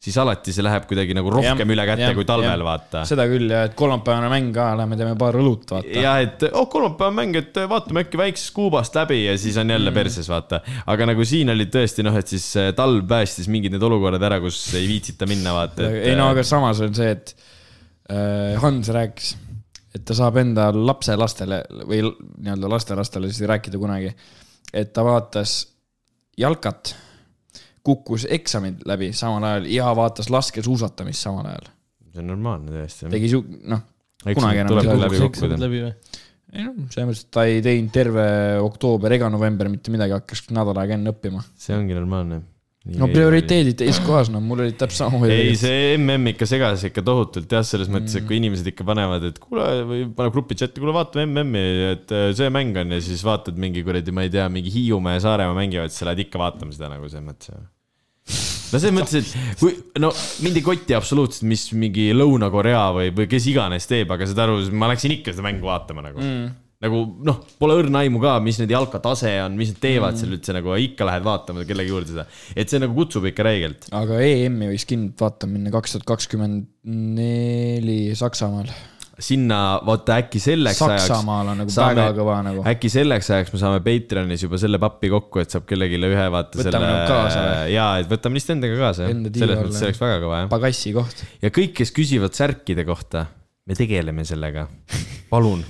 [0.05, 3.05] siis alati see läheb kuidagi nagu rohkem Jah, üle käte jah, kui talvel, vaata.
[3.09, 6.03] seda küll ja, et kolmapäevane mäng ka, lähme teeme paar õlut, vaata.
[6.05, 9.91] jah, et oh, kolmapäeva mäng, et vaatame äkki väiksest kuubast läbi ja siis on jälle
[9.91, 9.97] mm.
[9.97, 10.61] perses, vaata.
[10.93, 14.41] aga nagu siin oli tõesti noh, et siis äh, talv päästis mingid need olukorrad ära,
[14.45, 15.89] kus ei viitsita minna, vaata.
[15.89, 17.35] ei no aga samas on see, et
[18.13, 19.35] äh, Hans rääkis,
[19.95, 24.13] et ta saab enda lapselastele või nii-öelda lastelastele siis rääkida kunagi,
[24.75, 25.63] et ta vaatas
[26.37, 26.93] jalkat,
[27.85, 31.69] kukkus eksamid läbi samal ajal ja vaatas laskesuusatamist samal ajal.
[32.15, 33.11] see on normaalne tõesti.
[33.13, 33.85] tegi siu-, noh,
[34.31, 35.93] kunagi enam tuleb ei saa läbi kukkuda.
[36.55, 38.25] ei noh, selles mõttes, et ta ei teinud terve
[38.65, 41.45] oktoober ega november mitte midagi, hakkas nädal aega enne õppima.
[41.61, 42.41] see ongi normaalne.
[43.01, 45.37] no prioriteedid teises kohas, no mul olid täpselt samamoodi.
[45.37, 49.29] ei, see MM ikka segas ikka tohutult jah, selles mõttes, et kui inimesed ikka panevad,
[49.29, 53.05] et kuule või paneb grupi chati, kuule vaatame MM-i, et äh, see mäng on ja
[53.05, 56.25] siis vaatad mingi kuradi, ma ei tea, mingi Hiiumaa ja Saaremaa mängivad, siis sa lähed
[56.29, 57.65] ikka vaatama seda nagu selles mõttes.
[58.75, 60.11] No selles mõttes, et kui no
[60.45, 64.61] mind ei koti absoluutselt, mis mingi Lõuna-Korea või, või kes iganes teeb, aga saad aru,
[64.75, 66.49] ma läksin ikka seda mängu vaatama nagu mm..
[66.85, 70.23] nagu noh, pole õrna aimu ka, mis nende jalkatase on, mis nad teevad mm.
[70.23, 73.89] seal üldse nagu ikka lähed vaatama kellegi juurde seda, et see nagu kutsub ikka räigelt.
[73.95, 78.73] aga EM-i võiks kindlalt vaatama minna kaks tuhat kakskümmend neli Saksamaal.
[79.23, 81.07] Sinna vaata äkki selleks ajaks.
[81.07, 82.65] Saksamaal on nagu väga kõva nagu.
[82.71, 86.59] äkki selleks ajaks me saame Patreonis juba selle pappi kokku, et saab kellelegi ühe vaata
[86.59, 87.71] Võtame selle nagu kaasa või?.
[87.77, 89.09] jaa, et võtame lihtsalt endaga kaasa.
[89.09, 90.51] Selles mõttes see oleks väga kõva jah.
[90.51, 91.25] pagassi koht.
[91.45, 93.27] ja kõik, kes küsivad särkide kohta,
[93.65, 94.67] me tegeleme sellega,
[95.31, 95.63] palun.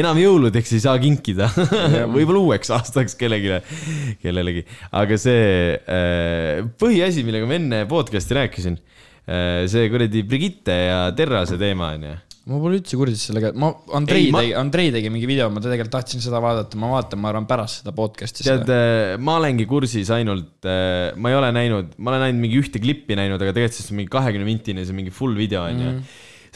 [0.00, 1.48] enam jõuludeks ei saa kinkida,
[2.14, 3.58] võib-olla uueks aastaks kellelegi,
[4.22, 4.64] kellelegi,
[5.00, 8.78] aga see äh, põhiasi, millega ma enne podcast'i rääkisin,
[9.70, 12.16] see kuradi Brigitte ja Terrase teema onju
[12.50, 15.60] ma pole üldse kursis sellega, ma, Andrei Ei, ma- tegi, Andrei tegi mingi video, ma
[15.62, 19.66] tegelikult tahtsin seda vaadata, ma vaatan, ma arvan pärast seda podcast'i tead seda., ma olengi
[19.70, 23.78] kursis ainult, ma ei ole näinud, ma olen ainult mingi ühte klippi näinud, aga tegelikult
[23.78, 25.94] see on mingi kahekümne minutine, see mingi full video on ju.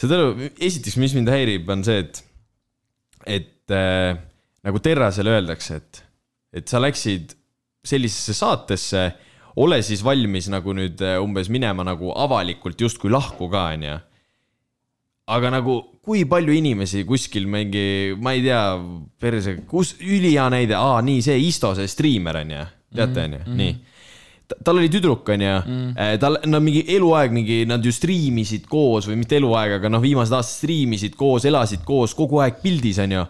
[0.01, 2.23] saad aru, esiteks, mis mind häirib, on see, et,
[3.37, 4.17] et äh,
[4.65, 6.03] nagu Terrasele öeldakse, et,
[6.59, 7.37] et sa läksid
[7.85, 9.07] sellisesse saatesse,
[9.55, 13.97] ole siis valmis nagu nüüd äh, umbes minema nagu avalikult justkui lahku ka, onju.
[15.35, 18.61] Aga nagu kui palju inimesi kuskil mingi, ma ei tea,
[19.21, 23.43] perse, kus, ülihea näide, aa nii see Isto, see striimer on ju, teate on ju,
[23.57, 23.75] nii.
[24.45, 25.53] Tal oli tüdruk on ju,
[26.21, 30.35] tal, no mingi eluaeg mingi, nad ju striimisid koos või mitte eluaeg, aga noh, viimased
[30.35, 33.23] aastad striimisid koos, elasid koos, kogu aeg pildis on ju.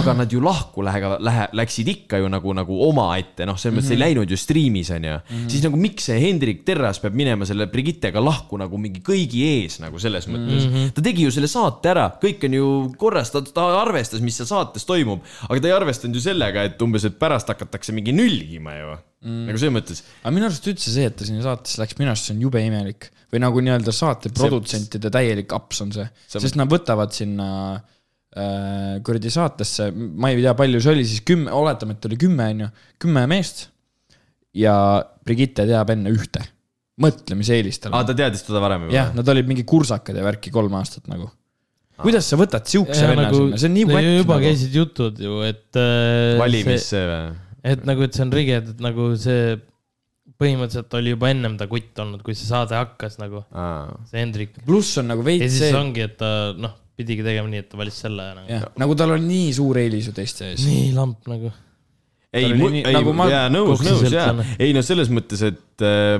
[0.00, 3.94] aga nad ju lahku lähevad, lähe-, läksid ikka ju nagu, nagu omaette, noh, selles mõttes
[3.96, 5.18] ei läinud ju striimis on ju.
[5.50, 9.80] siis nagu miks see Hendrik Terras peab minema selle Brigittega lahku nagu mingi kõigi ees
[9.82, 10.70] nagu selles mõttes.
[10.94, 14.50] ta tegi ju selle saate ära, kõik on ju korras, ta, ta arvestas, mis seal
[14.50, 18.78] saates toimub, aga ta ei arvestanud ju sellega, et umbes, et pärast hakatakse mingi nülgima
[18.78, 19.46] ju mm..
[19.48, 22.28] nagu selles mõttes aga minu arust üldse see, et ta sinna saatesse läks, minu arust
[22.28, 26.58] see on jube imelik või nagu nii-öelda saate produtsentide täielik aps on see, See- sest
[26.58, 31.98] nad võtavad sinna äh, kuradi saatesse, ma ei tea, palju see oli siis kümme, oletame,
[31.98, 32.70] et oli kümme on ju,
[33.06, 33.68] kümme meest.
[34.56, 34.74] ja
[35.26, 36.42] Brigitte teab enne ühte,
[37.00, 38.08] mõtle, mis eelis tal aa, on.
[38.08, 41.28] ta teadis teda varem juba jah, nad olid mingi kursakad ja värki kolm aastat nagu.
[42.00, 44.48] kuidas sa võtad siukse venna nagu, sinna, see on nii wet juba nagu.
[44.48, 47.30] käisid jutud ju, et äh, valimis see või?
[47.64, 49.56] Et nagu, et see on rige, et nagu see
[50.40, 53.42] põhimõtteliselt oli juba ennem ta kutt olnud, kui see saade hakkas nagu,
[54.08, 54.60] see Hendrik.
[54.66, 57.68] pluss on nagu ja veits siis see, ongi, et ta noh, pidigi tegema nii, et
[57.72, 58.46] ta valis selle nagu..
[58.52, 60.64] jah, nagu tal on nii suur eelis ju teiste ees.
[60.68, 61.52] nii lamp nagu.
[62.36, 66.16] ei ei nagu, ma jaa, nõus, nõus, jaa ei no selles mõttes, et äh,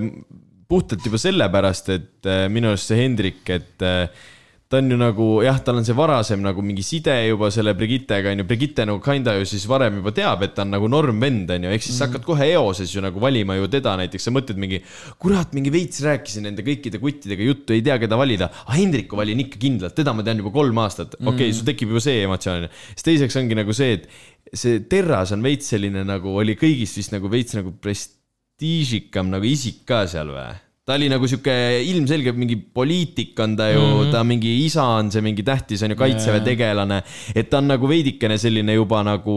[0.71, 4.29] puhtalt juba sellepärast, et äh, minu arust see Hendrik, et äh,
[4.71, 8.31] ta on ju nagu jah, tal on see varasem nagu mingi side juba selle Brigittega
[8.31, 11.73] onju, Brigitte nagu kinda ju siis varem juba teab, et ta on nagu normvend onju,
[11.75, 14.79] ehk siis sa hakkad kohe eoses ju nagu valima ju teda näiteks, sa mõtled mingi.
[15.19, 19.43] kurat, mingi veits rääkisin nende kõikide kuttidega juttu, ei tea, keda valida, aga Hendriku valin
[19.43, 22.71] ikka kindlalt, teda ma tean juba kolm aastat, okei okay,, sul tekib juba see emotsioon.
[22.95, 27.11] siis teiseks ongi nagu see, et see Terras on veits selline nagu oli kõigist vist
[27.11, 30.70] nagu veits nagu prestiižikam nagu isik ka seal või?
[30.91, 31.55] Ta oli nagu sihuke
[31.87, 34.15] ilmselgelt mingi poliitik on ta ju mm, -hmm.
[34.15, 37.03] ta mingi isa on see mingi tähtis on ju kaitseväe tegelane,
[37.35, 39.37] et ta on nagu veidikene selline juba nagu,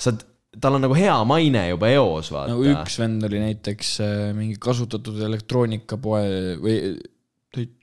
[0.00, 0.14] sa,
[0.60, 4.56] tal on nagu hea maine juba eos, vaata nagu üks vend oli näiteks äh, mingi
[4.68, 6.78] kasutatud elektroonikapoe või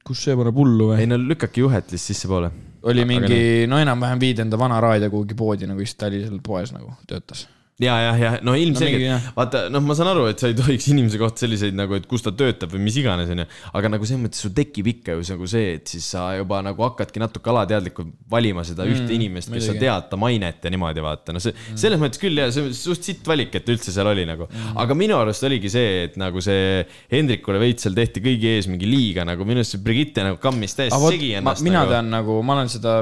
[0.05, 1.01] kus see paneb hullu või?
[1.03, 2.51] ei no lükake juhet lihtsalt sissepoole.
[2.89, 6.41] oli mingi, no enam-vähem viid enda vana raadio kuhugi poodi nagu siis ta oli seal
[6.45, 7.45] poes nagu töötas.
[7.81, 10.57] ja, ja, ja no ilmselgelt no, jah., vaata noh, ma saan aru, et sa ei
[10.57, 13.45] tohiks inimese kohta selliseid nagu, et kus ta töötab või mis iganes, onju.
[13.79, 16.85] aga nagu selles mõttes sul tekib ikka ju nagu see, et siis sa juba nagu
[16.85, 21.05] hakkadki natuke alateadlikult valima seda mm, ühte inimest, kes sa tead ta mainet ja niimoodi
[21.05, 21.81] vaata, no see mm.
[21.85, 24.77] selles mõttes küll ja see on suht sitt valik, et üldse seal oli nagu mm..
[24.83, 28.89] aga minu arust oligi see, et nagu see Hendrikule veits seal tehti kõigi ees mingi
[28.89, 31.65] liiga nagu minu arust see Brigitte nagu kammis täiesti segi, ennast.
[31.65, 31.95] mina nagu.
[31.97, 33.01] tean nagu, ma olen seda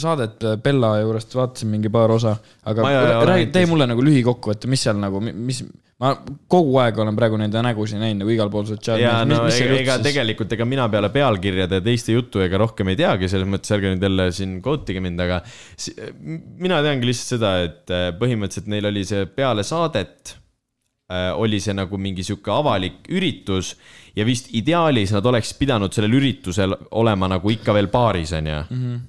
[0.00, 2.36] saadet Bella juurest vaatasin mingi paar osa,
[2.68, 2.90] aga
[3.28, 5.62] räägi, tee mulle nagu lühikokkuvõte, mis seal nagu, mis,
[6.02, 6.12] ma
[6.50, 9.74] kogu aeg olen praegu nende nägusid näinud nagu igal pool sotsiaalmeedias, mis, no mis seal
[9.76, 13.50] ega, ega tegelikult ega mina peale pealkirjade ja teiste juttu ega rohkem ei teagi, selles
[13.50, 15.42] mõttes ärge nüüd jälle siin quote ige mind, aga
[16.62, 20.34] mina teangi lihtsalt seda, et äh, põhimõtteliselt neil oli see peale saadet
[21.12, 23.76] äh, oli see nagu mingi sihuke avalik üritus
[24.16, 28.58] ja vist ideaalis nad oleks pidanud sellel üritusel olema nagu ikka veel paaris, onju.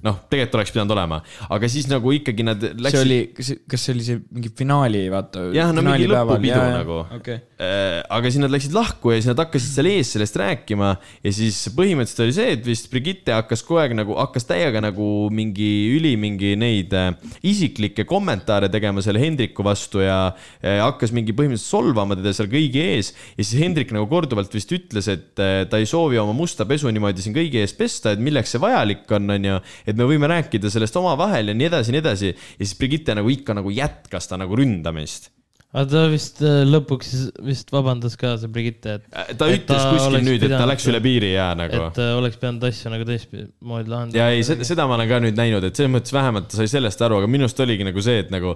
[0.04, 2.78] noh, tegelikult oleks pidanud olema, aga siis nagu ikkagi nad Mhm.
[2.78, 3.00] see läksid.
[3.04, 5.48] oli, kas see oli see mingi finaali, vaata.
[5.54, 7.00] Jah, no mingi lõpupidu nagu.
[7.18, 10.88] okei, Äh, aga siis nad läksid lahku ja siis nad hakkasid seal ees sellest rääkima
[11.22, 15.06] ja siis põhimõtteliselt oli see, et vist Brigitte hakkas kogu aeg nagu, hakkas täiega nagu
[15.30, 17.12] mingi üli mingi neid äh,
[17.46, 20.32] isiklikke kommentaare tegema selle Hendriku vastu ja
[20.62, 24.72] äh, hakkas mingi põhimõtteliselt solvama teda seal kõigi ees ja siis Hendrik nagu korduvalt vist
[24.74, 28.22] ütles, et äh, ta ei soovi oma musta pesu niimoodi siin kõigi ees pesta, et
[28.22, 31.98] milleks see vajalik on, onju, et me võime rääkida sellest omavahel ja nii edasi ja
[31.98, 35.32] nii edasi ja siis Brigitte nagu ikka nagu jätkas ta nagu ründamist
[35.74, 37.10] aga ta vist äh, lõpuks
[37.42, 40.86] vist vabandas ka, see Brigitte, et, Äh, ta ütles ta kuskil nüüd, et ta läks
[40.90, 41.88] üle piiri ja nagu.
[41.90, 44.20] et äh, oleks pidanud asju nagu teistmoodi lahendama.
[44.20, 46.70] ja ei, seda, seda ma olen ka nüüd näinud, et selles mõttes vähemalt ta sai
[46.70, 48.54] sellest aru, aga minu arust oligi nagu see, et nagu,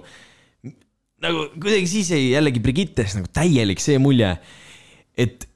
[1.25, 4.31] nagu kuidagi siis jäi jällegi Brigittest nagu täielik see mulje,
[5.19, 5.48] et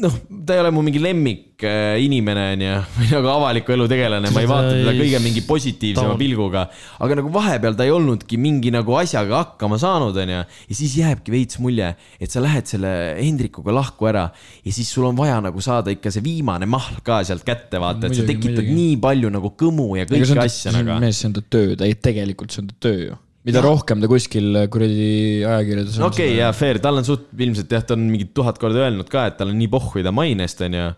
[0.00, 0.14] noh,
[0.46, 4.42] ta ei ole mu mingi lemmik äh, inimene, onju, või nagu avaliku elu tegelane, ma
[4.42, 6.66] ei vaata teda kõige mingi positiivsema pilguga.
[7.04, 10.42] aga nagu vahepeal ta ei olnudki mingi nagu asjaga hakkama saanud, onju.
[10.42, 14.26] ja siis jääbki veits mulje, et sa lähed selle Hendrikuga lahku ära
[14.64, 18.08] ja siis sul on vaja nagu saada ikka see viimane mahl ka sealt kätte, vaata,
[18.08, 18.76] et sa tekitad muidugi.
[18.80, 21.00] nii palju nagu kõmu ja kõiki asju nagu.
[21.02, 23.18] mees, see on ta töö, ta ei, tegelikult see on ta töö ju.
[23.48, 25.12] Mida rohkem ta kuskil kuradi
[25.48, 28.60] ajakirjades no okei okay,, jaa, fair, tal on suht ilmselt jah, ta on mingi tuhat
[28.60, 30.90] korda öelnud ka, et tal on nii pohhu ta mainest, onju.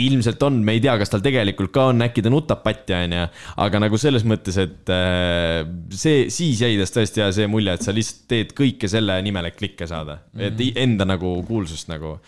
[0.00, 3.26] ilmselt on, me ei tea, kas tal tegelikult ka on, äkki ta nutab patti, onju.
[3.66, 7.86] aga nagu selles mõttes, et äh, see, siis jäi tast tõesti hea see mulje, et
[7.86, 10.46] sa lihtsalt teed kõike selle nimel, et klikke saada mm, -hmm.
[10.52, 12.18] et i- enda nagu kuulsust nagu.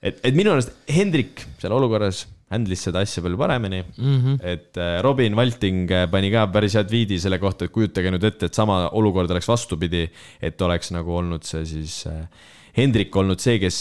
[0.00, 2.24] et, et minu arust Hendrik seal olukorras
[2.54, 4.16] handle'is seda asja palju paremini mm.
[4.16, 4.40] -hmm.
[4.54, 8.24] et äh, Robin Valting äh, pani ka päris hea tweet'i selle kohta, et kujutage nüüd
[8.30, 10.08] ette, et sama olukord oleks vastupidi,
[10.40, 12.26] et oleks nagu olnud see siis äh,
[12.74, 13.76] Hendrik olnud see, kes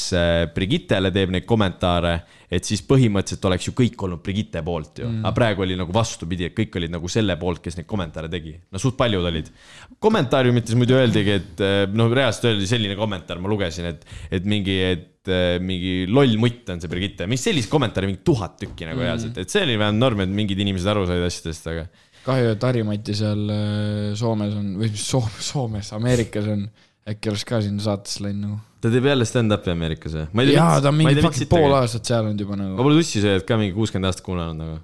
[0.54, 2.12] Brigittele teeb neid kommentaare,
[2.46, 5.96] et siis põhimõtteliselt oleks ju kõik olnud Brigitte poolt ju mm., aga praegu oli nagu
[5.96, 8.54] vastupidi, et kõik olid nagu selle poolt, kes neid kommentaare tegi.
[8.70, 9.50] no suht paljud olid.
[9.98, 15.10] kommentaariumites muidu öeldigi, et noh, reaalselt öeldi selline kommentaar, ma lugesin, et, et mingi, et
[15.32, 19.38] äh, mingi loll mutt on see Brigitte, mis sellist kommentaari mingi tuhat tükki nagu reaalselt,
[19.40, 21.88] et see oli vähemalt norm, et mingid inimesed aru said asjadest, aga
[22.24, 26.66] kahju, et Harimati seal äh, Soomes on, või mis Soome, Soomes, Ameerikas on,
[27.10, 28.60] äkki oleks ka sinna saatesse läinud nagu.
[28.84, 30.48] ta teeb jälle stand-up'i Ameerikas või?
[30.54, 32.78] jaa, ta on mingi fucking pool aastat seal olnud juba ma nagu.
[32.80, 34.78] pole tussisööjad ka mingi kuuskümmend aastat kuulanud nagu.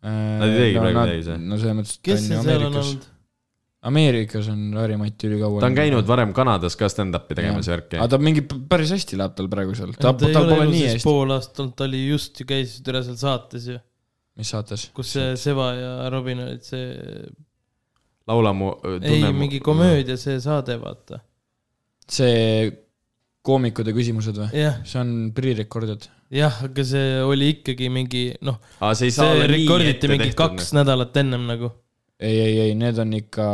[0.00, 1.40] Nad ei teegi praegu midagi, see.
[1.44, 3.10] no selles mõttes, et ta on see ju seal Ameerikas.
[3.80, 5.60] Ameerikas on Harimati ülikaua.
[5.62, 8.10] ta on käinud varem Kanadas ka stand-up'i tegemas värki aga.
[8.12, 11.04] ta mingi päris hästi läheb tal praegu seal, ta, ta tal ole pole nii hästi.
[11.06, 13.78] pool aastat olnud, ta oli just ju käis üle seal saates ju,
[14.36, 14.90] mis saates?
[14.96, 16.92] kus see Seva ja Robin olid see,
[18.28, 18.74] laula mu.
[19.00, 19.64] ei mingi.
[19.64, 21.22] komöödia see saade, vaata.
[22.04, 22.68] see
[23.40, 24.52] koomikute küsimused või?
[24.60, 26.04] jah, see on pre-recorded.
[26.36, 28.60] jah, aga see oli ikkagi mingi noh,
[28.92, 30.42] see see rekorditi mingi tehtud.
[30.44, 31.72] kaks nädalat ennem nagu.
[32.20, 33.46] ei, ei, ei, need on ikka,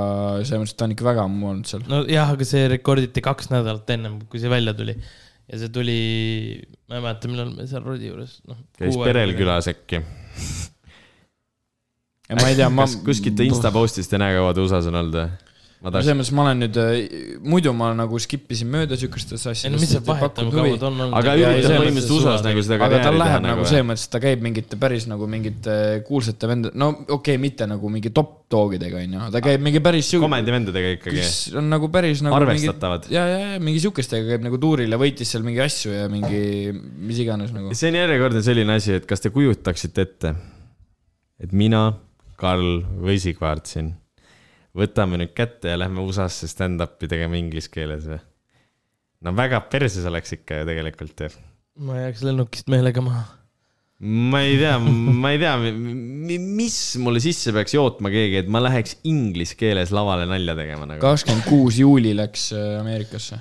[0.43, 1.85] selles mõttes, et ta on ikka väga ammu olnud seal.
[1.91, 4.97] nojah, aga see rekorditi kaks nädalat ennem, kui see välja tuli.
[5.47, 5.99] ja see tuli,
[6.91, 8.59] ma ei mäleta, millal me seal Rodi juures, noh.
[8.79, 9.37] käis perel.
[9.39, 10.03] külas äkki.
[12.27, 12.89] ja ma ei tea, ma.
[13.07, 15.46] kuskilt ta Insta post'ist ei näe, kaua ta USA-s on olnud või?
[15.85, 16.79] Ma selles mõttes ma olen nüüd,
[17.45, 19.11] muidu ma nagu skip isin mööda see
[19.53, 19.97] asjadest.
[20.09, 23.87] aga ja- põhimõtteliselt USA-s nagu seda aga tal karjääri teha läheb nagu nagu selles.
[23.91, 25.77] mõttes, et ta käib mingite päris nagu mingite
[26.09, 30.09] kuulsate vendade, no okei okay,, mitte nagu mingi top dogidega onju, ta käib mingi päris
[30.15, 31.21] siuke, komedivendadega ikkagi.
[31.21, 33.05] kes on nagu päris nagu Arvestatavad.
[33.05, 36.09] mingi, ja, ja, ja mingi siukestega käib nagu tuuril ja võitis seal mingi asju ja
[36.13, 37.75] mingi mis iganes nagu.
[37.77, 40.35] see on järjekordne selline asi, et kas te kujutaksite ette,
[41.43, 41.91] et mina,
[42.41, 43.95] Karl või Sigvard siin
[44.77, 48.21] võtame nüüd kätte ja lähme USA-sse stand-up'i tegema inglise keeles või?
[49.25, 51.33] no väga perses oleks ikka ju tegelikult ju.
[51.87, 53.25] ma jääks lennukist meelega maha.
[54.31, 55.57] ma ei tea, ma ei tea,
[56.37, 61.03] mis mulle sisse peaks jootma keegi, et ma läheks inglise keeles lavale nalja tegema nagu.
[61.05, 63.41] kakskümmend kuus juuli läks äh, Ameerikasse.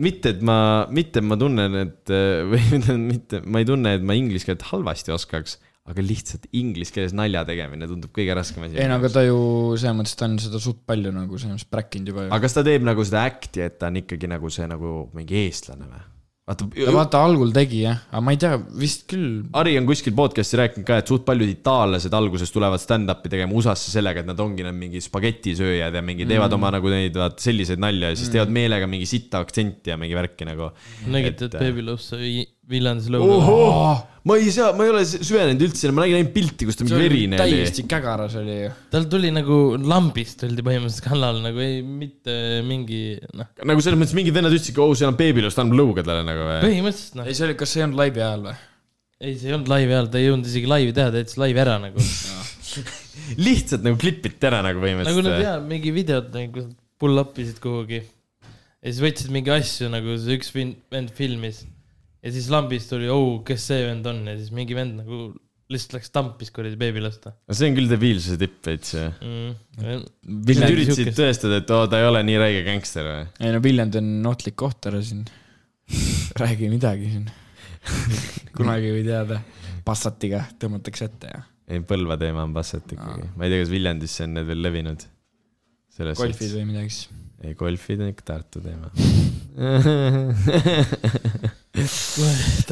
[0.00, 0.58] mitte, et ma,
[0.88, 2.16] mitte, et ma tunnen, et
[2.52, 6.94] või mitte, mitte, ma ei tunne, et ma inglise keelt halvasti oskaks, aga lihtsalt inglise
[6.94, 8.78] keeles nalja tegemine tundub kõige raskem asi.
[8.80, 9.38] ei no aga ta ju
[9.78, 12.34] selles mõttes, ta on seda suht palju nagu selles mõttes präkkinud juba ju.
[12.34, 15.46] aga kas ta teeb nagu seda act'i, et ta on ikkagi nagu see nagu mingi
[15.46, 16.04] eestlane või?
[16.46, 19.40] vaata, vaata algul tegi jah, aga ma ei tea, vist küll.
[19.58, 23.90] Ari on kuskil podcast'i rääkinud ka, et suht paljud itaallased alguses tulevad stand-up'i tegema USA-sse
[23.96, 26.58] sellega, et nad ongi need mingi spagetisööjad ja mingi teevad mm.
[26.60, 30.18] oma nagu neid vaat selliseid nalja ja siis teevad meelega mingi sita aktsenti ja mingi
[30.18, 30.70] värki nagu.
[31.10, 35.60] nägite, et Et- Baby Loves sai Viljandis ohoh, ma ei saa, ma ei ole süvenenud
[35.68, 37.58] üldse, ma nägin ainult pilti, kus ta mingi verine oli.
[37.60, 38.70] täiesti kägaras oli ju.
[38.90, 42.34] tal tuli nagu lambist tuldi põhimõtteliselt kallale nagu ei, mitte
[42.66, 43.02] mingi
[43.38, 46.48] noh, nagu selles mõttes mingid vennad ütlesidki, oo, seal on beebilust, annab lõuga talle nagu
[46.48, 46.58] või?
[46.64, 48.56] põhimõtteliselt noh ei, see oli, kas see ei olnud laivi ajal või?
[49.20, 51.62] ei, see ei olnud laivi ajal, ta ei jõudnud isegi laivi teha, ta jättis laivi
[51.62, 52.08] ära nagu.
[53.46, 55.46] lihtsalt nagu klipiti ära nagu nagu nad põhimõtteliselt.
[55.46, 56.66] jaa, mingi videod nagu,
[57.00, 58.02] pull up isid kuhugi.
[58.02, 61.64] ja siis võtsid mingi asju nagu see üks vend filmis.
[62.26, 65.20] Ja siis lambist tuli, oh, kes see vend on ja siis mingi vend nagu
[65.72, 69.06] lihtsalt läks tampis kuradi beebi lasta see on küll debiilsuse tipp veits ju.
[69.22, 70.04] mm..
[70.60, 73.26] nad üritasid tõestada, et oo, ta ei ole nii räige gängster või?
[73.42, 75.26] ei no Viljandi on ohtlik koht ära siin.
[76.42, 77.28] räägi midagi siin.
[78.56, 79.42] kunagi ei või teada.
[79.86, 83.30] Passatiga tõmmatakse ette ja ei, Põlva teema on Bassett ikkagi.
[83.34, 85.06] ma ei tea, kas Viljandis on need veel levinud.
[86.14, 87.08] golfid või midagi siis.
[87.42, 88.92] ei, golfid on ikka Tartu teema.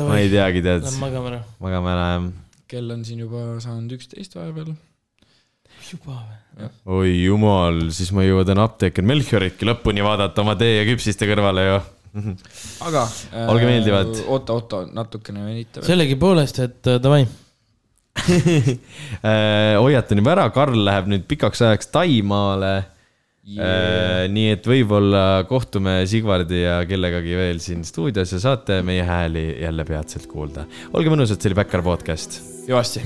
[0.04, 0.82] ma ei teagi, tead.
[0.84, 1.40] Lähme magame ära.
[1.64, 2.26] magame ära, jah.
[2.68, 4.74] kell on siin juba saanud üksteist vahepeal.
[5.88, 6.68] juba või?
[6.98, 11.62] oi jumal, siis ma jõuan täna apteeki Melchioriki lõpuni vaadata oma tee ja küpsiste kõrvale
[11.70, 11.78] ju
[12.84, 13.48] aga äh,.
[13.50, 14.12] olge meeldivad.
[14.20, 15.86] Äh, oota, oota, natukene venitame.
[15.86, 17.24] sellegipoolest, et äh, davai
[18.28, 22.74] äh, hoiatan juba ära, Karl läheb nüüd pikaks ajaks Taimaale
[23.44, 24.28] Äh, yeah..
[24.32, 29.84] nii et võib-olla kohtume Sigvardi ja kellegagi veel siin stuudios ja saate meie hääli jälle
[29.84, 30.64] peatselt kuulda.
[30.96, 32.40] olge mõnusad, see oli Backyard podcast.
[32.64, 33.04] hüvasti.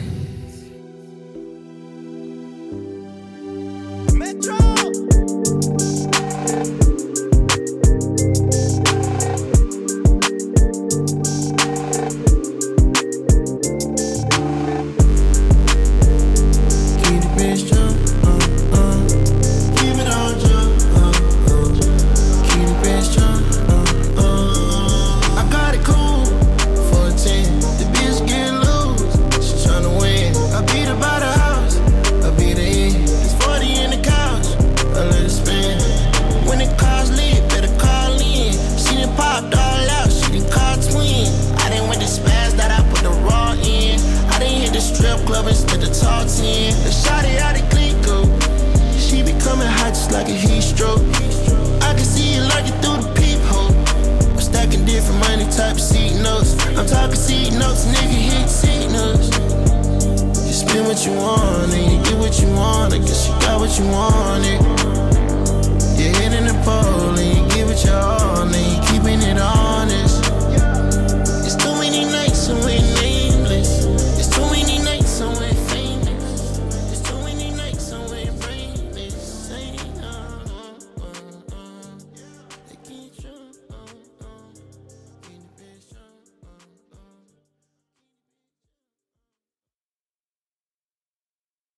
[60.99, 62.93] what you want, and you get what you want.
[62.93, 64.61] I guess you got what you wanted.
[65.97, 69.68] You're hitting the pole, and you give it your all, and you keeping it all.